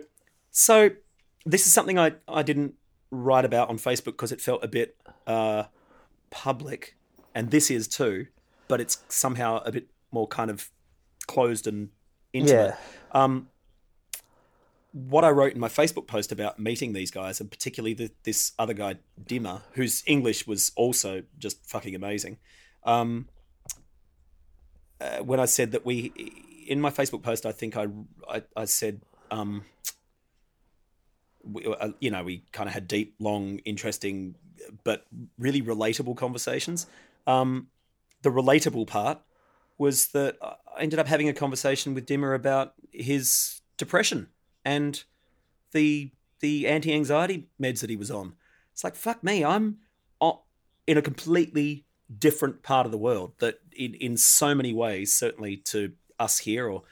so 0.52 0.90
this 1.46 1.66
is 1.66 1.72
something 1.72 1.98
I 1.98 2.14
I 2.28 2.44
didn't 2.44 2.76
write 3.12 3.46
about 3.46 3.70
on 3.70 3.78
Facebook 3.78 4.18
because 4.18 4.34
it 4.34 4.42
felt 4.42 4.62
a 4.62 4.68
bit 4.68 4.98
uh, 5.26 5.64
public, 6.32 6.98
and 7.34 7.50
this 7.50 7.72
is 7.72 7.88
too, 7.88 8.28
but 8.68 8.82
it's 8.82 9.04
somehow 9.08 9.64
a 9.64 9.72
bit 9.72 9.88
more 10.12 10.28
kind 10.28 10.52
of 10.52 10.70
closed 11.28 11.66
and 11.66 11.90
intimate. 12.34 12.76
Um, 13.12 13.48
what 14.92 15.24
I 15.24 15.32
wrote 15.32 15.54
in 15.54 15.60
my 15.60 15.70
Facebook 15.70 16.06
post 16.06 16.32
about 16.32 16.60
meeting 16.60 16.94
these 16.94 17.10
guys, 17.10 17.40
and 17.40 17.50
particularly 17.50 17.96
the, 17.96 18.12
this 18.24 18.54
other 18.60 18.74
guy, 18.74 18.98
Dima, 19.24 19.62
whose 19.72 20.04
English 20.06 20.46
was 20.46 20.72
also 20.76 21.24
just 21.40 21.66
fucking 21.66 21.96
amazing. 21.96 22.38
Um, 22.84 23.28
uh, 25.02 25.18
when 25.20 25.40
I 25.40 25.46
said 25.46 25.72
that 25.72 25.84
we, 25.84 26.14
in 26.68 26.80
my 26.80 26.92
Facebook 26.92 27.24
post, 27.24 27.46
I 27.46 27.52
think 27.52 27.76
I, 27.76 27.88
I, 28.30 28.44
I 28.56 28.66
said, 28.66 29.02
um, 29.32 29.66
we, 31.44 31.66
uh, 31.66 31.90
you 32.00 32.12
know, 32.12 32.24
we 32.24 32.44
kind 32.52 32.68
of 32.70 32.74
had 32.74 32.88
deep, 32.88 33.16
long, 33.20 33.60
interesting, 33.66 34.36
but 34.84 35.08
really 35.40 35.62
relatable 35.62 36.16
conversations. 36.16 36.86
Um, 37.26 37.68
the 38.22 38.30
relatable 38.30 38.88
part 38.88 39.20
was 39.78 40.08
that 40.08 40.38
I 40.42 40.82
ended 40.82 41.00
up 41.00 41.08
having 41.08 41.28
a 41.30 41.34
conversation 41.34 41.94
with 41.94 42.06
Dima 42.06 42.36
about 42.36 42.74
his 42.92 43.62
depression 43.78 44.30
and 44.64 45.04
the 45.72 46.12
the 46.40 46.68
anti 46.68 46.94
anxiety 46.94 47.48
meds 47.62 47.82
that 47.82 47.90
he 47.90 47.96
was 47.96 48.12
on. 48.12 48.34
It's 48.72 48.84
like 48.84 48.96
fuck 48.96 49.24
me, 49.24 49.44
I'm 49.44 49.78
in 50.88 50.98
a 50.98 51.02
completely 51.02 51.86
different 52.20 52.64
part 52.64 52.86
of 52.86 52.92
the 52.92 52.98
world 52.98 53.34
that 53.40 53.60
in 53.76 53.94
in 53.96 54.18
so 54.18 54.54
many 54.54 54.74
ways, 54.74 55.14
certainly 55.14 55.58
to 55.58 55.94
us 56.20 56.40
here 56.40 56.68
or 56.68 56.84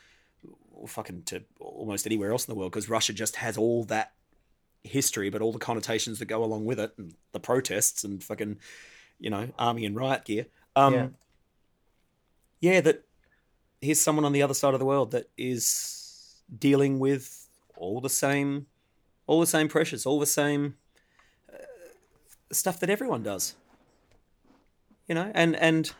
or 0.71 0.87
fucking 0.87 1.23
to 1.23 1.43
almost 1.59 2.05
anywhere 2.05 2.31
else 2.31 2.47
in 2.47 2.51
the 2.51 2.57
world, 2.57 2.71
because 2.71 2.89
Russia 2.89 3.13
just 3.13 3.35
has 3.37 3.57
all 3.57 3.83
that 3.85 4.13
history, 4.83 5.29
but 5.29 5.41
all 5.41 5.51
the 5.51 5.59
connotations 5.59 6.19
that 6.19 6.25
go 6.25 6.43
along 6.43 6.65
with 6.65 6.79
it, 6.79 6.93
and 6.97 7.13
the 7.33 7.39
protests 7.39 8.03
and 8.03 8.23
fucking 8.23 8.57
you 9.19 9.29
know, 9.29 9.49
army 9.59 9.85
and 9.85 9.95
riot 9.95 10.25
gear. 10.25 10.47
Um, 10.75 10.93
Yeah. 10.93 11.07
Yeah, 12.61 12.79
that 12.81 13.03
here's 13.81 13.99
someone 13.99 14.23
on 14.25 14.31
the 14.31 14.41
other 14.43 14.53
side 14.53 14.73
of 14.73 14.79
the 14.79 14.85
world 14.85 15.11
that 15.11 15.29
is 15.37 16.41
dealing 16.57 16.99
with 16.99 17.47
all 17.75 17.99
the 17.99 18.09
same, 18.09 18.67
all 19.27 19.39
the 19.41 19.47
same 19.47 19.67
pressures, 19.67 20.05
all 20.05 20.19
the 20.19 20.25
same 20.25 20.75
uh, 21.51 21.57
stuff 22.51 22.79
that 22.79 22.89
everyone 22.89 23.23
does. 23.23 23.55
You 25.07 25.15
know, 25.15 25.31
and 25.33 25.55
and 25.55 25.91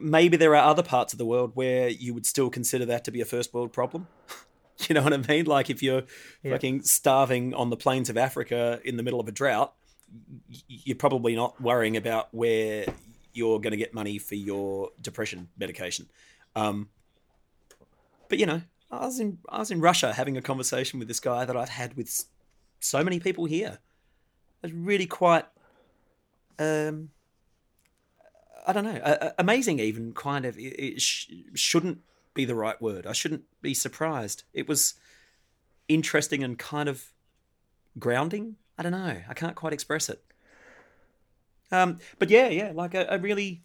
maybe 0.00 0.36
there 0.36 0.54
are 0.54 0.70
other 0.70 0.82
parts 0.82 1.12
of 1.12 1.18
the 1.18 1.26
world 1.26 1.50
where 1.54 1.88
you 1.88 2.14
would 2.14 2.24
still 2.24 2.48
consider 2.50 2.86
that 2.86 3.04
to 3.04 3.10
be 3.10 3.20
a 3.20 3.24
first 3.26 3.52
world 3.52 3.72
problem. 3.72 4.06
you 4.88 4.94
know 4.94 5.02
what 5.02 5.12
I 5.12 5.16
mean? 5.16 5.44
Like 5.46 5.68
if 5.70 5.82
you're 5.82 6.04
Yeah. 6.42 6.52
fucking 6.52 6.82
starving 6.82 7.52
on 7.54 7.70
the 7.70 7.76
plains 7.76 8.08
of 8.08 8.16
Africa 8.16 8.80
in 8.84 8.96
the 8.96 9.02
middle 9.02 9.18
of 9.20 9.26
a 9.28 9.32
drought, 9.32 9.74
y- 10.48 10.56
you're 10.68 10.96
probably 10.96 11.34
not 11.34 11.60
worrying 11.60 11.96
about 11.96 12.32
where 12.32 12.86
you're 13.38 13.60
going 13.60 13.76
to 13.78 13.82
get 13.84 13.94
money 13.94 14.18
for 14.18 14.34
your 14.34 14.90
depression 15.00 15.48
medication. 15.56 16.04
Um, 16.54 16.88
but 18.28 18.38
you 18.38 18.46
know, 18.46 18.62
I 18.90 19.06
was 19.06 19.20
in 19.20 19.38
I 19.48 19.58
was 19.58 19.70
in 19.70 19.80
Russia 19.80 20.12
having 20.12 20.36
a 20.36 20.42
conversation 20.42 20.98
with 20.98 21.08
this 21.08 21.20
guy 21.20 21.44
that 21.44 21.56
I've 21.56 21.68
had 21.68 21.96
with 21.96 22.24
so 22.80 23.02
many 23.02 23.20
people 23.20 23.44
here. 23.44 23.78
It's 24.62 24.72
really 24.72 25.06
quite, 25.06 25.46
um, 26.58 27.10
I 28.66 28.72
don't 28.72 28.84
know, 28.84 29.00
a- 29.02 29.34
amazing. 29.38 29.78
Even 29.78 30.12
kind 30.12 30.44
of, 30.44 30.58
it, 30.58 30.74
it 30.86 31.00
sh- 31.00 31.30
shouldn't 31.54 31.98
be 32.34 32.44
the 32.44 32.54
right 32.54 32.80
word. 32.82 33.06
I 33.06 33.12
shouldn't 33.12 33.44
be 33.62 33.74
surprised. 33.74 34.42
It 34.52 34.68
was 34.68 34.94
interesting 35.86 36.42
and 36.42 36.58
kind 36.58 36.88
of 36.88 37.12
grounding. 37.98 38.56
I 38.76 38.82
don't 38.82 38.92
know. 38.92 39.16
I 39.28 39.34
can't 39.34 39.56
quite 39.56 39.72
express 39.72 40.08
it. 40.08 40.22
Um, 41.70 41.98
but 42.18 42.30
yeah, 42.30 42.48
yeah, 42.48 42.72
like 42.74 42.94
a, 42.94 43.06
a 43.10 43.18
really. 43.18 43.62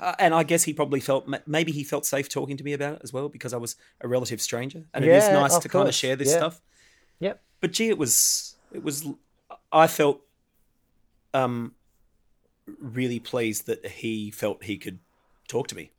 Uh, 0.00 0.14
and 0.18 0.34
I 0.34 0.42
guess 0.42 0.64
he 0.64 0.72
probably 0.72 1.00
felt 1.00 1.28
maybe 1.46 1.72
he 1.72 1.84
felt 1.84 2.06
safe 2.06 2.28
talking 2.28 2.56
to 2.56 2.64
me 2.64 2.72
about 2.72 2.94
it 2.94 3.00
as 3.04 3.12
well 3.12 3.28
because 3.28 3.52
I 3.52 3.58
was 3.58 3.76
a 4.00 4.08
relative 4.08 4.40
stranger, 4.40 4.84
and 4.94 5.04
it 5.04 5.10
is 5.10 5.28
nice 5.28 5.58
to 5.58 5.68
kind 5.68 5.88
of 5.88 5.94
share 5.94 6.16
this 6.16 6.30
yeah. 6.30 6.38
stuff. 6.38 6.60
Yep. 7.20 7.42
But 7.60 7.72
gee, 7.72 7.88
it 7.88 7.98
was 7.98 8.56
it 8.72 8.82
was. 8.82 9.06
I 9.70 9.86
felt 9.86 10.22
um 11.34 11.74
really 12.80 13.20
pleased 13.20 13.66
that 13.66 13.86
he 13.86 14.30
felt 14.30 14.64
he 14.64 14.78
could 14.78 14.98
talk 15.48 15.68
to 15.68 15.76
me 15.76 15.92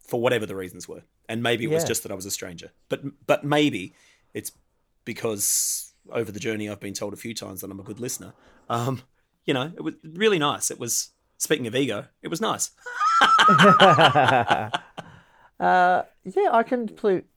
for 0.00 0.20
whatever 0.20 0.46
the 0.46 0.56
reasons 0.56 0.88
were, 0.88 1.02
and 1.28 1.42
maybe 1.42 1.64
it 1.64 1.70
was 1.70 1.84
just 1.84 2.02
that 2.04 2.12
I 2.12 2.14
was 2.14 2.26
a 2.26 2.30
stranger, 2.30 2.70
but 2.88 3.02
but 3.26 3.44
maybe 3.44 3.94
it's 4.32 4.52
because 5.04 5.92
over 6.10 6.32
the 6.32 6.40
journey 6.40 6.68
I've 6.68 6.80
been 6.80 6.94
told 6.94 7.12
a 7.12 7.16
few 7.16 7.34
times 7.34 7.60
that 7.60 7.70
I'm 7.70 7.80
a 7.80 7.84
good 7.84 8.00
listener. 8.00 8.32
Um, 8.68 9.02
you 9.44 9.54
know, 9.54 9.72
it 9.76 9.82
was 9.82 9.94
really 10.04 10.38
nice. 10.38 10.70
It 10.70 10.78
was 10.78 11.10
speaking 11.38 11.66
of 11.66 11.74
ego, 11.74 12.06
it 12.22 12.28
was 12.28 12.40
nice. 12.40 12.70
uh, 15.60 16.02
yeah, 16.24 16.50
I 16.52 16.62
can 16.62 16.88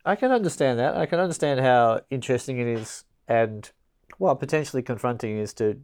I 0.05 0.15
can 0.15 0.31
understand 0.31 0.79
that. 0.79 0.95
I 0.95 1.05
can 1.05 1.19
understand 1.19 1.59
how 1.59 2.01
interesting 2.09 2.59
it 2.59 2.67
is, 2.67 3.03
and 3.27 3.69
well, 4.17 4.35
potentially 4.35 4.81
confronting 4.81 5.37
is 5.37 5.53
to 5.55 5.79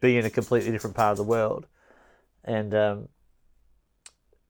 be 0.00 0.16
in 0.16 0.24
a 0.24 0.30
completely 0.30 0.70
different 0.70 0.96
part 0.96 1.12
of 1.12 1.18
the 1.18 1.24
world, 1.24 1.66
and 2.44 2.74
um, 2.74 3.08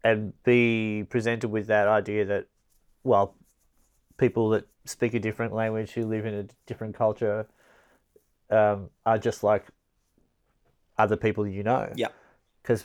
and 0.05 0.33
be 0.45 1.05
presented 1.09 1.49
with 1.49 1.67
that 1.69 1.89
idea 1.89 2.25
that, 2.25 2.47
well, 3.05 3.37
people 4.17 4.51
that 4.51 4.67
speak 4.85 5.15
a 5.15 5.21
different 5.21 5.53
language 5.53 5.93
who 5.93 6.05
live 6.07 6.27
in 6.27 6.35
a 6.35 6.47
different 6.67 6.95
culture, 6.95 7.47
um, 8.51 8.91
are 9.07 9.19
just 9.19 9.43
like 9.43 9.67
other 10.99 11.17
people 11.17 11.47
you 11.47 11.63
know 11.63 11.91
Yeah, 11.97 12.09
because 12.63 12.85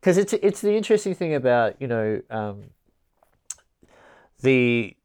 because 0.00 0.18
it's 0.18 0.32
it's 0.34 0.60
the 0.60 0.76
interesting 0.76 1.14
thing 1.14 1.34
about 1.34 1.80
you 1.80 1.86
know 1.86 2.20
um, 2.30 2.70
the 4.40 4.96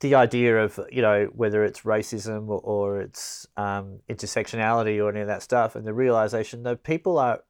the 0.00 0.14
idea 0.14 0.62
of 0.64 0.80
you 0.90 1.02
know 1.02 1.26
whether 1.34 1.62
it's 1.64 1.82
racism 1.82 2.48
or, 2.48 2.60
or 2.60 3.00
it's 3.00 3.46
um, 3.56 4.00
intersectionality 4.08 5.02
or 5.02 5.10
any 5.10 5.20
of 5.20 5.26
that 5.26 5.42
stuff, 5.42 5.76
and 5.76 5.86
the 5.86 5.94
realization 5.94 6.62
that 6.62 6.82
people 6.82 7.18
are 7.18 7.40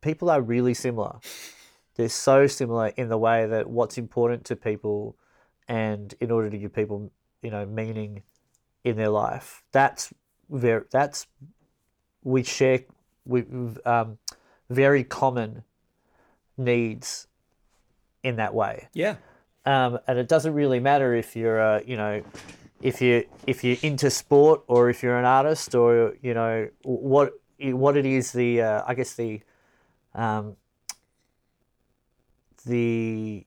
people 0.00 0.30
are 0.30 0.40
really 0.40 0.74
similar. 0.74 1.18
They're 1.96 2.08
so 2.08 2.46
similar 2.46 2.88
in 2.88 3.08
the 3.08 3.18
way 3.18 3.46
that 3.46 3.68
what's 3.68 3.98
important 3.98 4.44
to 4.46 4.56
people, 4.56 5.16
and 5.68 6.14
in 6.20 6.30
order 6.30 6.50
to 6.50 6.58
give 6.58 6.72
people 6.72 7.12
you 7.42 7.50
know 7.50 7.66
meaning 7.66 8.22
in 8.84 8.96
their 8.96 9.10
life, 9.10 9.62
that's 9.72 10.12
very 10.50 10.84
that's 10.90 11.26
we 12.22 12.42
share 12.42 12.80
we 13.24 13.44
um, 13.84 14.18
very 14.70 15.04
common 15.04 15.64
needs 16.56 17.26
in 18.22 18.36
that 18.36 18.54
way. 18.54 18.88
Yeah, 18.92 19.16
um, 19.66 19.98
and 20.06 20.18
it 20.18 20.28
doesn't 20.28 20.54
really 20.54 20.80
matter 20.80 21.14
if 21.14 21.36
you're 21.36 21.60
uh, 21.60 21.80
you 21.86 21.96
know 21.96 22.22
if 22.82 23.00
you 23.00 23.24
if 23.46 23.64
you're 23.64 23.76
into 23.82 24.10
sport 24.10 24.62
or 24.66 24.88
if 24.90 25.02
you're 25.02 25.18
an 25.18 25.24
artist 25.24 25.74
or 25.74 26.14
you 26.22 26.34
know 26.34 26.68
what 26.82 27.32
what 27.58 27.96
it 27.96 28.06
is 28.06 28.32
the 28.32 28.62
uh, 28.62 28.82
I 28.86 28.94
guess 28.94 29.14
the 29.14 29.42
um, 30.14 30.56
the 32.66 33.44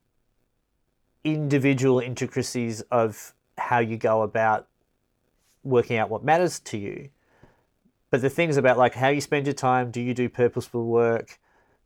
individual 1.24 2.00
intricacies 2.00 2.80
of 2.90 3.34
how 3.58 3.78
you 3.78 3.96
go 3.96 4.22
about 4.22 4.66
working 5.62 5.96
out 5.96 6.10
what 6.10 6.24
matters 6.24 6.58
to 6.60 6.78
you. 6.78 7.08
But 8.10 8.20
the 8.20 8.30
things 8.30 8.56
about 8.56 8.76
like 8.76 8.94
how 8.94 9.08
you 9.08 9.20
spend 9.20 9.46
your 9.46 9.54
time 9.54 9.90
do 9.90 10.00
you 10.00 10.14
do 10.14 10.28
purposeful 10.28 10.86
work? 10.86 11.38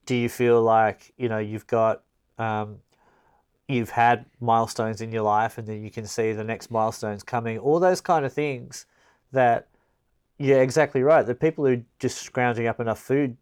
Do 0.07 0.15
you 0.15 0.29
feel 0.29 0.63
like 0.63 1.13
you 1.17 1.29
know 1.29 1.39
you've 1.39 1.67
got 1.67 2.03
um, 2.39 2.79
you've 3.69 3.91
had 3.91 4.27
milestones 4.41 5.01
in 5.01 5.13
your 5.13 5.23
life 5.23 5.59
and 5.59 5.67
then 5.67 5.83
you 5.83 5.91
can 5.91 6.07
see 6.07 6.33
the 6.33 6.45
next 6.45 6.71
milestones 6.71 7.23
coming? 7.23 7.59
All 7.59 7.79
those 7.79 8.01
kind 8.01 8.25
of 8.25 8.33
things 8.33 8.87
that 9.33 9.69
yeah 10.39 10.57
exactly 10.57 11.03
right. 11.03 11.25
The 11.25 11.35
people 11.35 11.65
who 11.65 11.75
are 11.75 11.83
just 11.99 12.19
scrounging 12.19 12.67
up 12.67 12.81
enough 12.81 12.99
food 12.99 13.37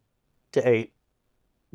to 0.52 0.74
eat 0.74 0.92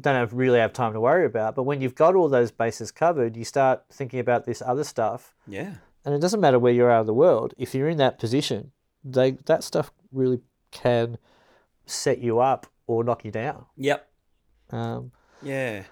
don't 0.02 0.16
have, 0.16 0.34
really 0.34 0.60
have 0.60 0.74
time 0.74 0.94
to 0.94 1.00
worry 1.00 1.26
about 1.26 1.56
but 1.56 1.64
when 1.64 1.82
you've 1.82 1.96
got 1.96 2.16
all 2.16 2.30
those 2.30 2.52
bases 2.52 2.92
covered 2.92 3.36
you 3.36 3.44
start 3.46 3.84
thinking 3.92 4.20
about 4.20 4.46
this 4.46 4.62
other 4.66 4.84
stuff 4.84 5.36
yeah, 5.48 5.76
and 6.06 6.14
it 6.14 6.20
doesn't 6.20 6.40
matter 6.40 6.60
where 6.60 6.74
you 6.74 6.86
are 6.86 7.00
in 7.00 7.06
the 7.06 7.14
world 7.14 7.54
if 7.58 7.74
you're 7.74 7.90
in 7.90 7.98
that 7.98 8.20
position 8.20 8.72
they 9.04 9.32
that 9.46 9.64
stuff 9.64 9.92
really 10.12 10.42
can 10.72 11.18
set 11.86 12.20
you 12.20 12.40
up 12.40 12.68
or 12.88 13.04
knock 13.04 13.26
you 13.26 13.32
down 13.32 13.66
yep, 13.76 14.10
um, 14.72 15.12
yeah. 15.42 15.84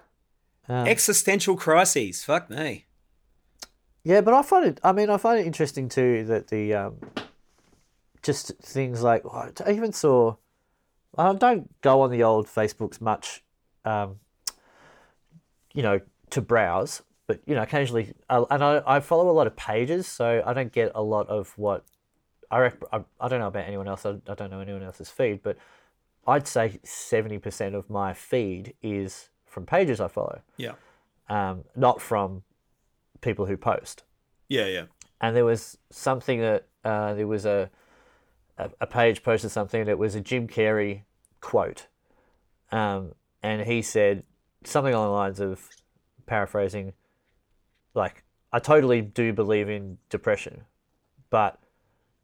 um, 0.67 0.87
Existential 0.87 1.55
crises. 1.55 2.23
Fuck 2.23 2.49
me. 2.49 2.85
Yeah, 4.03 4.21
but 4.21 4.33
I 4.33 4.41
find 4.41 4.65
it. 4.65 4.79
I 4.83 4.91
mean, 4.91 5.09
I 5.09 5.17
find 5.17 5.39
it 5.39 5.45
interesting 5.45 5.89
too 5.89 6.23
that 6.25 6.47
the 6.47 6.73
um, 6.73 6.97
just 8.21 8.53
things 8.61 9.03
like 9.03 9.23
oh, 9.25 9.51
I 9.65 9.71
even 9.71 9.91
saw. 9.91 10.35
I 11.17 11.33
don't 11.33 11.69
go 11.81 12.01
on 12.01 12.11
the 12.11 12.23
old 12.23 12.47
Facebooks 12.47 13.01
much, 13.01 13.43
um, 13.86 14.19
you 15.73 15.84
know, 15.84 15.99
to 16.32 16.41
browse. 16.41 17.01
But 17.28 17.41
you 17.45 17.55
know, 17.55 17.61
occasionally, 17.61 18.13
I, 18.30 18.43
and 18.49 18.63
I, 18.63 18.82
I 18.86 18.99
follow 18.99 19.30
a 19.30 19.34
lot 19.34 19.47
of 19.47 19.55
pages, 19.55 20.07
so 20.07 20.41
I 20.45 20.53
don't 20.53 20.71
get 20.71 20.91
a 20.95 21.01
lot 21.01 21.28
of 21.28 21.53
what 21.57 21.84
I. 22.49 22.59
Rec- 22.59 22.84
I, 22.93 23.03
I 23.19 23.28
don't 23.28 23.39
know 23.39 23.47
about 23.47 23.67
anyone 23.67 23.88
else. 23.88 24.05
I, 24.05 24.11
I 24.28 24.34
don't 24.34 24.49
know 24.49 24.61
anyone 24.61 24.84
else's 24.84 25.09
feed, 25.09 25.43
but 25.43 25.57
I'd 26.25 26.47
say 26.47 26.80
seventy 26.84 27.38
percent 27.38 27.75
of 27.75 27.89
my 27.89 28.13
feed 28.13 28.75
is 28.82 29.30
from 29.45 29.65
pages 29.65 29.99
I 29.99 30.07
follow, 30.07 30.41
Yeah, 30.55 30.73
um, 31.30 31.63
not 31.75 32.01
from 32.01 32.43
people 33.21 33.45
who 33.47 33.57
post 33.57 34.03
yeah, 34.47 34.67
yeah. 34.67 34.84
and 35.19 35.36
there 35.36 35.43
was 35.43 35.78
something 35.89 36.39
that 36.39 36.67
uh, 36.86 37.13
there 37.15 37.25
was 37.28 37.45
a, 37.45 37.69
a 38.57 38.69
a 38.82 38.86
page 38.88 39.23
posted 39.23 39.51
something 39.51 39.86
that 39.86 39.97
was 39.97 40.15
a 40.15 40.21
Jim 40.21 40.47
Carrey 40.47 41.01
quote, 41.41 41.88
um, 42.71 43.13
and 43.47 43.61
he 43.61 43.81
said 43.81 44.23
something 44.65 44.93
along 44.93 45.07
the 45.07 45.11
lines 45.13 45.39
of 45.39 45.69
paraphrasing, 46.25 46.91
like 47.93 48.25
I 48.51 48.59
totally 48.59 49.01
do 49.01 49.31
believe 49.31 49.69
in 49.69 49.97
depression, 50.09 50.63
but 51.29 51.57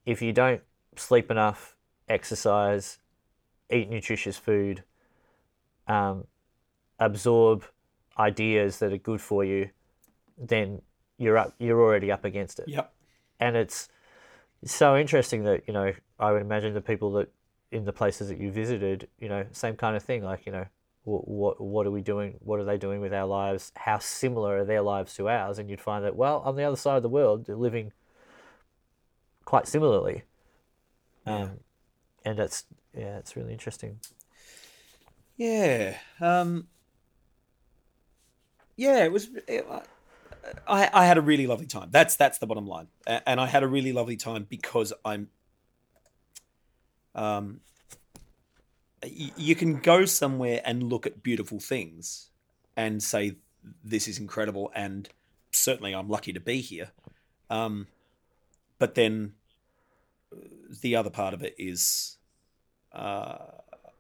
if 0.05 0.21
you 0.21 0.33
don't 0.33 0.61
sleep 0.97 1.31
enough, 1.31 1.77
exercise, 2.09 2.99
eat 3.71 3.89
nutritious 3.89 4.35
food, 4.35 4.83
um, 5.87 6.25
absorb 6.99 7.63
ideas 8.19 8.79
that 8.79 8.91
are 8.91 8.97
good 8.97 9.21
for 9.21 9.45
you, 9.45 9.69
then 10.37 10.81
you're 11.17 11.37
up. 11.37 11.55
You're 11.57 11.81
already 11.81 12.11
up 12.11 12.25
against 12.25 12.59
it 12.59 12.67
Yep. 12.67 12.93
and 13.39 13.55
it's 13.55 13.87
so 14.65 14.97
interesting 14.97 15.43
that 15.45 15.63
you 15.67 15.73
know 15.73 15.93
I 16.19 16.33
would 16.33 16.41
imagine 16.41 16.73
the 16.73 16.81
people 16.81 17.13
that 17.13 17.29
in 17.71 17.85
the 17.85 17.93
places 17.93 18.27
that 18.27 18.39
you 18.39 18.51
visited, 18.51 19.07
you 19.19 19.29
know, 19.29 19.45
same 19.53 19.75
kind 19.77 19.95
of 19.95 20.03
thing. 20.03 20.21
Like 20.23 20.45
you 20.45 20.51
know, 20.51 20.65
what 21.03 21.27
what 21.27 21.61
what 21.61 21.85
are 21.85 21.91
we 21.91 22.01
doing? 22.01 22.35
What 22.39 22.59
are 22.59 22.63
they 22.63 22.77
doing 22.77 23.01
with 23.01 23.13
our 23.13 23.27
lives? 23.27 23.71
How 23.75 23.99
similar 23.99 24.59
are 24.59 24.65
their 24.65 24.81
lives 24.81 25.13
to 25.15 25.29
ours? 25.29 25.59
And 25.59 25.69
you'd 25.69 25.81
find 25.81 26.05
that 26.05 26.15
well, 26.15 26.41
on 26.45 26.55
the 26.55 26.63
other 26.63 26.77
side 26.77 26.97
of 26.97 27.03
the 27.03 27.09
world, 27.09 27.45
they're 27.45 27.55
living 27.55 27.91
quite 29.45 29.67
similarly. 29.67 30.23
Um, 31.25 31.59
and 32.25 32.39
it's 32.39 32.65
yeah, 32.95 33.17
it's 33.17 33.35
really 33.35 33.53
interesting. 33.53 33.99
Yeah. 35.35 35.97
Um, 36.21 36.67
yeah, 38.75 39.03
it 39.03 39.11
was. 39.11 39.29
It, 39.47 39.65
I 40.67 40.89
I 40.93 41.05
had 41.05 41.17
a 41.17 41.21
really 41.21 41.47
lovely 41.47 41.65
time. 41.65 41.89
That's 41.91 42.15
that's 42.15 42.37
the 42.37 42.47
bottom 42.47 42.67
line, 42.67 42.87
and 43.07 43.39
I 43.39 43.47
had 43.47 43.63
a 43.63 43.67
really 43.67 43.93
lovely 43.93 44.17
time 44.17 44.45
because 44.49 44.93
I'm. 45.03 45.29
Um. 47.15 47.61
You 49.05 49.55
can 49.55 49.79
go 49.79 50.05
somewhere 50.05 50.61
and 50.65 50.83
look 50.83 51.05
at 51.05 51.23
beautiful 51.23 51.59
things, 51.59 52.29
and 52.75 53.01
say 53.01 53.35
this 53.83 54.07
is 54.07 54.17
incredible, 54.19 54.71
and 54.75 55.09
certainly 55.51 55.93
I'm 55.93 56.09
lucky 56.09 56.33
to 56.33 56.39
be 56.39 56.61
here. 56.61 56.91
Um, 57.49 57.87
but 58.79 58.95
then 58.95 59.33
uh, 60.31 60.37
the 60.81 60.95
other 60.95 61.09
part 61.09 61.33
of 61.33 61.43
it 61.43 61.55
is 61.57 62.17
uh, 62.91 63.37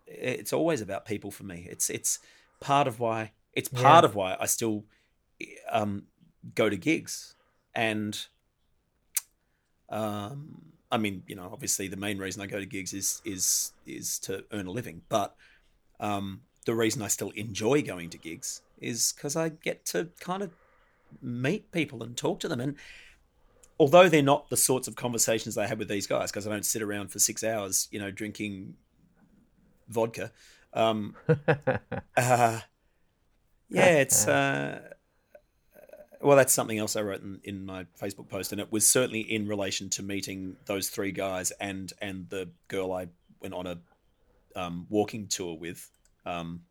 it's 0.07 0.53
always 0.53 0.81
about 0.81 1.05
people 1.05 1.31
for 1.31 1.43
me. 1.43 1.67
It's 1.69 1.89
it's 1.89 2.19
part 2.59 2.87
of 2.87 2.99
why 2.99 3.31
it's 3.53 3.69
part 3.69 4.03
Yeah. 4.03 4.09
of 4.09 4.15
why 4.15 4.37
I 4.39 4.45
still 4.45 4.85
um, 5.71 6.03
go 6.55 6.69
to 6.69 6.77
gigs, 6.77 7.35
and 7.75 8.25
um, 9.89 10.72
I 10.93 10.97
mean, 10.97 11.23
you 11.27 11.35
know, 11.35 11.49
obviously 11.51 11.87
the 11.87 11.97
main 11.97 12.17
reason 12.19 12.41
I 12.41 12.47
go 12.47 12.59
to 12.59 12.65
gigs 12.65 12.93
is 12.93 13.21
is 13.25 13.73
is 13.85 14.19
to 14.19 14.45
earn 14.51 14.67
a 14.67 14.71
living, 14.71 15.01
but 15.09 15.35
um, 15.99 16.41
the 16.65 16.75
reason 16.75 17.01
I 17.01 17.07
still 17.07 17.31
enjoy 17.31 17.81
going 17.81 18.09
to 18.11 18.17
gigs 18.17 18.61
is 18.79 19.13
because 19.13 19.35
I 19.35 19.49
get 19.49 19.85
to 19.87 20.09
kind 20.19 20.43
of 20.43 20.51
meet 21.21 21.71
people 21.71 22.03
and 22.03 22.17
talk 22.17 22.39
to 22.39 22.47
them 22.47 22.59
and 22.59 22.75
although 23.79 24.09
they're 24.09 24.21
not 24.21 24.49
the 24.49 24.57
sorts 24.57 24.87
of 24.87 24.95
conversations 24.95 25.57
I 25.57 25.67
have 25.67 25.79
with 25.79 25.87
these 25.87 26.07
guys, 26.07 26.31
because 26.31 26.47
I 26.47 26.51
don't 26.51 26.65
sit 26.65 26.81
around 26.81 27.11
for 27.11 27.19
six 27.19 27.43
hours, 27.43 27.87
you 27.91 27.99
know, 27.99 28.11
drinking 28.11 28.75
vodka. 29.89 30.31
Um, 30.73 31.15
uh, 31.27 32.59
yeah, 33.69 33.97
it's 33.97 34.27
uh, 34.27 34.93
well, 36.23 36.37
that's 36.37 36.53
something 36.53 36.77
else 36.77 36.95
I 36.95 37.01
wrote 37.01 37.21
in, 37.21 37.39
in 37.43 37.65
my 37.65 37.85
Facebook 38.01 38.29
post, 38.29 38.51
and 38.51 38.61
it 38.61 38.71
was 38.71 38.87
certainly 38.87 39.21
in 39.21 39.47
relation 39.47 39.89
to 39.91 40.03
meeting 40.03 40.55
those 40.65 40.89
three 40.89 41.11
guys 41.11 41.51
and 41.59 41.91
and 42.01 42.29
the 42.29 42.49
girl 42.67 42.93
I 42.93 43.07
went 43.41 43.53
on 43.53 43.67
a 43.67 43.77
um, 44.55 44.87
walking 44.89 45.27
tour 45.27 45.55
with. 45.55 45.89
Um, 46.25 46.61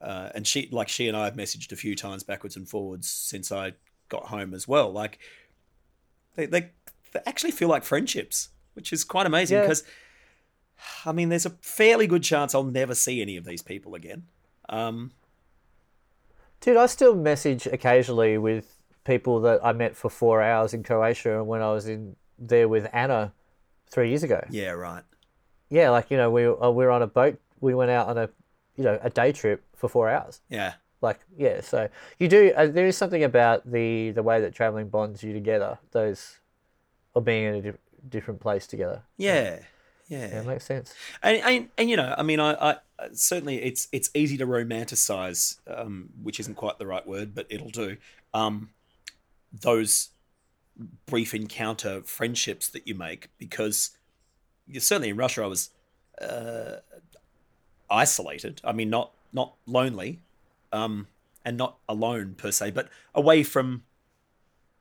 uh, 0.00 0.28
and 0.34 0.46
she, 0.46 0.68
like 0.70 0.88
she 0.88 1.08
and 1.08 1.16
I, 1.16 1.24
have 1.24 1.34
messaged 1.34 1.72
a 1.72 1.76
few 1.76 1.96
times 1.96 2.22
backwards 2.22 2.56
and 2.56 2.68
forwards 2.68 3.08
since 3.08 3.50
I 3.50 3.72
got 4.08 4.26
home 4.26 4.54
as 4.54 4.68
well. 4.68 4.92
Like 4.92 5.18
they, 6.36 6.46
they, 6.46 6.70
they 7.12 7.20
actually 7.26 7.50
feel 7.50 7.68
like 7.68 7.84
friendships, 7.84 8.50
which 8.74 8.92
is 8.92 9.02
quite 9.02 9.26
amazing 9.26 9.56
Yeah. 9.56 9.62
because, 9.62 9.82
I 11.04 11.10
mean, 11.10 11.30
there's 11.30 11.46
a 11.46 11.50
fairly 11.62 12.06
good 12.06 12.22
chance 12.22 12.54
I'll 12.54 12.62
never 12.62 12.94
see 12.94 13.20
any 13.20 13.36
of 13.36 13.44
these 13.44 13.62
people 13.62 13.96
again. 13.96 14.24
Um, 14.68 15.10
Dude, 16.60 16.76
I 16.76 16.86
still 16.86 17.14
message 17.14 17.66
occasionally 17.66 18.36
with 18.38 18.76
people 19.04 19.40
that 19.42 19.60
I 19.64 19.72
met 19.72 19.96
for 19.96 20.10
four 20.10 20.42
hours 20.42 20.74
in 20.74 20.82
Croatia 20.82 21.42
when 21.44 21.62
I 21.62 21.70
was 21.72 21.88
in 21.88 22.16
there 22.38 22.68
with 22.68 22.88
Anna 22.92 23.32
three 23.88 24.08
years 24.10 24.22
ago. 24.22 24.44
yeah, 24.50 24.70
right. 24.70 25.02
Yeah, 25.70 25.90
like 25.90 26.10
you 26.10 26.16
know, 26.16 26.30
we 26.30 26.46
uh, 26.46 26.70
we 26.70 26.84
were 26.84 26.90
on 26.90 27.02
a 27.02 27.06
boat. 27.06 27.38
We 27.60 27.74
went 27.74 27.90
out 27.90 28.08
on 28.08 28.16
a 28.18 28.28
you 28.76 28.84
know 28.84 28.98
a 29.02 29.10
day 29.10 29.32
trip 29.32 29.64
for 29.76 29.88
four 29.88 30.08
hours. 30.08 30.40
Yeah, 30.48 30.74
Like 31.02 31.20
yeah, 31.36 31.60
so 31.60 31.88
you 32.18 32.26
do. 32.28 32.52
Uh, 32.56 32.66
there 32.68 32.86
is 32.86 32.96
something 32.96 33.22
about 33.22 33.70
the 33.70 34.10
the 34.12 34.22
way 34.22 34.40
that 34.40 34.54
traveling 34.54 34.88
bonds 34.88 35.22
you 35.22 35.32
together. 35.34 35.78
Those, 35.92 36.38
or 37.14 37.20
being 37.22 37.44
in 37.44 37.54
a 37.56 37.62
di- 37.62 37.78
different 38.08 38.40
place 38.40 38.66
together. 38.66 39.02
yeah, 39.18 39.34
yeah. 39.42 39.58
Yeah, 40.08 40.24
it 40.24 40.46
makes 40.46 40.64
sense. 40.64 40.94
and, 41.22 41.36
and 41.38 41.68
and 41.76 41.90
you 41.90 41.96
know, 41.96 42.14
I 42.16 42.22
mean, 42.22 42.40
I, 42.40 42.52
I 42.54 42.76
certainly 43.12 43.62
it's 43.62 43.88
it's 43.92 44.10
easy 44.14 44.38
to 44.38 44.46
romanticize, 44.46 45.58
um, 45.66 46.08
which 46.22 46.40
isn't 46.40 46.54
quite 46.54 46.78
the 46.78 46.86
right 46.86 47.06
word, 47.06 47.34
but 47.34 47.46
it'll 47.50 47.70
do. 47.70 47.98
Um, 48.32 48.70
those 49.52 50.10
brief 51.06 51.34
encounter 51.34 52.02
friendships 52.02 52.68
that 52.68 52.86
you 52.86 52.94
make 52.94 53.28
because 53.38 53.96
certainly 54.78 55.08
in 55.10 55.16
Russia 55.16 55.42
I 55.42 55.46
was 55.46 55.70
uh, 56.22 56.76
isolated. 57.90 58.60
I 58.64 58.72
mean, 58.72 58.90
not 58.90 59.12
not 59.32 59.54
lonely, 59.66 60.20
um, 60.72 61.06
and 61.44 61.56
not 61.56 61.78
alone 61.88 62.34
per 62.34 62.50
se, 62.50 62.70
but 62.70 62.88
away 63.14 63.42
from 63.42 63.82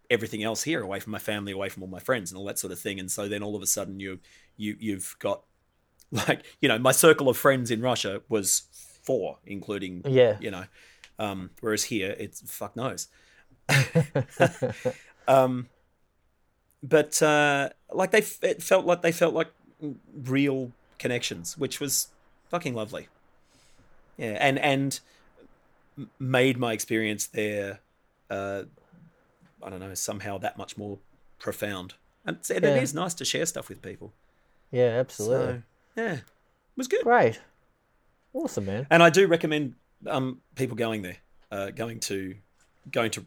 everything 0.10 0.42
else 0.42 0.64
here, 0.64 0.82
away 0.82 1.02
from 1.02 1.12
my 1.12 1.20
family, 1.20 1.52
away 1.52 1.68
from 1.68 1.84
all 1.84 1.90
my 1.90 2.00
friends, 2.00 2.32
and 2.32 2.38
all 2.38 2.46
that 2.46 2.60
sort 2.60 2.72
of 2.72 2.80
thing. 2.80 2.98
And 3.00 3.12
so 3.12 3.28
then 3.28 3.44
all 3.44 3.56
of 3.56 3.62
a 3.62 3.68
sudden 3.68 4.00
you 4.00 4.20
you 4.58 4.76
you've 4.80 5.16
got 5.20 5.44
like 6.12 6.44
you 6.62 6.68
know 6.70 6.78
my 6.80 6.92
circle 6.92 7.30
of 7.30 7.38
friends 7.38 7.72
in 7.72 7.82
Russia 7.82 8.22
was 8.30 8.64
four, 9.04 9.38
including 9.46 10.02
Yeah. 10.06 10.38
you 10.40 10.52
know, 10.52 10.66
um, 11.20 11.52
whereas 11.62 11.86
here 11.86 12.16
it's 12.20 12.42
fuck 12.52 12.76
knows. 12.76 13.08
um, 15.28 15.68
but 16.84 17.22
uh, 17.22 17.70
like 17.92 18.12
they 18.12 18.24
it 18.42 18.62
felt 18.62 18.86
like 18.86 19.02
they 19.02 19.12
felt 19.12 19.34
like 19.34 19.52
real 20.14 20.72
connections, 21.00 21.58
which 21.58 21.80
was 21.80 22.08
fucking 22.50 22.74
lovely. 22.74 23.08
Yeah, 24.18 24.38
and 24.40 24.58
and 24.60 25.00
made 26.20 26.58
my 26.58 26.74
experience 26.74 27.26
there, 27.28 27.80
uh, 28.30 28.64
I 29.64 29.70
don't 29.70 29.80
know, 29.80 29.94
somehow 29.96 30.38
that 30.40 30.58
much 30.58 30.78
more 30.78 31.00
profound. 31.40 31.96
And 32.26 32.38
Yeah. 32.50 32.58
it 32.58 32.84
is 32.84 32.94
nice 32.94 33.14
to 33.16 33.26
share 33.26 33.46
stuff 33.46 33.70
with 33.70 33.82
people. 33.82 34.14
Yeah, 34.72 35.00
absolutely. 35.00 35.64
So 35.96 36.02
yeah, 36.02 36.14
it 36.14 36.24
was 36.76 36.88
good. 36.88 37.04
Great. 37.04 37.40
Awesome, 38.34 38.66
man. 38.66 38.88
And 38.90 39.02
I 39.02 39.10
do 39.10 39.28
recommend 39.28 39.76
um, 40.06 40.42
people 40.56 40.76
going 40.76 41.02
there, 41.02 41.18
uh, 41.52 41.72
going 41.72 42.00
to 42.02 42.36
going 42.92 43.12
to 43.12 43.26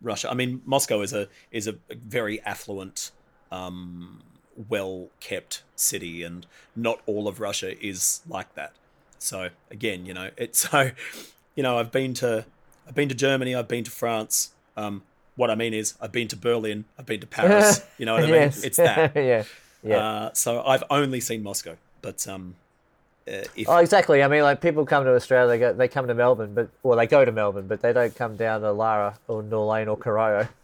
Russia. 0.00 0.30
I 0.30 0.34
mean, 0.34 0.62
Moscow 0.64 1.00
is 1.00 1.12
a 1.12 1.28
is 1.50 1.66
a 1.66 1.76
very 1.90 2.40
affluent, 2.42 3.10
um, 3.52 4.22
well 4.68 5.08
kept 5.20 5.62
city, 5.76 6.22
and 6.22 6.46
not 6.74 7.00
all 7.06 7.28
of 7.28 7.40
Russia 7.40 7.78
is 7.84 8.22
like 8.28 8.54
that. 8.54 8.72
So 9.18 9.50
again, 9.70 10.06
you 10.06 10.14
know, 10.14 10.30
it's 10.36 10.68
so 10.70 10.90
you 11.54 11.62
know, 11.62 11.78
I've 11.78 11.92
been 11.92 12.14
to 12.14 12.44
I've 12.86 12.94
been 12.94 13.08
to 13.08 13.14
Germany, 13.14 13.54
I've 13.54 13.68
been 13.68 13.84
to 13.84 13.90
France. 13.90 14.50
Um, 14.76 15.02
what 15.36 15.50
I 15.50 15.54
mean 15.56 15.74
is, 15.74 15.94
I've 16.00 16.12
been 16.12 16.28
to 16.28 16.36
Berlin, 16.36 16.84
I've 16.98 17.06
been 17.06 17.20
to 17.20 17.26
Paris. 17.26 17.84
You 17.98 18.06
know 18.06 18.14
what 18.14 18.24
I 18.24 18.26
mean? 18.26 18.34
yes. 18.34 18.62
It's 18.62 18.76
that. 18.76 19.12
yeah. 19.16 19.44
Yeah. 19.84 19.98
Uh, 19.98 20.32
so 20.32 20.62
I've 20.62 20.84
only 20.90 21.20
seen 21.20 21.42
Moscow, 21.42 21.76
but 22.02 22.26
um, 22.26 22.56
uh, 23.28 23.44
if 23.54 23.68
Oh, 23.68 23.76
exactly. 23.76 24.22
I 24.22 24.28
mean, 24.28 24.42
like 24.42 24.60
people 24.60 24.84
come 24.86 25.04
to 25.04 25.14
Australia, 25.14 25.48
they 25.48 25.58
go, 25.58 25.72
they 25.72 25.88
come 25.88 26.06
to 26.08 26.14
Melbourne, 26.14 26.54
but 26.54 26.70
well, 26.82 26.98
they 26.98 27.06
go 27.06 27.24
to 27.24 27.32
Melbourne, 27.32 27.66
but 27.66 27.80
they 27.82 27.92
don't 27.92 28.14
come 28.14 28.36
down 28.36 28.62
to 28.62 28.72
Lara 28.72 29.18
or 29.28 29.42
Norlane 29.42 29.88
or 29.88 29.96
Corio. 29.96 30.48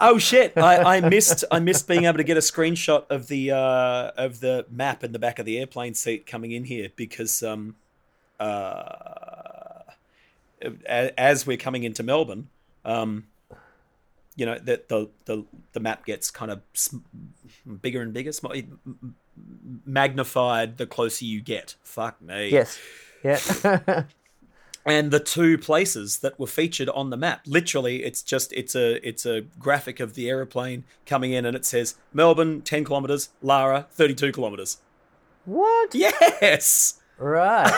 Oh 0.00 0.16
shit! 0.16 0.56
I, 0.56 0.96
I 0.96 1.00
missed 1.00 1.44
I 1.50 1.58
missed 1.60 1.86
being 1.86 2.04
able 2.04 2.16
to 2.16 2.24
get 2.24 2.38
a 2.38 2.40
screenshot 2.40 3.04
of 3.10 3.28
the 3.28 3.50
uh, 3.50 4.12
of 4.16 4.40
the 4.40 4.64
map 4.70 5.04
in 5.04 5.12
the 5.12 5.18
back 5.18 5.38
of 5.38 5.44
the 5.44 5.58
airplane 5.58 5.92
seat 5.92 6.26
coming 6.26 6.52
in 6.52 6.64
here 6.64 6.88
because 6.96 7.42
um, 7.42 7.76
uh, 8.40 9.80
as 10.88 11.46
we're 11.46 11.58
coming 11.58 11.84
into 11.84 12.02
Melbourne, 12.02 12.48
um, 12.84 13.24
you 14.36 14.46
know 14.46 14.58
that 14.58 14.88
the, 14.88 15.08
the 15.26 15.44
the 15.72 15.80
map 15.80 16.06
gets 16.06 16.30
kind 16.30 16.50
of 16.50 16.62
bigger 17.80 18.02
and 18.02 18.12
bigger, 18.12 18.32
sm- 18.32 18.48
magnified 19.84 20.78
the 20.78 20.86
closer 20.86 21.24
you 21.24 21.40
get. 21.40 21.76
Fuck 21.82 22.20
me. 22.20 22.50
yes. 22.50 22.78
Yeah. 23.22 24.04
and 24.86 25.10
the 25.10 25.20
two 25.20 25.56
places 25.56 26.18
that 26.18 26.38
were 26.38 26.46
featured 26.46 26.88
on 26.90 27.10
the 27.10 27.16
map 27.16 27.40
literally 27.46 28.04
it's 28.04 28.22
just 28.22 28.52
it's 28.52 28.74
a 28.74 29.06
it's 29.06 29.24
a 29.24 29.40
graphic 29.58 29.98
of 29.98 30.14
the 30.14 30.28
aeroplane 30.28 30.84
coming 31.06 31.32
in 31.32 31.46
and 31.46 31.56
it 31.56 31.64
says 31.64 31.94
melbourne 32.12 32.60
10 32.60 32.84
kilometers 32.84 33.30
lara 33.40 33.86
32 33.92 34.32
kilometers 34.32 34.78
what? 35.44 35.94
yes 35.94 37.00
Right. 37.18 37.70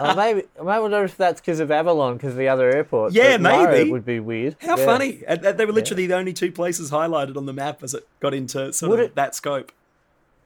oh, 0.00 0.14
maybe 0.16 0.44
I 0.58 0.62
might 0.62 0.78
wonder 0.80 1.04
if 1.04 1.16
that's 1.16 1.40
because 1.40 1.60
of 1.60 1.70
Avalon, 1.70 2.16
because 2.16 2.34
the 2.34 2.48
other 2.48 2.70
airport. 2.70 3.12
Yeah, 3.12 3.36
maybe. 3.36 3.90
would 3.90 4.06
be 4.06 4.20
weird. 4.20 4.56
how 4.60 4.78
Yeah. 4.78 4.84
funny 4.86 5.22
they 5.28 5.64
were 5.66 5.72
literally 5.72 6.06
the 6.06 6.14
only 6.16 6.32
two 6.32 6.50
places 6.50 6.90
highlighted 6.90 7.36
on 7.36 7.46
the 7.46 7.52
map 7.52 7.82
as 7.82 7.92
it 7.94 8.06
got 8.20 8.32
into 8.32 8.72
sort 8.72 8.90
Would 8.90 9.00
of 9.00 9.06
it- 9.06 9.14
that 9.16 9.34
scope 9.34 9.72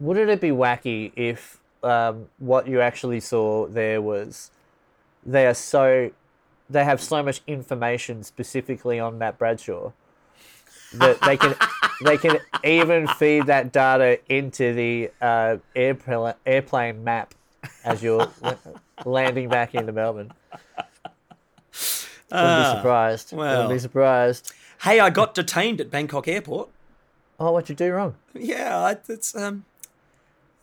Wouldn't 0.01 0.29
it 0.31 0.41
be 0.41 0.51
wacky 0.51 1.13
if 1.15 1.59
um, 1.85 2.27
what 2.39 2.67
you 2.67 2.81
actually 2.81 3.21
saw 3.21 3.67
there 3.69 4.01
was 4.03 4.51
they 5.25 5.47
are 5.47 5.55
so 5.55 6.11
they 6.69 6.85
have 6.85 7.01
so 7.01 7.23
much 7.23 7.41
information 7.47 8.23
specifically 8.25 8.99
on 8.99 9.19
Matt 9.19 9.39
Bradshaw 9.39 9.93
that 10.95 11.21
they 11.21 11.37
can 11.37 11.55
they 12.05 12.17
can 12.17 12.39
even 12.65 13.07
feed 13.07 13.47
that 13.47 13.71
data 13.73 14.19
into 14.29 14.73
the 14.75 15.11
uh, 15.21 15.59
airplane 15.77 16.35
airplane 16.47 17.05
map 17.05 17.35
as 17.85 18.03
you're 18.03 18.29
landing 19.05 19.49
back 19.49 19.75
into 19.75 19.93
Melbourne. 19.93 20.33
Wouldn't 22.31 22.65
be 22.73 22.77
surprised. 22.77 23.33
Ah, 23.33 23.37
well. 23.37 23.57
Wouldn't 23.63 23.75
be 23.75 23.79
surprised. 23.79 24.53
hey 24.83 24.99
i 25.01 25.09
got 25.11 25.35
detained 25.35 25.81
at 25.81 25.91
bangkok 25.91 26.27
airport 26.29 26.69
Oh, 27.39 27.51
what'd 27.53 27.69
you 27.69 27.75
do 27.75 27.93
wrong? 27.93 28.15
yeah 28.35 28.77
I- 28.79 28.97
it's 29.09 29.35
um 29.37 29.65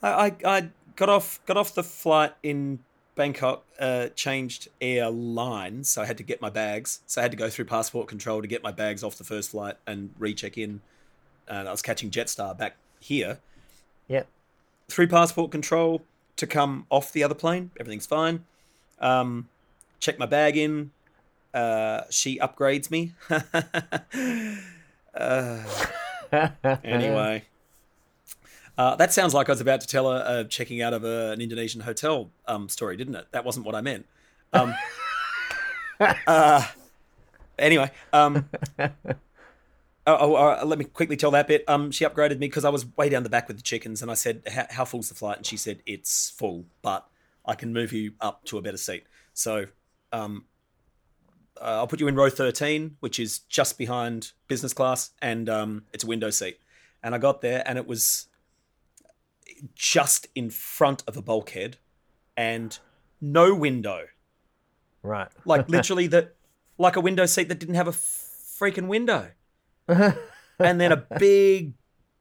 I, 0.03 0.09
I, 0.09 0.36
I 0.57 0.69
got 0.95 1.09
off 1.09 1.39
got 1.45 1.57
off 1.57 1.74
the 1.76 1.84
flight 1.84 2.34
in 2.43 2.80
Bangkok, 3.13 3.63
uh, 3.78 4.07
changed 4.15 4.69
airlines, 4.80 5.89
so 5.89 6.01
I 6.01 6.05
had 6.05 6.17
to 6.17 6.24
get 6.24 6.41
my 6.41 6.49
bags. 6.49 7.01
So 7.05 7.19
I 7.19 7.24
had 7.24 7.30
to 7.32 7.38
go 7.38 7.49
through 7.49 7.65
passport 7.65 8.07
control 8.07 8.41
to 8.41 8.47
get 8.47 8.63
my 8.63 8.72
bags 8.72 9.03
off 9.03 9.17
the 9.17 9.26
first 9.26 9.51
flight 9.51 9.76
and 9.86 10.11
recheck 10.17 10.57
in. 10.57 10.80
And 11.47 11.67
I 11.67 11.72
was 11.72 11.82
catching 11.82 12.09
Jetstar 12.09 12.57
back 12.57 12.78
here 13.01 13.39
Yep. 14.07 14.28
through 14.88 15.07
passport 15.09 15.51
control 15.51 16.01
to 16.41 16.47
come 16.47 16.87
off 16.89 17.13
the 17.13 17.23
other 17.23 17.35
plane. 17.35 17.69
Everything's 17.79 18.07
fine. 18.07 18.43
Um, 18.99 19.47
check 19.99 20.17
my 20.17 20.25
bag 20.25 20.57
in. 20.57 20.89
Uh, 21.53 22.01
she 22.09 22.39
upgrades 22.39 22.89
me. 22.89 23.13
uh, 25.13 25.63
anyway, 26.83 27.43
uh, 28.75 28.95
that 28.95 29.13
sounds 29.13 29.35
like 29.35 29.49
I 29.49 29.51
was 29.51 29.61
about 29.61 29.81
to 29.81 29.87
tell 29.87 30.11
a, 30.11 30.39
a 30.39 30.45
checking 30.45 30.81
out 30.81 30.93
of 30.93 31.03
a, 31.03 31.29
an 31.31 31.41
Indonesian 31.41 31.81
hotel 31.81 32.31
um, 32.47 32.69
story, 32.69 32.97
didn't 32.97 33.13
it? 33.13 33.27
That 33.31 33.45
wasn't 33.45 33.67
what 33.67 33.75
I 33.75 33.81
meant. 33.81 34.07
Um, 34.51 34.73
uh, 36.25 36.65
anyway, 37.59 37.91
oh, 40.08 40.18
oh, 40.20 40.36
uh, 40.36 40.64
let 40.66 40.80
me 40.80 40.86
quickly 40.86 41.16
tell 41.18 41.32
that 41.32 41.47
bit. 41.47 41.64
Um, 41.68 41.91
she 41.91 42.06
upgraded 42.06 42.39
me 42.39 42.47
because 42.47 42.66
I 42.66 42.70
was 42.70 42.86
way 42.97 43.10
down 43.10 43.24
the 43.24 43.30
back 43.30 43.47
with 43.47 43.58
the 43.58 43.64
chickens, 43.64 44.02
and 44.02 44.10
I 44.10 44.16
said, 44.16 44.41
"How- 44.52 44.68
"How 44.70 44.86
full's 44.86 45.10
the 45.10 45.16
flight?" 45.16 45.38
And 45.38 45.45
she 45.45 45.58
said, 45.58 45.82
"It's 45.86 46.30
full, 46.30 46.66
but 46.82 47.08
I 47.45 47.56
can 47.56 47.74
move 47.74 47.91
you 47.93 48.14
up 48.20 48.43
to 48.45 48.58
a 48.58 48.62
better 48.62 48.78
seat." 48.78 49.06
So, 49.34 49.66
um, 50.12 50.45
uh, 51.60 51.66
I'll 51.80 51.88
put 51.88 51.99
you 51.99 52.08
in 52.08 52.16
row 52.16 52.30
thirteen, 52.30 52.97
which 52.99 53.20
is 53.20 53.39
just 53.39 53.78
behind 53.78 54.32
business 54.47 54.74
class, 54.74 55.12
and 55.22 55.47
um, 55.49 55.86
it's 55.93 56.04
a 56.04 56.08
window 56.08 56.30
seat. 56.30 56.60
And 57.04 57.14
I 57.16 57.18
got 57.18 57.41
there, 57.41 57.64
and 57.68 57.78
it 57.78 57.88
was 57.88 58.28
just 59.76 60.28
in 60.36 60.49
front 60.49 61.04
of 61.08 61.18
a 61.18 61.22
bulkhead, 61.22 61.78
and 62.36 62.78
no 63.20 63.54
window 63.54 64.08
Right. 65.04 65.28
like 65.45 65.70
literally 65.76 66.08
that 66.08 66.36
like 66.78 66.95
a 66.95 67.02
window 67.02 67.26
seat 67.26 67.47
that 67.49 67.60
didn't 67.60 67.76
have 67.76 67.88
a 67.88 67.91
freaking 67.91 68.88
window 68.88 69.32
and 70.59 70.82
then 70.82 70.91
a 70.91 71.05
big 71.17 71.73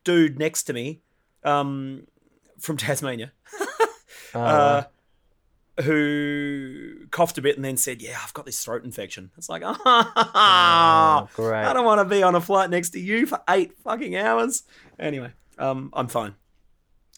dude 0.05 0.39
next 0.39 0.65
to 0.65 0.73
me 0.73 1.01
um 1.45 2.07
from 2.59 2.77
tasmania 2.77 3.33
uh, 4.35 4.83
who 5.83 7.07
coughed 7.11 7.39
a 7.39 7.43
bit 7.43 7.57
and 7.57 7.65
then 7.65 7.77
said 7.77 8.03
yeah 8.03 8.19
i've 8.23 8.35
got 8.35 8.45
this 8.45 8.63
throat 8.63 8.85
infection. 8.85 9.31
It's 9.37 9.49
like 9.49 9.63
oh, 9.67 11.29
great. 11.35 11.65
i 11.65 11.73
don't 11.73 11.85
want 11.85 12.01
to 12.01 12.05
be 12.05 12.23
on 12.23 12.35
a 12.35 12.41
flight 12.41 12.71
next 12.71 12.91
to 12.91 13.01
you 13.01 13.27
for 13.27 13.41
eight 13.49 13.73
fucking 13.79 14.17
hours. 14.17 14.65
Anyway 14.99 15.33
um 15.59 15.91
i'm 15.93 16.09
fine. 16.09 16.35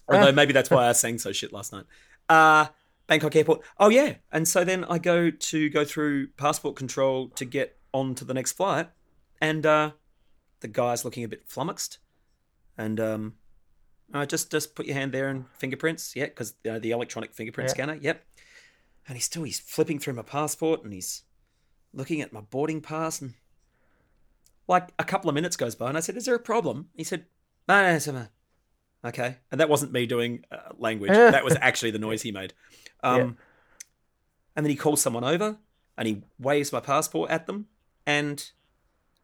Although 0.09 0.33
maybe 0.33 0.53
that's 0.53 0.71
why 0.71 0.89
i 0.89 0.93
sang 0.93 1.19
so 1.19 1.33
shit 1.33 1.53
last 1.53 1.73
night. 1.73 1.85
Uh 2.29 2.67
Bangkok 3.07 3.37
Airport. 3.37 3.61
Oh 3.79 3.89
yeah, 3.89 4.15
and 4.31 4.47
so 4.47 4.65
then 4.65 4.85
I 4.85 4.99
go 4.99 5.31
to 5.31 5.69
go 5.69 5.85
through 5.85 6.29
passport 6.29 6.77
control 6.77 7.29
to 7.31 7.45
get 7.45 7.77
on 7.93 8.15
to 8.17 8.25
the 8.25 8.33
next 8.33 8.53
flight, 8.53 8.89
and 9.41 9.67
uh, 9.67 9.91
the 10.63 10.69
guy's 10.69 11.05
looking 11.05 11.25
a 11.25 11.29
bit 11.29 11.43
flummoxed, 11.47 11.99
and 12.79 12.99
um, 12.99 13.35
uh, 14.15 14.25
just 14.25 14.51
just 14.51 14.75
put 14.75 14.87
your 14.87 14.95
hand 14.95 15.13
there 15.13 15.29
and 15.29 15.45
fingerprints, 15.59 16.17
yeah, 16.17 16.25
because 16.27 16.55
you 16.65 16.73
know, 16.73 16.79
the 16.79 16.91
electronic 16.93 17.35
fingerprint 17.35 17.69
Yeah. 17.69 17.75
scanner, 17.75 17.99
yep. 18.01 18.25
And 19.07 19.17
he's 19.17 19.25
still 19.27 19.43
he's 19.43 19.61
flipping 19.61 19.99
through 19.99 20.15
my 20.15 20.23
passport 20.23 20.85
and 20.85 20.93
he's 20.93 21.23
looking 21.93 22.21
at 22.21 22.33
my 22.33 22.41
boarding 22.41 22.81
pass 22.81 23.21
and 23.21 23.35
like 24.69 24.89
a 24.99 25.05
couple 25.05 25.29
of 25.29 25.35
minutes 25.35 25.57
goes 25.57 25.75
by 25.75 25.89
and 25.89 25.97
I 25.99 26.01
said, 26.01 26.17
"Is 26.17 26.25
there 26.25 26.35
a 26.35 26.39
problem?" 26.41 26.89
He 26.97 27.05
said, 27.05 27.27
"No, 27.69 27.83
no, 27.83 27.99
no, 28.07 28.13
no." 28.13 28.29
Okay, 29.05 29.39
and 29.51 29.61
that 29.61 29.69
wasn't 29.69 29.93
me 29.93 30.07
doing 30.07 30.45
uh, 30.53 30.71
language. 30.79 31.11
that 31.13 31.45
was 31.45 31.57
actually 31.61 31.91
the 31.91 31.99
noise 31.99 32.23
he 32.23 32.33
made. 32.33 32.55
Um, 33.03 33.17
Yeah. 33.19 33.31
And 34.55 34.67
then 34.67 34.71
he 34.71 34.77
calls 34.77 35.01
someone 35.01 35.25
over 35.25 35.57
and 35.97 36.07
he 36.07 36.23
waves 36.39 36.73
my 36.73 36.81
passport 36.81 37.31
at 37.31 37.47
them. 37.47 37.69
And 38.07 38.51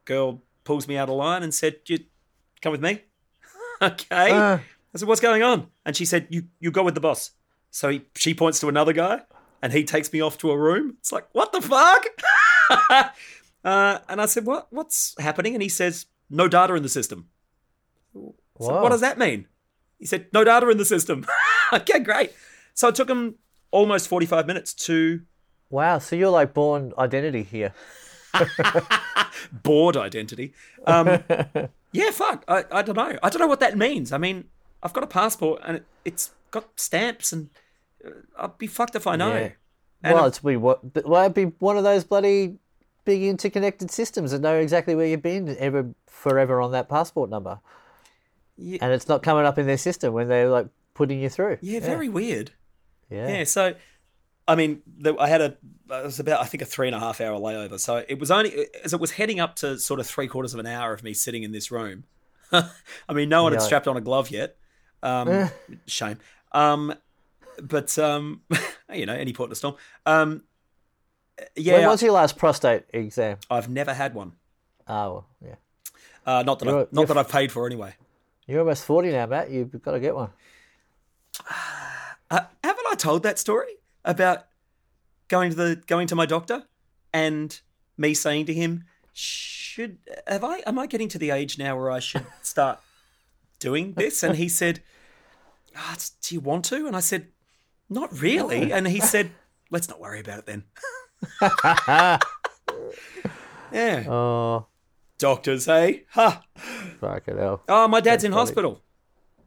girl 0.07 0.43
pulls 0.69 0.87
me 0.87 0.99
out 0.99 1.09
of 1.09 1.15
line 1.17 1.43
and 1.43 1.55
said, 1.55 1.77
"You 1.87 1.99
come 2.61 2.73
with 2.73 2.83
me." 2.83 3.01
okay. 3.83 4.31
Uh. 4.31 4.59
I 4.95 4.99
said, 4.99 5.09
"What's 5.09 5.23
going 5.23 5.43
on?" 5.43 5.69
And 5.87 5.97
she 5.97 6.05
said, 6.05 6.27
"You 6.29 6.45
you 6.61 6.71
go 6.71 6.83
with 6.83 6.95
the 6.95 7.01
boss." 7.01 7.31
So 7.71 7.89
he, 7.89 8.03
she 8.15 8.35
points 8.35 8.61
to 8.61 8.69
another 8.69 8.93
guy, 8.93 9.23
and 9.63 9.73
he 9.73 9.83
takes 9.83 10.13
me 10.13 10.21
off 10.21 10.37
to 10.39 10.51
a 10.51 10.59
room. 10.59 10.97
It's 11.01 11.11
like, 11.11 11.27
what 11.33 11.53
the 11.53 11.63
fuck? 11.63 12.07
uh, 13.65 13.99
and 14.09 14.21
I 14.21 14.27
said, 14.27 14.45
"What 14.45 14.69
what's 14.71 15.15
happening?" 15.19 15.55
And 15.55 15.63
he 15.63 15.71
says, 15.71 16.07
"No 16.29 16.49
data 16.49 16.75
in 16.75 16.83
the 16.83 16.89
system." 16.91 17.31
So 18.61 18.83
what 18.83 18.91
does 18.91 19.01
that 19.01 19.19
mean? 19.19 19.47
He 19.99 20.07
said, 20.07 20.27
no 20.33 20.43
data 20.45 20.69
in 20.69 20.79
the 20.79 20.85
system. 20.85 21.25
okay, 21.73 22.01
great. 22.01 22.33
So 22.75 22.89
it 22.89 22.95
took 22.97 23.09
him 23.09 23.37
almost 23.71 24.09
45 24.09 24.47
minutes 24.47 24.75
to 24.87 25.21
Wow. 25.71 25.99
So 25.99 26.17
you're 26.17 26.31
like 26.31 26.55
Bourne 26.55 26.93
Identity 26.99 27.43
here. 27.43 27.73
board 29.53 29.97
identity. 29.97 30.53
Um, 30.87 31.23
yeah, 31.93 32.11
fuck. 32.11 32.45
I, 32.49 32.65
I 32.71 32.83
don't 32.83 32.97
know. 32.97 33.19
I 33.23 33.29
don't 33.31 33.41
know 33.41 33.47
what 33.47 33.61
that 33.61 33.77
means. 33.77 34.13
I 34.13 34.19
mean, 34.19 34.45
I've 34.83 34.93
got 34.93 35.05
a 35.05 35.09
passport 35.09 35.61
and 35.65 35.79
it, 35.79 35.85
it's 36.05 36.31
got 36.51 36.69
stamps 36.79 37.33
and 37.33 37.51
uh, 38.05 38.11
I'll 38.37 38.55
be 38.59 38.67
fucked 38.67 38.95
if 38.95 39.07
I 39.07 39.17
know. 39.17 39.35
Yeah. 39.35 40.13
Well, 40.13 40.27
it's 40.27 40.39
be 40.39 40.57
what? 40.57 40.81
Well, 41.07 41.23
it'd 41.23 41.35
be 41.35 41.47
one 41.59 41.77
of 41.77 41.85
those 41.85 42.05
bloody 42.05 42.57
big 43.05 43.23
interconnected 43.23 43.91
systems 43.91 44.31
that 44.31 44.41
know 44.41 44.55
exactly 44.57 44.95
where 44.95 45.07
you've 45.07 45.23
been 45.23 45.57
ever 45.59 45.89
forever 46.07 46.61
on 46.61 46.71
that 46.73 46.89
passport 46.89 47.31
number, 47.31 47.59
Yeah. 48.57 48.79
and 48.81 48.93
it's 48.93 49.09
not 49.09 49.23
coming 49.25 49.45
up 49.45 49.59
in 49.59 49.67
their 49.67 49.79
system 49.79 50.13
when 50.13 50.29
they're 50.29 50.49
like 50.49 50.69
putting 50.95 51.21
you 51.21 51.29
through. 51.29 51.59
yeah, 51.63 51.81
very 51.81 52.09
weird. 52.09 52.53
Yeah. 53.11 53.29
Yeah, 53.39 53.45
so 53.45 53.75
I 54.49 54.55
mean, 54.55 54.81
the, 54.99 55.15
I 55.19 55.29
had 55.29 55.43
a 55.43 55.57
it 55.91 56.05
was 56.05 56.19
about 56.19 56.41
I 56.41 56.47
think 56.47 56.63
a 56.63 56.67
three 56.67 56.89
and 56.89 56.97
a 56.97 56.99
half 56.99 57.21
hour 57.21 57.39
layover. 57.39 57.79
So 57.79 58.03
it 58.09 58.19
was 58.19 58.31
only 58.31 58.67
as 58.83 58.95
it 58.95 59.01
was 59.01 59.13
heading 59.13 59.41
up 59.41 59.57
to 59.57 59.79
sort 59.79 60.01
of 60.01 60.07
three 60.07 60.27
quarters 60.27 60.55
of 60.55 60.61
an 60.61 60.67
hour 60.67 60.95
of 60.95 61.05
me 61.05 61.13
sitting 61.13 61.43
in 61.43 61.53
this 61.53 61.71
room. 61.71 62.05
I 62.53 62.65
mean, 63.13 63.29
no 63.29 63.43
one 63.43 63.53
had 63.53 63.61
strapped 63.61 63.87
on 63.87 63.99
a 63.99 64.01
glove 64.01 64.31
yet. 64.31 64.57
Um, 65.03 65.51
shame. 65.87 66.19
Um, 66.53 66.95
but 67.63 67.97
um, 67.99 68.41
you 68.93 69.05
know, 69.05 69.15
any 69.15 69.35
port 69.35 69.49
in 69.49 69.53
a 69.53 69.57
storm. 69.57 69.77
Um, 70.07 70.43
yeah, 71.55 71.75
When 71.75 71.89
was 71.89 72.03
your 72.03 72.13
last 72.13 72.37
prostate 72.39 72.85
exam? 72.93 73.37
I've 73.51 73.69
never 73.69 73.93
had 73.95 74.15
one. 74.15 74.33
Oh, 74.89 75.13
well, 75.13 75.27
yeah. 75.45 75.55
Uh, 76.27 76.43
not 76.43 76.59
that 76.59 76.65
You're- 76.67 76.81
I've, 76.81 76.93
not 76.93 77.01
you're 77.01 77.07
that 77.07 77.19
I've 77.19 77.29
paid 77.29 77.53
for 77.53 77.67
anyway. 77.67 77.95
You're 78.47 78.61
almost 78.61 78.85
forty 78.85 79.13
now, 79.13 79.27
Matt. 79.27 79.51
You've 79.51 79.83
got 79.83 79.93
to 79.93 80.01
get 80.01 80.15
one. 80.15 80.31
Uh, 82.31 82.41
haven't 82.63 82.85
I 82.91 82.95
told 82.95 83.23
that 83.23 83.39
story 83.39 83.78
about 84.09 84.47
going 85.29 85.51
to 85.51 85.57
the 85.57 85.83
going 85.87 86.07
to 86.09 86.17
my 86.17 86.27
doctor 86.27 86.65
and 87.13 87.61
me 87.97 88.15
saying 88.15 88.47
to 88.47 88.55
him, 88.55 88.85
"Should 89.13 89.99
have 90.27 90.43
I? 90.43 90.63
Am 90.67 90.79
I 90.79 90.87
getting 90.87 91.09
to 91.11 91.19
the 91.19 91.31
age 91.31 91.59
now 91.59 91.77
where 91.77 91.91
I 91.91 92.01
should 92.01 92.27
start 92.43 92.81
doing 93.61 93.93
this?" 93.93 94.23
And 94.25 94.37
he 94.37 94.49
said, 94.49 94.83
"Ah, 95.77 95.93
it's- 95.93 96.11
"Do 96.23 96.35
you 96.35 96.41
want 96.41 96.65
to?" 96.67 96.87
And 96.87 96.97
I 96.97 97.01
said, 97.01 97.29
"Not 97.89 98.11
really." 98.21 98.73
And 98.73 98.89
he 98.89 99.01
said, 99.01 99.31
"Let's 99.71 99.89
not 99.89 100.01
worry 100.01 100.21
about 100.21 100.41
it 100.41 100.47
then." 100.47 100.65
yeah, 103.73 104.05
Oh, 104.09 104.67
doctors, 105.19 105.67
hey, 105.67 106.05
ha. 106.11 106.43
fucking 107.01 107.37
hell. 107.37 107.63
Oh, 107.69 107.89
my 107.89 108.01
dad's 108.01 108.25
in 108.25 108.33
funny. 108.33 108.41
hospital. 108.41 108.83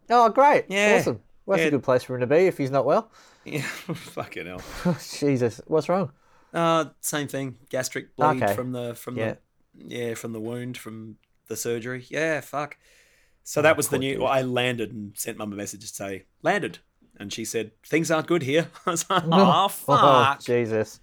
Oh, 0.10 0.30
great. 0.30 0.66
Yeah. 0.68 0.98
Awesome. 1.00 1.22
Well, 1.46 1.58
that's 1.58 1.64
Yeah. 1.64 1.68
a 1.70 1.72
good 1.72 1.84
place 1.84 2.04
for 2.04 2.16
him 2.16 2.22
to 2.22 2.28
be 2.28 2.48
if 2.48 2.58
he's 2.58 2.72
not 2.72 2.86
well. 2.86 3.10
Yeah, 3.46 3.62
fucking 3.94 4.46
hell. 4.46 4.62
Jesus, 5.20 5.62
what's 5.68 5.90
wrong? 5.90 6.12
Uh, 6.54 6.86
same 7.02 7.28
thing. 7.28 7.58
Gastric 7.70 8.16
bleed 8.16 8.44
Okay. 8.44 8.54
from 8.54 8.72
the 8.72 8.94
from 8.96 9.18
Yeah. 9.18 9.36
the 9.76 9.86
yeah 9.96 10.14
from 10.16 10.34
the 10.34 10.40
wound 10.40 10.78
from 10.78 11.18
the 11.48 11.56
surgery. 11.56 12.06
Yeah, 12.10 12.42
fuck. 12.42 12.78
So 13.44 13.62
that 13.62 13.76
was 13.78 13.90
the 13.90 13.98
new. 13.98 14.20
Well, 14.20 14.28
I 14.32 14.42
landed 14.44 14.92
and 14.92 15.18
sent 15.18 15.38
mum 15.38 15.52
a 15.54 15.56
message 15.56 15.82
to 15.82 15.88
say 15.88 16.26
landed, 16.44 16.80
and 17.18 17.34
she 17.34 17.44
said 17.46 17.72
things 17.86 18.12
aren't 18.12 18.28
good 18.28 18.44
here. 18.44 18.68
I 18.86 18.92
was 18.92 19.10
like, 19.10 19.24
oh 19.26 19.64
Oh, 19.66 19.68
fuck. 19.70 20.42
Jesus. 20.42 21.00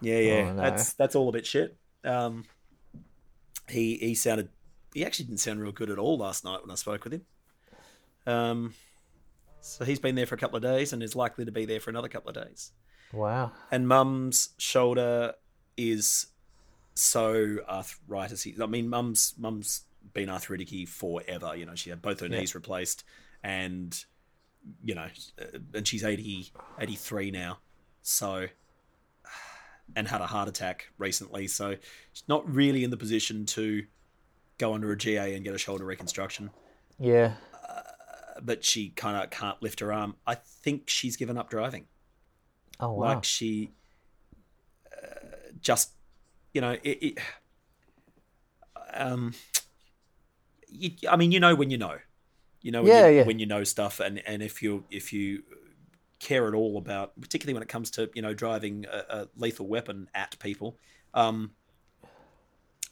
yeah, 0.00 0.18
yeah. 0.18 0.48
Oh, 0.50 0.52
no. 0.54 0.62
That's 0.62 0.92
that's 0.94 1.14
all 1.16 1.28
a 1.28 1.32
bit 1.32 1.46
shit. 1.46 1.76
Um, 2.04 2.44
he 3.68 3.96
he 3.96 4.14
sounded. 4.14 4.48
He 4.92 5.04
actually 5.06 5.24
didn't 5.26 5.40
sound 5.40 5.60
real 5.62 5.72
good 5.72 5.88
at 5.90 5.98
all 5.98 6.18
last 6.18 6.44
night 6.44 6.60
when 6.60 6.70
I 6.70 6.74
spoke 6.74 7.04
with 7.04 7.14
him. 7.14 7.22
Um, 8.26 8.74
so 9.62 9.84
he's 9.84 9.98
been 9.98 10.14
there 10.14 10.26
for 10.26 10.34
a 10.34 10.38
couple 10.38 10.56
of 10.56 10.62
days 10.62 10.92
and 10.92 11.02
is 11.02 11.16
likely 11.16 11.44
to 11.46 11.52
be 11.52 11.64
there 11.64 11.80
for 11.80 11.90
another 11.90 12.08
couple 12.08 12.28
of 12.28 12.34
days. 12.34 12.72
Wow. 13.12 13.52
and 13.70 13.86
mum's 13.86 14.50
shoulder 14.56 15.34
is 15.76 16.26
so 16.94 17.58
arthritis. 17.68 18.46
I 18.60 18.66
mean, 18.66 18.88
mum's 18.88 19.34
mum's 19.38 19.82
been 20.14 20.28
arthritic 20.30 20.88
forever. 20.88 21.54
You 21.56 21.66
know, 21.66 21.74
she 21.74 21.90
had 21.90 22.00
both 22.02 22.20
her 22.20 22.26
Yeah. 22.26 22.38
knees 22.40 22.54
replaced, 22.54 23.04
and 23.42 24.04
you 24.84 24.94
know, 24.94 25.08
and 25.74 25.86
she's 25.86 26.04
80, 26.04 26.52
83 26.78 27.30
now. 27.30 27.58
So, 28.02 28.46
and 29.96 30.08
had 30.08 30.20
a 30.20 30.26
heart 30.26 30.48
attack 30.48 30.88
recently. 30.98 31.48
So, 31.48 31.76
she's 32.12 32.28
not 32.28 32.48
really 32.52 32.84
in 32.84 32.90
the 32.90 32.96
position 32.96 33.44
to 33.46 33.84
go 34.58 34.74
under 34.74 34.90
a 34.92 34.96
GA 34.96 35.34
and 35.34 35.44
get 35.44 35.54
a 35.54 35.58
shoulder 35.58 35.84
reconstruction. 35.84 36.50
Yeah. 36.98 37.34
But 38.40 38.64
she 38.64 38.90
kind 38.90 39.22
of 39.22 39.30
can't 39.30 39.60
lift 39.62 39.80
her 39.80 39.92
arm. 39.92 40.16
I 40.26 40.34
think 40.36 40.88
she's 40.88 41.16
given 41.16 41.36
up 41.38 41.50
driving. 41.50 41.86
Oh 42.80 42.92
wow. 42.92 43.16
Like 43.16 43.24
she 43.24 43.72
uh, 44.92 45.16
just, 45.60 45.92
you 46.54 46.60
know, 46.60 46.76
it. 46.82 46.98
it 47.02 47.18
um, 48.94 49.32
you, 50.68 50.90
I 51.08 51.16
mean, 51.16 51.32
you 51.32 51.40
know 51.40 51.54
when 51.54 51.70
you 51.70 51.78
know, 51.78 51.98
you 52.60 52.70
know 52.70 52.82
when, 52.82 52.92
Yeah, 52.92 53.06
you, 53.08 53.08
yeah. 53.08 53.24
when 53.24 53.38
you 53.38 53.46
know 53.46 53.64
stuff, 53.64 54.00
and 54.00 54.22
and 54.26 54.42
if 54.42 54.62
you 54.62 54.84
if 54.90 55.12
you 55.12 55.42
care 56.18 56.46
at 56.48 56.54
all 56.54 56.78
about, 56.78 57.20
particularly 57.20 57.54
when 57.54 57.62
it 57.62 57.68
comes 57.68 57.90
to 57.92 58.10
you 58.14 58.22
know 58.22 58.34
driving 58.34 58.86
a, 58.90 59.20
a 59.22 59.28
lethal 59.36 59.66
weapon 59.66 60.08
at 60.14 60.38
people, 60.38 60.78
um, 61.14 61.52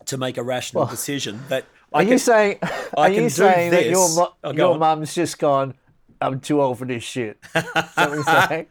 to 0.06 0.16
make 0.16 0.36
a 0.38 0.42
rational 0.42 0.84
Well, 0.84 0.90
decision 0.90 1.40
that 1.48 1.66
Are 1.92 2.02
you 2.02 2.18
saying? 2.18 2.58
Are 2.96 3.10
you 3.10 3.28
saying 3.28 3.70
that 3.72 3.86
your 3.86 4.08
mu- 4.14 4.26
Oh, 4.44 4.52
your 4.52 4.72
on. 4.74 4.78
mum's 4.78 5.14
just 5.14 5.38
gone? 5.38 5.74
I'm 6.20 6.40
too 6.40 6.60
old 6.60 6.78
for 6.78 6.84
this 6.84 7.02
shit. 7.02 7.38
Is 7.54 7.62
that 7.72 7.96
what 7.96 8.10
you're 8.12 8.24
saying? 8.48 8.66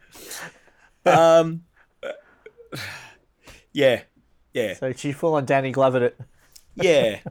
um, 1.06 1.64
yeah, 3.74 4.02
yeah. 4.54 4.74
So 4.76 4.94
she 4.94 5.12
full 5.12 5.36
on 5.36 5.46
Danny 5.46 5.72
Glovered 5.72 6.02
it. 6.04 6.20
Yeah. 6.76 7.20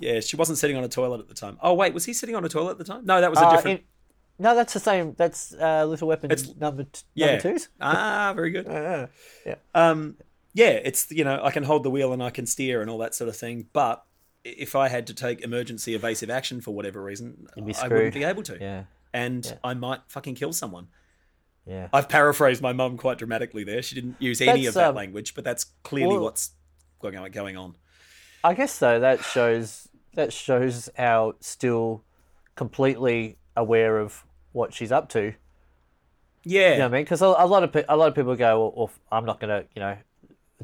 Yeah, 0.00 0.20
she 0.20 0.36
wasn't 0.36 0.58
sitting 0.58 0.76
on 0.76 0.84
a 0.84 0.88
toilet 0.88 1.18
at 1.18 1.26
the 1.26 1.34
time. 1.34 1.58
Oh 1.60 1.74
wait, 1.74 1.92
was 1.92 2.04
he 2.04 2.12
sitting 2.12 2.36
on 2.36 2.44
a 2.44 2.48
toilet 2.48 2.70
at 2.70 2.78
the 2.78 2.84
time? 2.84 3.04
No, 3.04 3.20
that 3.20 3.30
was 3.30 3.40
a 3.40 3.46
Uh, 3.46 3.56
different. 3.56 3.80
in- 3.80 4.44
no, 4.44 4.54
that's 4.54 4.72
the 4.72 4.78
same. 4.78 5.14
That's 5.18 5.52
uh, 5.54 5.86
Lethal 5.86 6.06
Weapon 6.06 6.30
It's- 6.30 6.54
number 6.56 6.84
t- 6.84 7.00
yeah. 7.14 7.26
number 7.32 7.40
twos. 7.42 7.68
Ah, 7.80 8.32
very 8.36 8.52
good. 8.52 8.68
Uh, 8.68 9.08
yeah. 9.44 9.56
Um, 9.74 10.16
yeah, 10.54 10.68
it's 10.68 11.10
you 11.10 11.24
know 11.24 11.40
I 11.42 11.50
can 11.50 11.64
hold 11.64 11.82
the 11.82 11.90
wheel 11.90 12.12
and 12.12 12.22
I 12.22 12.30
can 12.30 12.46
steer 12.46 12.80
and 12.80 12.88
all 12.88 12.98
that 12.98 13.12
sort 13.16 13.28
of 13.28 13.36
thing. 13.36 13.66
But 13.72 14.04
if 14.44 14.74
I 14.76 14.88
had 14.88 15.06
to 15.08 15.14
take 15.14 15.40
emergency 15.42 15.94
evasive 15.94 16.30
action 16.30 16.60
for 16.60 16.72
whatever 16.74 17.02
reason, 17.02 17.46
I 17.56 17.60
wouldn't 17.88 18.14
be 18.14 18.24
able 18.24 18.42
to. 18.44 18.58
Yeah. 18.60 18.84
And 19.12 19.44
Yeah. 19.44 19.54
I 19.64 19.74
might 19.74 20.00
fucking 20.08 20.34
kill 20.34 20.52
someone. 20.52 20.88
Yeah. 21.66 21.88
I've 21.92 22.08
paraphrased 22.08 22.62
my 22.62 22.72
mum 22.72 22.96
quite 22.96 23.18
dramatically 23.18 23.64
there. 23.64 23.82
She 23.82 23.94
didn't 23.94 24.16
use 24.18 24.40
any 24.40 24.62
That's, 24.64 24.68
of 24.68 24.74
that 24.74 24.88
um, 24.90 24.94
language, 24.94 25.34
but 25.34 25.44
that's 25.44 25.64
clearly 25.82 26.14
well- 26.14 26.24
what's 26.24 26.50
going 27.00 27.30
going 27.30 27.56
on. 27.56 27.76
I 28.44 28.54
guess 28.54 28.72
so. 28.72 29.00
That 29.00 29.22
shows 29.24 29.88
that 30.14 30.32
shows 30.32 30.88
how 30.96 31.34
still 31.40 32.04
completely 32.54 33.36
aware 33.56 33.98
of 33.98 34.24
what 34.52 34.72
she's 34.72 34.92
up 34.92 35.08
to. 35.10 35.34
Yeah, 36.44 36.72
You 36.72 36.78
know 36.78 36.84
what 36.84 36.94
I 36.94 36.96
mean? 36.98 37.04
Because 37.04 37.20
a, 37.20 37.26
a 37.26 37.46
lot 37.46 37.64
of 37.64 37.72
pe- 37.72 37.84
a 37.88 37.96
lot 37.96 38.08
of 38.08 38.14
people 38.14 38.34
go, 38.36 38.58
well, 38.60 38.72
well, 38.76 38.90
I'm 39.12 39.24
not 39.26 39.40
gonna, 39.40 39.64
you 39.74 39.80
know, 39.80 39.96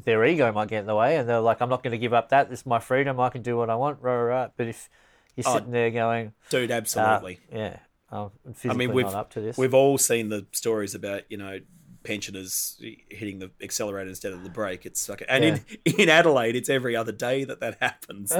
their 0.03 0.23
ego 0.25 0.51
might 0.51 0.67
get 0.67 0.79
in 0.81 0.85
the 0.87 0.95
way, 0.95 1.15
and 1.17 1.27
they're 1.29 1.39
like, 1.39 1.61
I'm 1.61 1.69
not 1.69 1.83
gonna 1.83 1.97
give 1.97 2.13
up 2.13 2.29
that. 2.29 2.51
It's 2.51 2.65
my 2.65 2.79
freedom. 2.79 3.19
I 3.19 3.29
can 3.29 3.41
do 3.41 3.55
what 3.57 3.69
I 3.69 3.75
want. 3.75 3.99
Rah, 4.01 4.13
rah. 4.13 4.47
But 4.57 4.67
if 4.67 4.89
you're 5.35 5.45
Oh, 5.47 5.55
sitting 5.55 5.71
there 5.71 5.89
going, 5.91 6.33
dude, 6.49 6.71
uh, 6.71 6.75
absolutely. 6.75 7.39
yeah, 7.51 7.77
I'm 8.11 8.31
I 8.65 8.73
mean, 8.73 8.91
we've 8.93 9.05
up 9.05 9.31
to 9.31 9.41
this. 9.41 9.57
we've 9.57 9.73
all 9.73 9.97
seen 9.97 10.29
the 10.29 10.45
stories 10.51 10.95
about 10.95 11.23
you 11.29 11.37
know 11.37 11.59
pensioners 12.03 12.79
hitting 13.09 13.39
the 13.39 13.49
accelerator 13.63 14.09
instead 14.09 14.31
of 14.31 14.43
the 14.43 14.49
brake. 14.49 14.85
It's 14.85 15.09
like, 15.09 15.23
and 15.27 15.43
in 15.43 15.65
in 15.97 16.09
Adelaide, 16.09 16.55
it's 16.55 16.69
every 16.69 16.95
other 16.95 17.11
day 17.11 17.43
that 17.45 17.59
that 17.61 17.77
happens. 17.81 18.31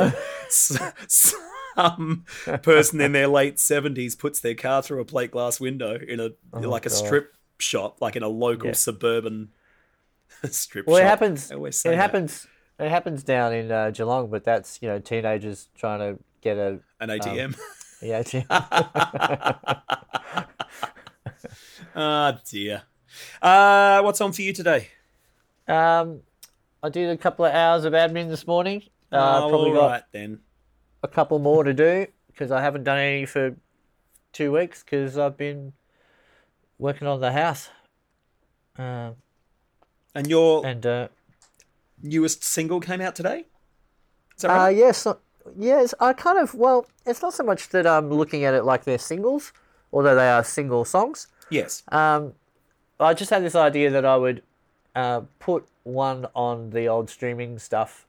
Some 1.78 2.26
person 2.62 3.02
in 3.02 3.12
their 3.12 3.28
late 3.28 3.60
seventies 3.60 4.16
puts 4.16 4.40
their 4.40 4.56
car 4.56 4.82
through 4.82 5.02
a 5.02 5.06
plate 5.06 5.32
glass 5.32 5.60
window 5.60 5.96
in 5.98 6.20
a 6.20 6.30
like 6.58 6.86
a 6.86 6.90
Oh, 6.90 6.92
God. 6.92 7.06
strip 7.06 7.34
shop, 7.60 8.02
like 8.02 8.16
in 8.16 8.24
a 8.24 8.28
local 8.30 8.68
Yeah. 8.70 8.74
suburban 8.74 9.50
strip 10.52 10.88
well, 10.88 10.98
shop. 10.98 11.06
it 11.06 11.08
happens. 11.08 11.52
I 11.52 11.56
always 11.56 11.80
It 11.86 11.90
that. 11.90 11.96
happens. 11.96 12.48
It 12.80 12.90
happens 12.90 13.24
down 13.24 13.54
in 13.54 13.72
uh, 13.72 13.92
Geelong, 13.92 14.30
but 14.30 14.44
that's 14.44 14.82
you 14.82 14.90
know 14.90 15.00
teenagers 15.00 15.70
trying 15.78 16.00
to 16.00 16.20
get 16.42 16.58
a 16.58 16.80
An 17.00 17.10
ATM. 17.10 17.58
yeah. 18.02 18.24
Ah 21.96 22.40
dear. 22.50 22.84
Uh, 23.42 24.02
what's 24.02 24.20
on 24.20 24.34
for 24.34 24.42
you 24.42 24.52
today? 24.54 24.90
um, 25.68 26.22
I 26.84 26.90
did 26.90 27.10
a 27.10 27.18
couple 27.18 27.46
of 27.46 27.54
hours 27.54 27.86
of 27.86 27.94
admin 27.94 28.30
this 28.30 28.46
morning. 28.46 28.84
Uh, 29.12 29.44
oh, 29.46 29.50
probably 29.50 29.70
all 29.72 29.76
got 29.76 30.04
then. 30.12 30.40
a 31.02 31.08
couple 31.08 31.40
more 31.40 31.64
to 31.64 31.74
do 31.74 32.08
because 32.28 32.52
I 32.52 32.62
haven't 32.62 32.84
done 32.84 32.98
any 33.00 33.26
for 33.26 33.56
two 34.34 34.52
weeks 34.52 34.84
because 34.84 35.18
I've 35.18 35.38
been 35.38 35.74
working 36.78 37.08
on 37.08 37.22
the 37.22 37.32
house. 37.32 37.70
Um, 38.78 39.16
And 40.16 40.28
your 40.28 40.66
and 40.66 40.86
uh, 40.86 41.08
newest 42.02 42.44
single 42.44 42.80
came 42.80 43.02
out 43.02 43.16
today. 43.16 43.46
Is 44.36 44.42
that 44.42 44.52
uh, 44.52 44.54
right? 44.56 44.76
yes, 44.76 45.06
uh, 45.06 45.16
yes, 45.58 45.94
I 46.00 46.14
kind 46.14 46.40
of 46.40 46.54
well, 46.56 46.88
it's 47.06 47.22
not 47.22 47.34
so 47.34 47.44
much 47.44 47.70
that 47.70 47.86
I'm 47.86 48.10
looking 48.10 48.46
at 48.46 48.54
it 48.54 48.64
like 48.64 48.86
they're 48.86 48.98
singles, 48.98 49.52
although 49.92 50.16
they 50.16 50.30
are 50.30 50.44
single 50.44 50.86
songs. 50.86 51.28
yes. 51.50 51.84
Um, 51.90 52.34
I 52.98 53.14
just 53.14 53.30
had 53.30 53.44
this 53.44 53.56
idea 53.56 53.90
that 53.92 54.06
I 54.06 54.16
would 54.16 54.42
uh, 54.96 55.22
put 55.40 55.68
one 55.84 56.28
on 56.34 56.70
the 56.70 56.88
old 56.88 57.10
streaming 57.10 57.60
stuff 57.60 58.08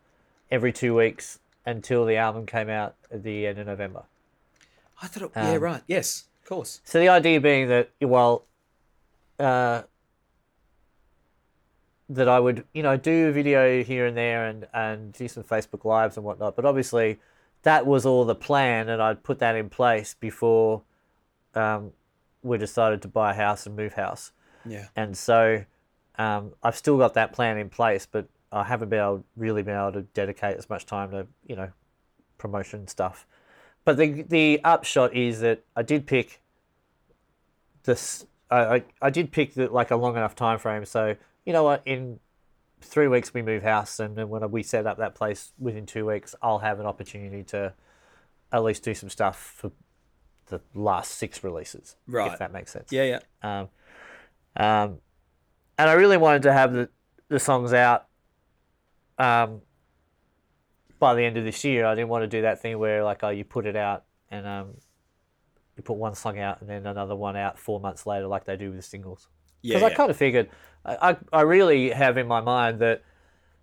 every 0.51 0.73
two 0.73 0.95
weeks 0.95 1.41
until 1.67 2.05
the 2.05 2.17
album 2.17 2.47
came 2.47 2.69
out 2.69 2.95
at 3.11 3.25
the 3.25 3.49
end 3.49 3.59
of 3.59 3.67
November. 3.67 4.05
I 5.03 5.09
thought. 5.09 5.25
It, 5.25 5.31
yeah, 5.35 5.55
Um, 5.55 5.61
right. 5.61 5.83
Yes, 5.89 6.27
of 6.43 6.49
course. 6.49 6.81
So 6.85 7.01
the 7.01 7.09
idea 7.09 7.41
being 7.41 7.69
that, 7.69 7.91
well, 8.01 8.45
uh, 9.41 9.83
that 12.09 12.29
I 12.29 12.39
would, 12.39 12.65
you 12.73 12.83
know, 12.83 12.97
do 12.97 13.29
a 13.29 13.33
video 13.33 13.83
here 13.83 14.07
and 14.07 14.17
there 14.17 14.47
and, 14.47 14.67
and 14.73 15.13
do 15.13 15.27
some 15.29 15.43
Facebook 15.43 15.85
Lives 15.85 16.17
and 16.17 16.25
whatnot. 16.25 16.55
But 16.55 16.65
obviously, 16.65 17.19
that 17.63 17.85
was 17.85 18.07
all 18.07 18.25
the 18.25 18.35
plan, 18.35 18.89
and 18.89 19.03
I'd 19.03 19.25
put 19.25 19.41
that 19.41 19.57
in 19.57 19.69
place 19.69 20.15
before 20.15 20.83
um, 21.55 21.93
we 22.43 22.59
decided 22.59 23.03
to 23.03 23.09
buy 23.09 23.33
a 23.33 23.35
house 23.35 23.67
and 23.67 23.75
move 23.75 23.95
house. 23.95 24.33
Yeah. 24.65 24.87
And 24.95 25.17
so 25.17 25.65
um, 26.17 26.53
I've 26.63 26.77
still 26.77 26.97
got 26.97 27.15
that 27.15 27.33
plan 27.33 27.59
in 27.59 27.69
place, 27.69 28.07
but 28.07 28.29
I 28.53 28.63
haven't 28.63 28.89
been 28.89 29.01
able, 29.01 29.25
really 29.37 29.63
been 29.63 29.77
able 29.77 29.93
to 29.93 30.03
dedicate 30.03 30.57
as 30.57 30.71
much 30.71 30.87
time 30.87 31.11
to, 31.11 31.27
you 31.47 31.57
know, 31.57 31.71
promotion 32.39 32.87
stuff. 32.87 33.27
But 33.85 33.97
the 33.97 34.23
the 34.23 34.61
upshot 34.63 35.15
is 35.15 35.41
that 35.41 35.65
I 35.75 35.83
did 35.83 36.07
pick 36.07 36.41
this. 37.83 38.27
I, 38.51 38.77
I, 38.77 38.85
I 39.03 39.11
did 39.11 39.33
pick 39.33 39.55
the, 39.55 39.69
like 39.69 39.91
a 39.91 39.97
long 39.97 40.17
enough 40.17 40.35
time 40.35 40.59
frame. 40.59 40.85
So 40.85 41.17
you 41.47 41.53
know 41.53 41.63
what, 41.63 41.83
in 41.87 42.21
three 42.83 43.09
weeks 43.09 43.33
we 43.33 43.41
move 43.41 43.63
house, 43.63 43.99
and 43.99 44.17
then 44.17 44.29
when 44.29 44.51
we 44.51 44.63
set 44.63 44.87
up 44.87 44.99
that 44.99 45.15
place 45.15 45.53
within 45.59 45.87
two 45.87 46.05
weeks, 46.05 46.35
I'll 46.43 46.59
have 46.59 46.81
an 46.81 46.87
opportunity 46.87 47.43
to 47.45 47.73
at 48.53 48.63
least 48.63 48.83
do 48.83 48.93
some 48.93 49.09
stuff 49.09 49.55
for 49.57 49.73
the 50.49 50.61
last 50.75 51.13
six 51.13 51.43
releases. 51.43 51.97
Right. 52.07 52.33
If 52.33 52.39
that 52.39 52.53
makes 52.53 52.73
sense. 52.73 52.93
Yeah, 52.93 53.05
yeah. 53.05 53.21
Um, 53.43 53.69
um, 54.57 54.99
and 55.79 55.91
I 55.91 55.93
really 55.95 56.17
wanted 56.17 56.43
to 56.43 56.53
have 56.53 56.73
the, 56.73 56.89
the 57.29 57.39
songs 57.39 57.73
out 57.73 58.07
um, 59.19 59.61
by 60.99 61.15
the 61.15 61.23
end 61.23 61.37
of 61.37 61.45
this 61.45 61.65
year. 61.65 61.87
I 61.87 61.95
didn't 61.95 62.09
want 62.09 62.23
to 62.23 62.29
do 62.29 62.43
that 62.43 62.61
thing 62.61 62.79
where 62.79 63.05
like 63.05 63.23
oh 63.23 63.31
you 63.31 63.45
put 63.45 63.67
it 63.67 63.77
out 63.77 64.05
and 64.31 64.47
um, 64.47 64.75
you 65.77 65.83
put 65.83 65.97
one 65.97 66.15
song 66.15 66.39
out 66.39 66.61
and 66.61 66.71
then 66.71 66.87
another 66.87 67.17
one 67.17 67.37
out 67.37 67.59
four 67.59 67.81
months 67.81 68.07
later 68.07 68.27
like 68.27 68.45
they 68.45 68.57
do 68.57 68.69
with 68.69 68.77
the 68.77 68.83
singles. 68.83 69.29
Yeah, 69.67 69.75
Because 69.75 69.83
I 69.83 69.91
yeah. 69.91 69.97
kind 69.97 70.11
of 70.11 70.17
figured 70.17 70.49
I, 70.85 71.11
I 71.11 71.17
I 71.33 71.41
really 71.43 71.91
have 71.91 72.17
in 72.17 72.27
my 72.27 72.41
mind 72.41 72.79
that 72.81 73.03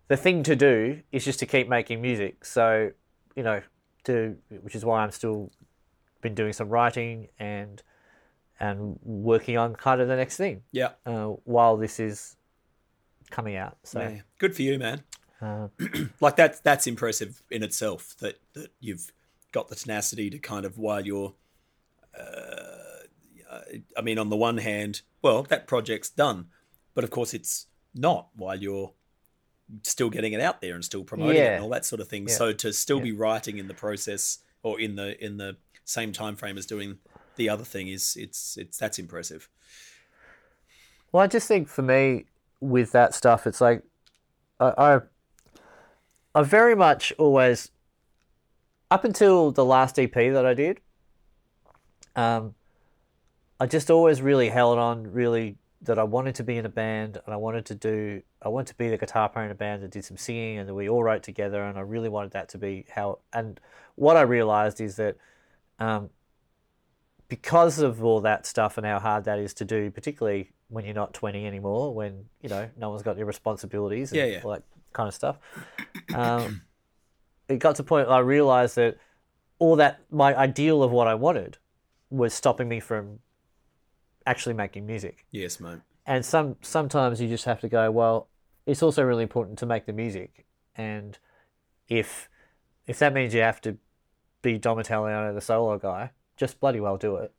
the 0.10 0.18
thing 0.18 0.44
to 0.44 0.56
do 0.56 1.02
is 1.12 1.24
just 1.26 1.40
to 1.40 1.46
keep 1.46 1.70
making 1.70 2.02
music. 2.02 2.46
So 2.46 2.92
you 3.36 3.44
know 3.44 3.62
to 4.04 4.38
which 4.62 4.76
is 4.76 4.84
why 4.84 5.02
I'm 5.04 5.12
still 5.12 5.52
been 6.22 6.36
doing 6.36 6.54
some 6.54 6.70
writing 6.70 7.28
and 7.40 7.82
and 8.60 9.00
working 9.04 9.58
on 9.58 9.76
kind 9.76 10.02
of 10.02 10.08
the 10.08 10.16
next 10.16 10.38
thing 10.38 10.62
yeah. 10.72 10.92
uh, 11.06 11.28
while 11.44 11.76
this 11.78 12.00
is 12.00 12.38
coming 13.30 13.56
out. 13.56 13.78
So 13.84 14.00
Yeah. 14.00 14.22
Good 14.38 14.56
for 14.56 14.62
you, 14.62 14.78
man. 14.80 15.04
uh, 15.42 15.68
Like 16.22 16.36
that's 16.36 16.60
that's 16.60 16.88
impressive 16.88 17.42
in 17.50 17.64
itself. 17.64 18.16
That 18.20 18.40
that 18.54 18.72
you've 18.80 19.12
got 19.52 19.70
the 19.70 19.76
tenacity 19.76 20.30
to 20.30 20.40
kind 20.40 20.66
of 20.66 20.78
while 20.78 21.06
you're. 21.06 21.34
Uh, 22.18 22.63
I 23.98 24.02
mean, 24.02 24.18
on 24.18 24.30
the 24.30 24.36
one 24.36 24.58
hand, 24.58 25.02
well, 25.22 25.44
that 25.44 25.68
project's 25.68 26.10
done, 26.10 26.48
but 26.94 27.04
of 27.04 27.10
course, 27.10 27.34
it's 27.34 27.68
not 27.94 28.30
while 28.36 28.56
you're 28.56 28.94
still 29.84 30.10
getting 30.10 30.34
it 30.34 30.42
out 30.42 30.62
there 30.62 30.76
and 30.76 30.84
still 30.84 31.04
promoting 31.04 31.42
it 31.42 31.54
and 31.54 31.64
all 31.64 31.70
that 31.70 31.86
sort 31.86 32.02
of 32.02 32.08
thing. 32.08 32.28
Yeah. 32.28 32.36
So 32.36 32.54
to 32.54 32.74
still 32.74 32.98
Yeah. 32.98 33.04
be 33.04 33.12
writing 33.14 33.58
in 33.58 33.68
the 33.68 33.74
process 33.74 34.40
or 34.62 34.80
in 34.80 34.96
the 34.96 35.24
in 35.24 35.38
the 35.38 35.58
same 35.86 36.12
time 36.12 36.36
frame 36.36 36.58
as 36.58 36.66
doing 36.66 37.00
the 37.36 37.50
other 37.50 37.64
thing 37.64 37.88
is 37.88 38.16
it's 38.16 38.58
it's 38.58 38.78
that's 38.78 39.00
impressive. 39.00 39.50
Well, 41.12 41.24
I 41.24 41.28
just 41.28 41.48
think 41.48 41.68
for 41.68 41.82
me 41.82 42.26
with 42.60 42.92
that 42.92 43.14
stuff, 43.14 43.46
it's 43.46 43.62
like 43.62 43.84
I, 44.60 44.74
I, 44.96 45.00
I 46.36 46.44
very 46.44 46.76
much 46.76 47.14
always, 47.18 47.70
up 48.90 49.04
until 49.04 49.52
the 49.52 49.66
last 49.66 50.00
EP 50.00 50.14
that 50.14 50.46
I 50.46 50.54
did, 50.54 50.80
um, 52.16 52.56
I 53.64 53.66
just 53.66 53.90
always 53.90 54.22
really 54.22 54.50
held 54.50 54.78
on 54.78 55.10
really 55.14 55.56
that 55.84 55.98
I 55.98 56.04
wanted 56.04 56.36
to 56.36 56.44
be 56.44 56.58
in 56.58 56.66
a 56.66 56.70
band 56.70 57.22
and 57.26 57.34
I 57.34 57.38
wanted 57.38 57.66
to 57.68 57.76
do, 57.76 58.22
I 58.42 58.50
wanted 58.50 58.68
to 58.68 58.76
be 58.76 58.90
the 58.90 58.98
guitar 58.98 59.30
player 59.30 59.46
in 59.46 59.52
a 59.52 59.56
band 59.56 59.84
that 59.84 59.92
did 59.92 60.04
some 60.04 60.18
singing 60.18 60.58
and 60.58 60.68
that 60.68 60.74
we 60.74 60.90
all 60.90 61.02
wrote 61.02 61.24
together 61.24 61.64
and 61.64 61.78
I 61.78 61.82
really 61.82 62.10
wanted 62.10 62.32
that 62.32 62.50
to 62.50 62.58
be 62.58 62.86
how, 62.94 63.20
and 63.32 63.62
what 63.96 64.18
I 64.18 64.24
realized 64.24 64.82
is 64.82 64.98
that, 64.98 65.16
um, 65.80 66.10
because 67.30 67.80
of 67.80 68.04
all 68.04 68.20
that 68.20 68.46
stuff 68.46 68.78
and 68.78 68.86
how 68.86 69.00
hard 69.00 69.24
that 69.24 69.40
is 69.40 69.54
to 69.54 69.64
do, 69.64 69.90
particularly 69.90 70.52
when 70.68 70.84
you're 70.84 70.94
not 70.94 71.14
20 71.14 71.48
anymore, 71.48 71.94
when 71.96 72.26
you 72.42 72.50
know 72.50 72.70
no 72.76 72.90
one's 72.90 73.02
got 73.02 73.16
your 73.16 73.28
responsibilities 73.28 74.12
and 74.12 74.20
Yeah, 74.20 74.26
yeah. 74.26 74.42
all 74.44 74.52
that 74.52 74.64
kind 74.92 75.08
of 75.08 75.14
stuff. 75.14 75.38
Um, 76.14 76.64
it 77.48 77.60
got 77.60 77.78
to 77.78 77.82
a 77.82 77.86
point 77.86 78.10
I 78.10 78.20
realized 78.20 78.76
that 78.76 78.98
all 79.58 79.78
that 79.78 80.02
my 80.12 80.36
ideal 80.36 80.84
of 80.84 80.92
what 80.92 81.08
I 81.08 81.16
wanted 81.16 81.60
was 82.10 82.34
stopping 82.34 82.68
me 82.68 82.82
from 82.82 83.20
actually 84.26 84.54
making 84.54 84.86
music. 84.86 85.26
Yes, 85.32 85.60
mate. 85.60 85.80
And 86.06 86.26
some 86.26 86.58
sometimes 86.62 87.22
you 87.22 87.28
just 87.30 87.46
have 87.46 87.62
to 87.62 87.70
go, 87.70 87.90
well, 87.92 88.28
it's 88.66 88.84
also 88.84 89.04
really 89.04 89.24
important 89.24 89.58
to 89.60 89.66
make 89.66 89.86
the 89.86 89.94
music, 89.94 90.46
and 90.76 91.18
if 91.88 92.30
if 92.88 93.00
that 93.00 93.14
means 93.14 93.34
you 93.34 93.42
have 93.42 93.62
to 93.62 93.78
be 94.42 94.58
Dom 94.58 94.80
Italiano, 94.80 95.34
the 95.34 95.40
solo 95.42 95.78
guy, 95.78 96.12
just 96.36 96.60
bloody 96.60 96.80
well 96.82 96.98
do 96.98 97.16
it, 97.18 97.34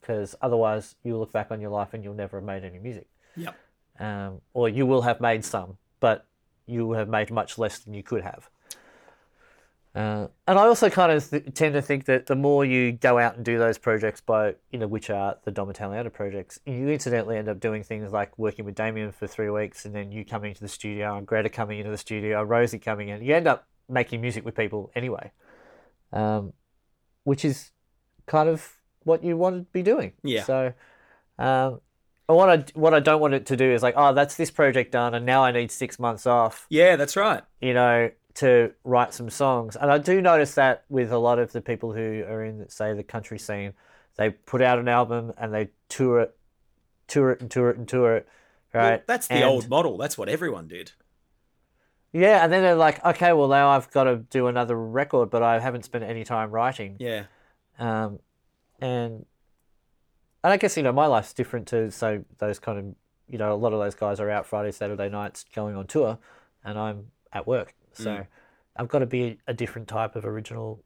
because 0.00 0.34
otherwise 0.42 0.96
you'll 1.04 1.20
look 1.20 1.32
back 1.32 1.50
on 1.50 1.60
your 1.60 1.70
life 1.70 1.94
and 1.94 2.02
you'll 2.02 2.14
never 2.14 2.38
have 2.38 2.44
made 2.44 2.64
any 2.64 2.78
music, 2.80 3.06
Yep. 3.36 3.56
um, 4.00 4.40
or 4.54 4.68
you 4.68 4.86
will 4.86 5.02
have 5.02 5.20
made 5.20 5.44
some, 5.44 5.78
but 6.00 6.26
you 6.66 6.92
have 6.92 7.08
made 7.08 7.30
much 7.30 7.58
less 7.58 7.78
than 7.78 7.94
you 7.94 8.02
could 8.02 8.22
have. 8.22 8.50
Uh, 9.94 10.28
and 10.46 10.58
I 10.58 10.66
also 10.66 10.90
kind 10.90 11.10
of 11.10 11.28
th- 11.28 11.54
tend 11.54 11.74
to 11.74 11.82
think 11.82 12.04
that 12.04 12.26
the 12.26 12.36
more 12.36 12.64
you 12.64 12.92
go 12.92 13.18
out 13.18 13.36
and 13.36 13.44
do 13.44 13.58
those 13.58 13.78
projects, 13.78 14.20
by 14.20 14.54
you 14.70 14.78
know, 14.78 14.86
which 14.86 15.10
are 15.10 15.36
the 15.44 15.50
Dom 15.50 15.70
Italiano 15.70 16.10
projects, 16.10 16.60
you 16.66 16.88
incidentally 16.88 17.36
end 17.36 17.48
up 17.48 17.58
doing 17.58 17.82
things 17.82 18.12
like 18.12 18.38
working 18.38 18.64
with 18.64 18.74
Damien 18.74 19.10
for 19.12 19.26
three 19.26 19.50
weeks, 19.50 19.84
and 19.84 19.94
then 19.94 20.12
you 20.12 20.24
coming 20.24 20.50
into 20.50 20.60
the 20.60 20.68
studio, 20.68 21.16
and 21.16 21.26
Greta 21.26 21.48
coming 21.48 21.78
into 21.78 21.90
the 21.90 21.98
studio, 21.98 22.42
Rosie 22.42 22.78
coming 22.78 23.08
in. 23.08 23.22
You 23.22 23.34
end 23.34 23.48
up 23.48 23.66
making 23.88 24.20
music 24.20 24.44
with 24.44 24.54
people 24.54 24.92
anyway, 24.94 25.32
um, 26.12 26.52
which 27.24 27.44
is 27.44 27.70
kind 28.26 28.48
of 28.48 28.74
what 29.04 29.24
you 29.24 29.36
want 29.36 29.56
to 29.56 29.62
be 29.72 29.82
doing. 29.82 30.12
Yeah. 30.22 30.44
So, 30.44 30.74
um, 31.38 31.80
and 32.28 32.36
what 32.36 32.50
I 32.50 32.64
what 32.74 32.92
I 32.92 33.00
don't 33.00 33.20
want 33.20 33.34
it 33.34 33.46
to 33.46 33.56
do 33.56 33.72
is 33.72 33.82
like, 33.82 33.94
oh, 33.96 34.12
that's 34.12 34.36
this 34.36 34.50
project 34.50 34.92
done, 34.92 35.14
and 35.14 35.24
now 35.24 35.42
I 35.42 35.50
need 35.50 35.72
six 35.72 35.98
months 35.98 36.26
off 36.26 36.66
Yeah, 36.68 36.96
that's 36.96 37.16
right. 37.16 37.42
you 37.60 37.72
know, 37.72 38.10
to 38.38 38.72
write 38.84 39.14
some 39.14 39.30
songs. 39.30 39.76
And 39.76 39.90
I 39.90 39.98
do 39.98 40.20
notice 40.20 40.54
that 40.54 40.84
with 40.88 41.12
a 41.12 41.18
lot 41.18 41.38
of 41.38 41.52
the 41.52 41.60
people 41.60 41.92
who 41.92 42.24
are 42.28 42.44
in, 42.44 42.68
say, 42.68 42.92
the 42.94 43.02
country 43.02 43.38
scene, 43.38 43.72
they 44.16 44.30
put 44.30 44.62
out 44.62 44.78
an 44.78 44.88
album 44.88 45.32
and 45.38 45.52
they 45.54 45.70
tour 45.88 46.20
it, 46.20 46.36
tour 47.06 47.30
it, 47.30 47.40
and 47.40 47.50
tour 47.50 47.70
it, 47.70 47.78
and 47.78 47.86
tour 47.88 48.16
it. 48.16 48.28
Right. 48.74 48.90
Well, 48.90 49.00
that's 49.06 49.28
the 49.28 49.34
And- 49.34 49.44
old 49.44 49.68
model. 49.68 49.96
That's 49.96 50.16
what 50.18 50.28
everyone 50.28 50.68
did. 50.68 50.92
Yeah, 52.12 52.42
and 52.42 52.52
then 52.52 52.62
they're 52.62 52.74
like, 52.74 53.04
okay, 53.04 53.32
well 53.34 53.48
now 53.48 53.68
I've 53.68 53.90
got 53.90 54.04
to 54.04 54.16
do 54.16 54.46
another 54.46 54.76
record, 54.76 55.28
but 55.30 55.42
I 55.42 55.58
haven't 55.60 55.84
spent 55.84 56.04
any 56.04 56.24
time 56.24 56.50
writing. 56.50 56.96
Yeah. 56.98 57.24
Um, 57.78 58.18
and 58.80 59.26
and 60.42 60.52
I 60.52 60.56
guess 60.56 60.76
you 60.76 60.82
know 60.82 60.92
my 60.92 61.06
life's 61.06 61.32
different 61.34 61.66
to 61.68 61.90
so 61.90 62.24
those 62.38 62.58
kind 62.58 62.78
of 62.78 62.84
you 63.28 63.36
know 63.38 63.52
a 63.52 63.56
lot 63.56 63.72
of 63.74 63.78
those 63.78 63.94
guys 63.94 64.20
are 64.20 64.30
out 64.30 64.46
Friday 64.46 64.72
Saturday 64.72 65.08
nights 65.10 65.44
going 65.54 65.76
on 65.76 65.86
tour, 65.86 66.18
and 66.64 66.78
I'm 66.78 67.08
at 67.32 67.46
work. 67.46 67.74
So 67.98 68.26
I've 68.76 68.88
got 68.88 69.00
to 69.00 69.06
be 69.06 69.38
a 69.46 69.54
different 69.54 69.88
type 69.88 70.16
of 70.16 70.24
original 70.24 70.84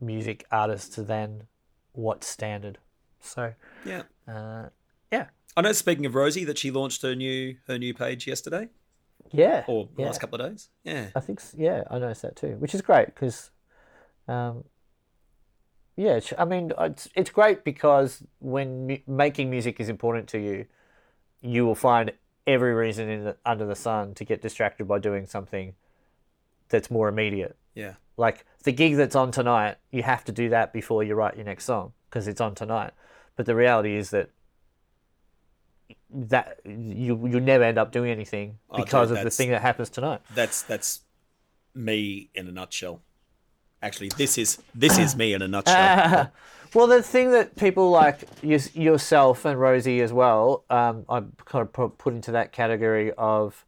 music 0.00 0.46
artist 0.50 1.06
than 1.06 1.44
what's 1.92 2.26
standard. 2.26 2.78
So 3.20 3.54
Yeah. 3.84 4.02
uh, 4.28 4.68
yeah, 5.10 5.26
I 5.56 5.62
know. 5.62 5.72
Speaking 5.72 6.06
of 6.06 6.14
Rosie, 6.14 6.44
that 6.44 6.58
she 6.58 6.70
launched 6.70 7.02
her 7.02 7.14
new 7.14 7.56
her 7.66 7.78
new 7.78 7.94
page 7.94 8.26
yesterday 8.26 8.68
yeah, 9.32 9.64
or 9.66 9.88
the 9.94 10.02
yeah. 10.02 10.06
last 10.06 10.20
couple 10.20 10.40
of 10.40 10.50
days. 10.50 10.68
Yeah. 10.82 11.06
I 11.14 11.20
think 11.20 11.40
yeah, 11.56 11.84
I 11.90 11.98
noticed 11.98 12.22
that 12.22 12.36
too, 12.36 12.56
which 12.58 12.74
is 12.74 12.82
great 12.82 13.06
because, 13.06 13.50
um, 14.28 14.64
yeah, 15.96 16.20
I 16.38 16.44
mean 16.44 16.72
it's 16.78 17.08
it's 17.14 17.30
great 17.30 17.64
because 17.64 18.22
when 18.38 18.86
mu- 18.86 18.98
making 19.06 19.50
music 19.50 19.80
is 19.80 19.88
important 19.88 20.28
to 20.30 20.38
you, 20.38 20.66
you 21.40 21.64
will 21.66 21.74
find 21.74 22.12
every 22.46 22.74
reason 22.74 23.08
in 23.08 23.24
the, 23.24 23.36
under 23.46 23.64
the 23.64 23.76
sun 23.76 24.14
to 24.14 24.24
get 24.24 24.42
distracted 24.42 24.86
by 24.86 24.98
doing 24.98 25.26
something 25.26 25.74
that's 26.74 26.90
more 26.90 27.08
immediate. 27.08 27.56
Yeah. 27.74 27.94
Like 28.16 28.44
the 28.64 28.72
gig 28.72 28.96
that's 28.96 29.14
on 29.14 29.30
tonight, 29.30 29.76
you 29.92 30.02
have 30.02 30.24
to 30.24 30.32
do 30.32 30.48
that 30.48 30.72
before 30.72 31.04
you 31.04 31.14
write 31.14 31.36
your 31.36 31.44
next 31.44 31.64
song 31.64 31.92
because 32.10 32.26
it's 32.26 32.40
on 32.40 32.56
tonight. 32.56 32.92
But 33.36 33.46
the 33.46 33.54
reality 33.54 33.94
is 33.96 34.10
that 34.10 34.30
that 36.10 36.58
you 36.64 37.28
you 37.28 37.40
never 37.40 37.64
end 37.64 37.78
up 37.78 37.92
doing 37.92 38.10
anything 38.10 38.58
Oh, 38.70 38.76
dude, 38.76 38.86
because 38.86 39.10
of 39.10 39.22
the 39.22 39.30
thing 39.30 39.50
that 39.50 39.62
happens 39.62 39.88
tonight. 39.90 40.20
That's 40.34 40.62
that's 40.62 41.00
me 41.74 42.30
in 42.34 42.48
a 42.48 42.52
nutshell. 42.52 43.02
Actually, 43.80 44.10
this 44.16 44.36
is 44.36 44.58
this 44.74 44.98
is 44.98 45.14
me 45.14 45.32
in 45.32 45.42
a 45.42 45.48
nutshell. 45.48 46.32
well, 46.74 46.86
the 46.88 47.02
thing 47.02 47.30
that 47.32 47.54
people 47.56 47.90
like 47.90 48.20
you, 48.42 48.58
yourself 48.74 49.44
and 49.44 49.60
Rosie 49.60 50.00
as 50.00 50.12
well, 50.12 50.64
um, 50.70 51.04
I 51.08 51.22
kind 51.44 51.68
of 51.68 51.98
put 51.98 52.14
into 52.14 52.32
that 52.32 52.52
category 52.52 53.12
of 53.12 53.64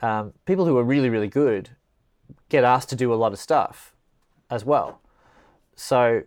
um, 0.00 0.32
people 0.46 0.64
who 0.64 0.78
are 0.78 0.84
really, 0.84 1.10
really 1.10 1.28
good 1.28 1.70
get 2.50 2.64
asked 2.64 2.90
to 2.90 2.96
do 2.96 3.14
a 3.14 3.16
lot 3.16 3.32
of 3.32 3.38
stuff 3.38 3.94
as 4.50 4.64
well. 4.64 5.00
So 5.76 6.24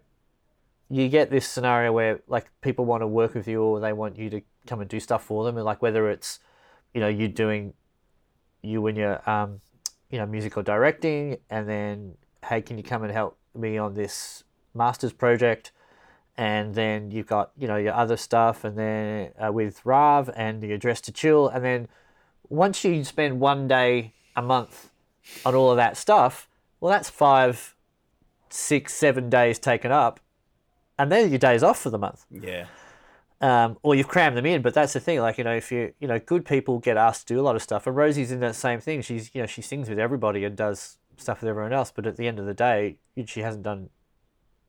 you 0.90 1.10
get 1.10 1.30
this 1.30 1.48
scenario 1.48 1.92
where 1.92 2.22
like 2.28 2.50
people 2.62 2.86
want 2.86 3.02
to 3.02 3.08
work 3.08 3.36
with 3.36 3.48
you 3.48 3.62
or 3.62 3.80
they 3.80 3.94
want 3.94 4.18
you 4.18 4.30
to 4.32 4.42
come 4.66 4.80
and 4.80 4.90
do 4.90 5.00
stuff 5.00 5.24
for 5.24 5.44
them, 5.44 5.58
and 5.58 5.66
like 5.66 5.82
whether 5.82 6.10
it's 6.10 6.40
you 6.94 7.02
know 7.02 7.08
you 7.08 7.28
doing 7.28 7.74
you 8.62 8.82
when 8.82 8.96
you're 8.96 9.30
um, 9.30 9.62
you 10.10 10.18
know 10.18 10.26
musical 10.26 10.64
directing, 10.64 11.38
and 11.50 11.68
then 11.68 12.16
hey, 12.46 12.62
can 12.62 12.78
you 12.78 12.84
come 12.84 13.04
and 13.04 13.12
help 13.12 13.38
me 13.54 13.78
on 13.78 13.94
this 13.94 14.44
master's 14.74 15.14
project? 15.14 15.72
And 16.36 16.74
then 16.74 17.12
you've 17.12 17.28
got 17.28 17.52
you 17.58 17.68
know 17.68 17.78
your 17.78 17.94
other 17.94 18.18
stuff, 18.18 18.64
and 18.64 18.78
then 18.78 19.32
uh, 19.44 19.52
with 19.52 19.86
Rav 19.86 20.32
and 20.36 20.62
the 20.62 20.72
address 20.72 21.02
to 21.02 21.12
chill, 21.12 21.48
and 21.48 21.64
then 21.64 21.88
once 22.50 22.84
you 22.84 23.04
spend 23.04 23.40
one 23.40 23.68
day 23.68 24.14
a 24.36 24.42
month 24.42 24.90
on 25.46 25.56
all 25.56 25.72
of 25.72 25.78
that 25.78 25.98
stuff, 25.98 26.48
well, 26.80 26.92
that's 26.92 27.10
five, 27.10 27.76
six, 28.50 28.94
seven 28.94 29.30
days 29.30 29.60
taken 29.60 29.92
up, 29.92 30.20
and 30.98 31.12
then 31.12 31.30
your 31.30 31.40
days 31.40 31.64
off 31.64 31.80
for 31.80 31.90
the 31.90 31.98
month 31.98 32.26
yeah. 32.30 32.66
um, 33.42 33.78
or 33.84 33.96
you've 33.96 34.08
crammed 34.08 34.38
them 34.38 34.46
in. 34.46 34.62
But 34.62 34.74
that's 34.74 34.94
the 34.94 35.00
thing, 35.00 35.20
like 35.20 35.38
you 35.38 35.44
know, 35.44 35.56
if 35.56 35.72
you 35.72 35.94
you 36.00 36.08
know, 36.08 36.20
good 36.20 36.46
people 36.46 36.80
get 36.80 36.98
asked 36.98 37.28
to 37.28 37.34
do 37.34 37.40
a 37.40 37.44
lot 37.44 37.56
of 37.56 37.62
stuff, 37.62 37.88
and 37.88 37.96
Rosie's 37.96 38.32
in 38.32 38.40
that 38.42 38.56
same 38.56 38.80
thing. 38.80 39.02
She's 39.02 39.34
you 39.34 39.42
know 39.42 39.48
she 39.48 39.62
sings 39.62 39.90
with 39.90 40.00
everybody 40.00 40.44
and 40.44 40.56
does 40.56 40.98
stuff 41.18 41.42
with 41.42 41.50
everyone 41.50 41.74
else, 41.74 41.92
but 41.92 42.06
at 42.06 42.18
the 42.18 42.28
end 42.28 42.40
of 42.40 42.46
the 42.46 42.54
day, 42.54 42.98
she 43.26 43.42
hasn't 43.42 43.64
done 43.64 43.90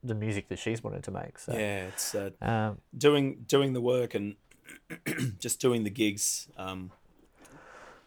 the 0.04 0.14
music 0.14 0.48
that 0.48 0.58
she's 0.58 0.84
wanted 0.84 1.02
to 1.02 1.10
make. 1.10 1.38
So 1.38 1.52
Yeah. 1.52 1.86
It's 1.86 2.14
uh, 2.14 2.30
um, 2.40 2.78
doing 2.96 3.44
doing 3.46 3.72
the 3.72 3.80
work 3.80 4.14
and 4.14 4.36
just 5.38 5.60
doing 5.60 5.84
the 5.84 5.90
gigs. 5.90 6.48
Um, 6.56 6.92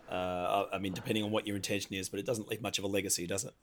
uh, 0.10 0.66
I 0.72 0.78
mean, 0.78 0.93
depending 0.93 1.24
on 1.24 1.32
what 1.32 1.45
your 1.45 1.55
intention 1.55 1.93
is, 1.95 2.10
but 2.10 2.20
it 2.20 2.26
doesn't 2.26 2.47
leave 2.47 2.62
much 2.62 2.78
of 2.78 2.84
a 2.84 2.88
legacy, 2.88 3.28
does 3.28 3.43
it? 3.43 3.53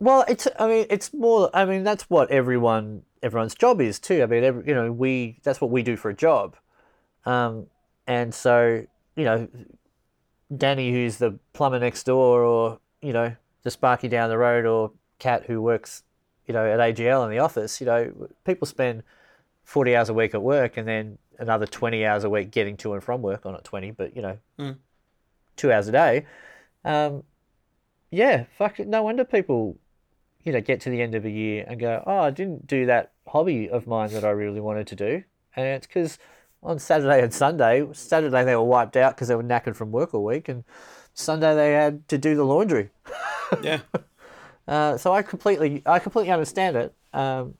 Well, 0.00 0.24
it's. 0.26 0.48
I 0.58 0.66
mean, 0.66 0.86
it's 0.90 1.14
more. 1.14 1.48
I 1.54 1.64
mean, 1.64 1.84
that's 1.84 2.10
what 2.10 2.30
everyone 2.30 3.02
everyone's 3.22 3.54
job 3.54 3.80
is 3.80 4.00
too. 4.00 4.22
I 4.22 4.26
mean, 4.26 4.42
every, 4.42 4.66
you 4.66 4.74
know, 4.74 4.90
we 4.90 5.38
that's 5.44 5.60
what 5.60 5.70
we 5.70 5.84
do 5.84 5.96
for 5.96 6.10
a 6.10 6.14
job, 6.14 6.56
um, 7.24 7.66
and 8.08 8.34
so 8.34 8.84
you 9.14 9.24
know, 9.24 9.48
Danny, 10.56 10.90
who's 10.90 11.18
the 11.18 11.38
plumber 11.52 11.78
next 11.78 12.04
door, 12.04 12.42
or 12.42 12.80
you 13.00 13.12
know, 13.12 13.36
the 13.62 13.70
Sparky 13.70 14.08
down 14.08 14.28
the 14.28 14.38
road, 14.38 14.66
or 14.66 14.90
Cat 15.20 15.44
who 15.46 15.62
works, 15.62 16.02
you 16.46 16.54
know, 16.54 16.66
at 16.66 16.80
AGL 16.80 17.24
in 17.24 17.30
the 17.30 17.38
office. 17.38 17.80
You 17.80 17.86
know, 17.86 18.28
people 18.44 18.66
spend 18.66 19.04
forty 19.62 19.94
hours 19.94 20.08
a 20.08 20.14
week 20.14 20.34
at 20.34 20.42
work, 20.42 20.76
and 20.76 20.88
then 20.88 21.18
another 21.38 21.66
twenty 21.66 22.04
hours 22.04 22.24
a 22.24 22.30
week 22.30 22.50
getting 22.50 22.76
to 22.78 22.94
and 22.94 23.02
from 23.02 23.22
work. 23.22 23.44
Or 23.44 23.52
not 23.52 23.64
twenty, 23.64 23.90
but 23.90 24.16
you 24.16 24.22
know, 24.22 24.76
two 25.56 25.72
hours 25.72 25.88
a 25.88 25.92
day. 25.92 26.26
Um, 26.84 27.24
yeah, 28.10 28.44
fuck 28.58 28.80
it. 28.80 28.88
No 28.88 29.02
wonder 29.02 29.24
people 29.24 29.78
you 30.44 30.52
know, 30.52 30.60
get 30.60 30.80
to 30.80 30.90
the 30.90 31.00
end 31.00 31.14
of 31.14 31.24
a 31.24 31.30
year 31.30 31.64
and 31.66 31.78
go, 31.78 32.02
oh, 32.06 32.18
I 32.18 32.30
didn't 32.30 32.66
do 32.66 32.86
that 32.86 33.12
hobby 33.28 33.70
of 33.70 33.86
mine 33.86 34.10
that 34.10 34.24
I 34.24 34.30
really 34.30 34.60
wanted 34.60 34.86
to 34.88 34.96
do. 34.96 35.22
And 35.54 35.66
it's 35.66 35.86
because 35.86 36.18
on 36.62 36.78
Saturday 36.78 37.22
and 37.22 37.32
Sunday, 37.32 37.86
Saturday 37.92 38.44
they 38.44 38.56
were 38.56 38.64
wiped 38.64 38.96
out 38.96 39.14
because 39.14 39.28
they 39.28 39.34
were 39.34 39.42
knackered 39.42 39.76
from 39.76 39.92
work 39.92 40.14
all 40.14 40.24
week, 40.24 40.48
and 40.48 40.64
Sunday 41.14 41.54
they 41.54 41.72
had 41.72 42.08
to 42.08 42.18
do 42.18 42.34
the 42.34 42.44
laundry. 42.44 42.90
Yeah. 43.62 43.80
Uh, 44.66 44.96
so 44.96 45.12
I 45.12 45.20
completely, 45.20 45.82
I 45.84 45.98
completely 45.98 46.32
understand 46.32 46.74
it, 46.74 46.94
um, 47.12 47.52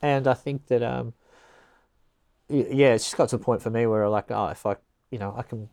and 0.00 0.26
I 0.26 0.32
think 0.32 0.68
that, 0.68 0.82
um, 0.82 1.12
yeah, 2.48 2.94
it's 2.94 3.04
just 3.04 3.16
got 3.16 3.28
to 3.30 3.36
a 3.36 3.38
point 3.38 3.62
for 3.62 3.70
me 3.70 3.86
where 3.86 4.04
I'm 4.04 4.10
like, 4.10 4.30
oh, 4.30 4.48
if 4.48 4.64
I, 4.66 4.76
you 5.10 5.18
know, 5.18 5.34
I 5.36 5.42
can 5.42 5.68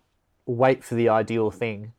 wait 0.46 0.84
for 0.84 0.96
the 0.96 1.10
ideal 1.10 1.52
thing, 1.52 1.94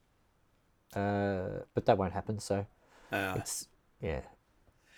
uh, 0.94 1.62
but 1.74 1.86
that 1.86 1.98
won't 1.98 2.12
happen. 2.12 2.38
So 2.38 2.66
Uh, 3.12 3.34
it's 3.36 3.68
yeah, 4.00 4.20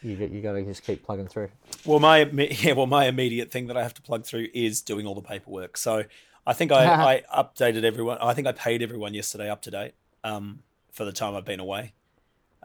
you 0.02 0.16
you 0.16 0.42
got 0.42 0.52
to 0.52 0.64
just 0.64 0.82
keep 0.82 1.04
plugging 1.04 1.28
through. 1.28 1.50
Well, 1.84 2.00
my 2.00 2.18
yeah, 2.62 2.72
well, 2.72 2.86
my 2.86 3.06
immediate 3.06 3.50
thing 3.50 3.66
that 3.68 3.76
I 3.76 3.82
have 3.82 3.94
to 3.94 4.02
plug 4.02 4.24
through 4.24 4.48
is 4.54 4.82
doing 4.82 5.06
all 5.06 5.14
the 5.14 5.22
paperwork. 5.22 5.76
So 5.76 6.04
I 6.46 6.52
think 6.52 6.72
I, 6.72 7.22
I 7.34 7.42
updated 7.42 7.84
everyone. 7.84 8.18
I 8.20 8.34
think 8.34 8.46
I 8.46 8.52
paid 8.52 8.82
everyone 8.82 9.14
yesterday 9.14 9.50
up 9.50 9.62
to 9.62 9.70
date 9.70 9.94
um, 10.24 10.62
for 10.92 11.04
the 11.04 11.12
time 11.12 11.34
I've 11.34 11.44
been 11.44 11.60
away. 11.60 11.92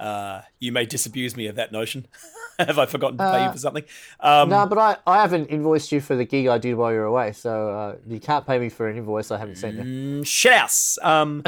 Uh, 0.01 0.41
you 0.59 0.71
may 0.71 0.85
disabuse 0.85 1.37
me 1.37 1.45
of 1.47 1.55
that 1.55 1.71
notion. 1.71 2.07
Have 2.59 2.77
I 2.77 2.85
forgotten 2.85 3.17
to 3.17 3.31
pay 3.31 3.45
you 3.45 3.51
for 3.51 3.57
something? 3.57 3.83
Um, 4.19 4.49
No, 4.49 4.65
but 4.67 4.77
I, 4.77 4.97
I 5.07 5.21
haven't 5.21 5.49
invoiced 5.49 5.91
you 5.91 5.99
for 6.01 6.15
the 6.15 6.25
gig 6.25 6.47
I 6.47 6.57
did 6.57 6.75
while 6.75 6.91
you 6.91 6.99
were 6.99 7.05
away, 7.05 7.31
so 7.31 7.69
uh, 7.69 7.95
you 8.07 8.19
can't 8.19 8.45
pay 8.45 8.59
me 8.59 8.69
for 8.69 8.87
an 8.87 8.97
invoice 8.97 9.31
I 9.31 9.37
haven't 9.37 9.55
sent 9.57 9.77
you. 9.77 9.83
Mm, 9.83 10.27
shit 10.27 10.53
house. 10.53 10.99
Um, 11.01 11.43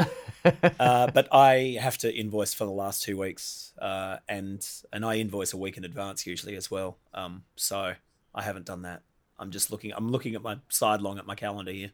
uh, 0.80 1.10
but 1.12 1.28
I 1.32 1.78
have 1.80 1.98
to 1.98 2.12
invoice 2.12 2.54
for 2.54 2.64
the 2.64 2.72
last 2.72 3.02
two 3.02 3.16
weeks, 3.16 3.72
uh, 3.80 4.16
and 4.28 4.66
and 4.92 5.04
I 5.04 5.16
invoice 5.16 5.52
a 5.52 5.56
week 5.56 5.76
in 5.76 5.84
advance 5.84 6.26
usually 6.26 6.56
as 6.56 6.70
well. 6.70 6.98
Um, 7.12 7.44
so 7.56 7.94
I 8.34 8.42
haven't 8.42 8.66
done 8.66 8.82
that. 8.82 9.02
I'm 9.38 9.50
just 9.50 9.70
looking. 9.70 9.92
I'm 9.94 10.10
looking 10.10 10.34
at 10.34 10.42
my 10.42 10.58
sidelong 10.68 11.18
at 11.18 11.26
my 11.26 11.34
calendar 11.34 11.72
here. 11.72 11.90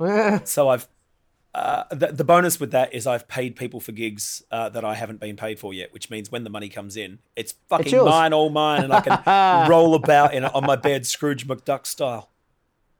So 0.44 0.68
I've 0.68 0.86
uh, 1.54 1.84
the, 1.90 2.08
the 2.08 2.24
bonus 2.24 2.60
with 2.60 2.70
that 2.72 2.92
is 2.92 3.06
I've 3.06 3.26
paid 3.26 3.56
people 3.56 3.80
for 3.80 3.92
gigs 3.92 4.42
uh, 4.50 4.68
that 4.68 4.84
I 4.84 4.94
haven't 4.94 5.18
been 5.20 5.36
paid 5.36 5.58
for 5.58 5.72
yet, 5.72 5.92
which 5.92 6.10
means 6.10 6.30
when 6.30 6.44
the 6.44 6.50
money 6.50 6.68
comes 6.68 6.96
in, 6.96 7.18
it's 7.34 7.54
fucking 7.68 7.92
yours. 7.92 8.06
mine, 8.06 8.32
all 8.32 8.50
mine, 8.50 8.84
and 8.84 8.92
I 8.92 9.00
can 9.00 9.68
roll 9.70 9.94
about 9.94 10.34
in 10.34 10.44
on 10.44 10.64
my 10.64 10.76
bed, 10.76 11.06
Scrooge 11.06 11.46
McDuck 11.46 11.86
style. 11.86 12.30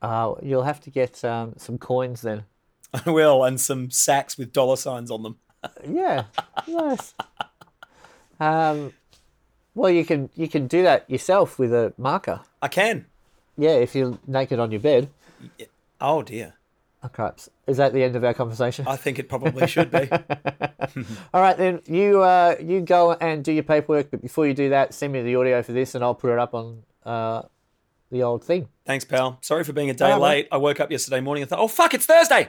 Uh, 0.01 0.35
you'll 0.43 0.63
have 0.63 0.81
to 0.81 0.91
get 0.91 1.25
um, 1.25 1.55
some 1.57 1.77
coins 1.79 2.23
then. 2.23 2.45
I 2.95 3.11
will, 3.11 3.45
and 3.45 3.61
some 3.61 3.91
sacks 3.91 4.39
with 4.39 4.53
dollar 4.53 4.77
signs 4.77 5.11
on 5.11 5.23
them. 5.23 5.37
Yeah, 5.89 6.27
nice. 6.69 7.15
Um, 8.39 8.93
well, 9.75 9.91
you 9.91 10.05
can 10.05 10.31
you 10.37 10.49
can 10.49 10.69
do 10.69 10.83
that 10.85 11.09
yourself 11.11 11.59
with 11.59 11.73
a 11.73 11.93
marker. 11.99 12.41
I 12.63 12.69
can. 12.69 13.07
Yeah, 13.57 13.71
if 13.73 13.95
you're 13.95 14.19
naked 14.27 14.61
on 14.61 14.71
your 14.71 14.81
bed. 14.81 15.11
Oh 16.01 16.23
dear. 16.23 16.55
Oh, 17.03 17.09
craps. 17.09 17.49
Is 17.69 17.77
that 17.77 17.93
the 17.93 18.03
end 18.03 18.17
of 18.17 18.25
our 18.25 18.35
conversation? 18.35 18.87
I 18.89 18.97
think 18.97 19.21
it 19.21 19.29
probably 19.29 19.67
should 19.69 19.91
be. 19.91 20.11
All 21.33 21.41
right, 21.41 21.57
then 21.57 21.81
you 21.87 22.23
uh, 22.23 22.57
you 22.61 22.81
go 22.81 23.13
and 23.13 23.45
do 23.45 23.53
your 23.53 23.63
paperwork. 23.63 24.11
But 24.11 24.21
before 24.21 24.47
you 24.49 24.55
do 24.55 24.71
that, 24.71 24.95
send 24.95 25.13
me 25.13 25.23
the 25.23 25.37
audio 25.37 25.63
for 25.63 25.73
this, 25.73 25.95
and 25.95 26.03
I'll 26.03 26.17
put 26.17 26.33
it 26.33 26.39
up 26.41 26.55
on 26.55 26.83
uh, 27.05 27.43
the 28.11 28.25
old 28.25 28.43
thing. 28.43 28.69
Thanks, 28.85 29.05
pal. 29.05 29.39
Sorry 29.43 29.63
for 29.63 29.73
being 29.73 29.91
a 29.91 29.95
day 29.95 30.13
Oh, 30.13 30.19
late. 30.19 30.49
I 30.51 30.57
woke 30.57 30.81
up 30.81 30.91
yesterday 30.91 31.21
morning 31.21 31.43
and 31.43 31.51
thought, 31.51 31.61
oh 31.61 31.69
fuck, 31.69 31.95
it's 31.95 32.07
Thursday. 32.07 32.49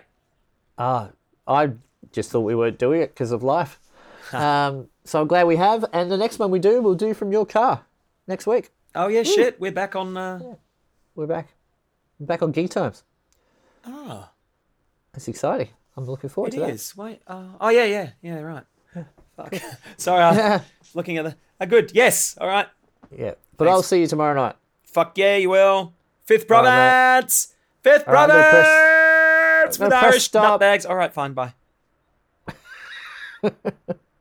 Ah, 0.78 1.10
I 1.48 1.72
just 2.12 2.32
thought 2.32 2.42
we 2.42 2.56
weren't 2.56 2.80
doing 2.80 3.02
it 3.02 3.14
because 3.14 3.32
of 3.32 3.44
life. 3.44 3.80
um, 4.34 4.88
so 5.04 5.22
I'm 5.22 5.28
glad 5.28 5.46
we 5.46 5.58
have. 5.58 5.86
And 5.94 6.12
the 6.12 6.18
next 6.18 6.40
one 6.40 6.50
we 6.50 6.60
do, 6.60 6.82
we'll 6.82 6.96
do 6.96 7.14
from 7.14 7.32
your 7.32 7.46
car 7.46 7.86
next 8.26 8.48
week. 8.48 8.72
Oh 8.96 9.08
yeah, 9.08 9.24
shit. 9.24 9.60
We're 9.60 9.72
back 9.72 9.96
on. 9.96 10.18
Uh... 10.18 10.56
We're 11.14 11.28
back. 11.28 11.50
We're 12.18 12.26
back 12.26 12.42
on 12.42 12.52
Geek 12.52 12.72
Times. 12.72 13.04
Ah, 13.86 14.32
That's 15.14 15.28
exciting. 15.28 15.70
I'm 15.98 16.06
looking 16.06 16.30
forward 16.30 16.54
it 16.54 16.58
to 16.58 16.64
that. 16.64 16.70
is. 16.72 16.96
Wait. 16.96 17.22
Uh... 17.28 17.50
Oh 17.60 17.70
yeah, 17.70 17.86
yeah, 17.86 18.10
yeah. 18.22 18.40
Right. 18.40 18.64
Fuck. 19.36 19.54
Sorry, 19.98 20.22
I 20.22 20.58
was 20.58 20.96
looking 20.96 21.18
at 21.18 21.26
the. 21.26 21.36
Uh, 21.60 21.66
good. 21.66 21.92
Yes. 21.94 22.38
All 22.40 22.48
right. 22.48 22.68
Yeah. 23.16 23.34
But 23.58 23.68
I'll 23.68 23.84
see 23.84 24.00
you 24.02 24.08
tomorrow 24.08 24.34
night. 24.34 24.56
Fuck 24.84 25.18
yeah, 25.18 25.36
you 25.36 25.50
will. 25.50 25.94
Fifth 26.26 26.50
All 26.52 26.64
right, 26.64 27.20
province. 27.20 27.54
Fifth 27.82 28.08
All 28.08 28.14
right, 28.14 28.30
I'm 28.30 29.70
press- 29.70 29.80
with 29.80 29.94
Irish 29.94 30.24
stop. 30.24 30.62
nutbags. 30.62 30.90
All 30.90 30.96
right, 30.96 31.14
fine. 31.14 31.34
Bye. 31.34 31.54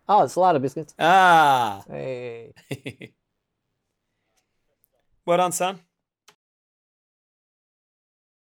Oh, 0.09 0.23
it's 0.25 0.37
a 0.37 0.41
lot 0.41 0.57
of 0.57 0.63
biscuits. 0.63 0.95
Ah. 0.99 1.83
Hey. 1.87 2.55
well 5.27 5.37
done, 5.37 5.53
son. 5.53 5.81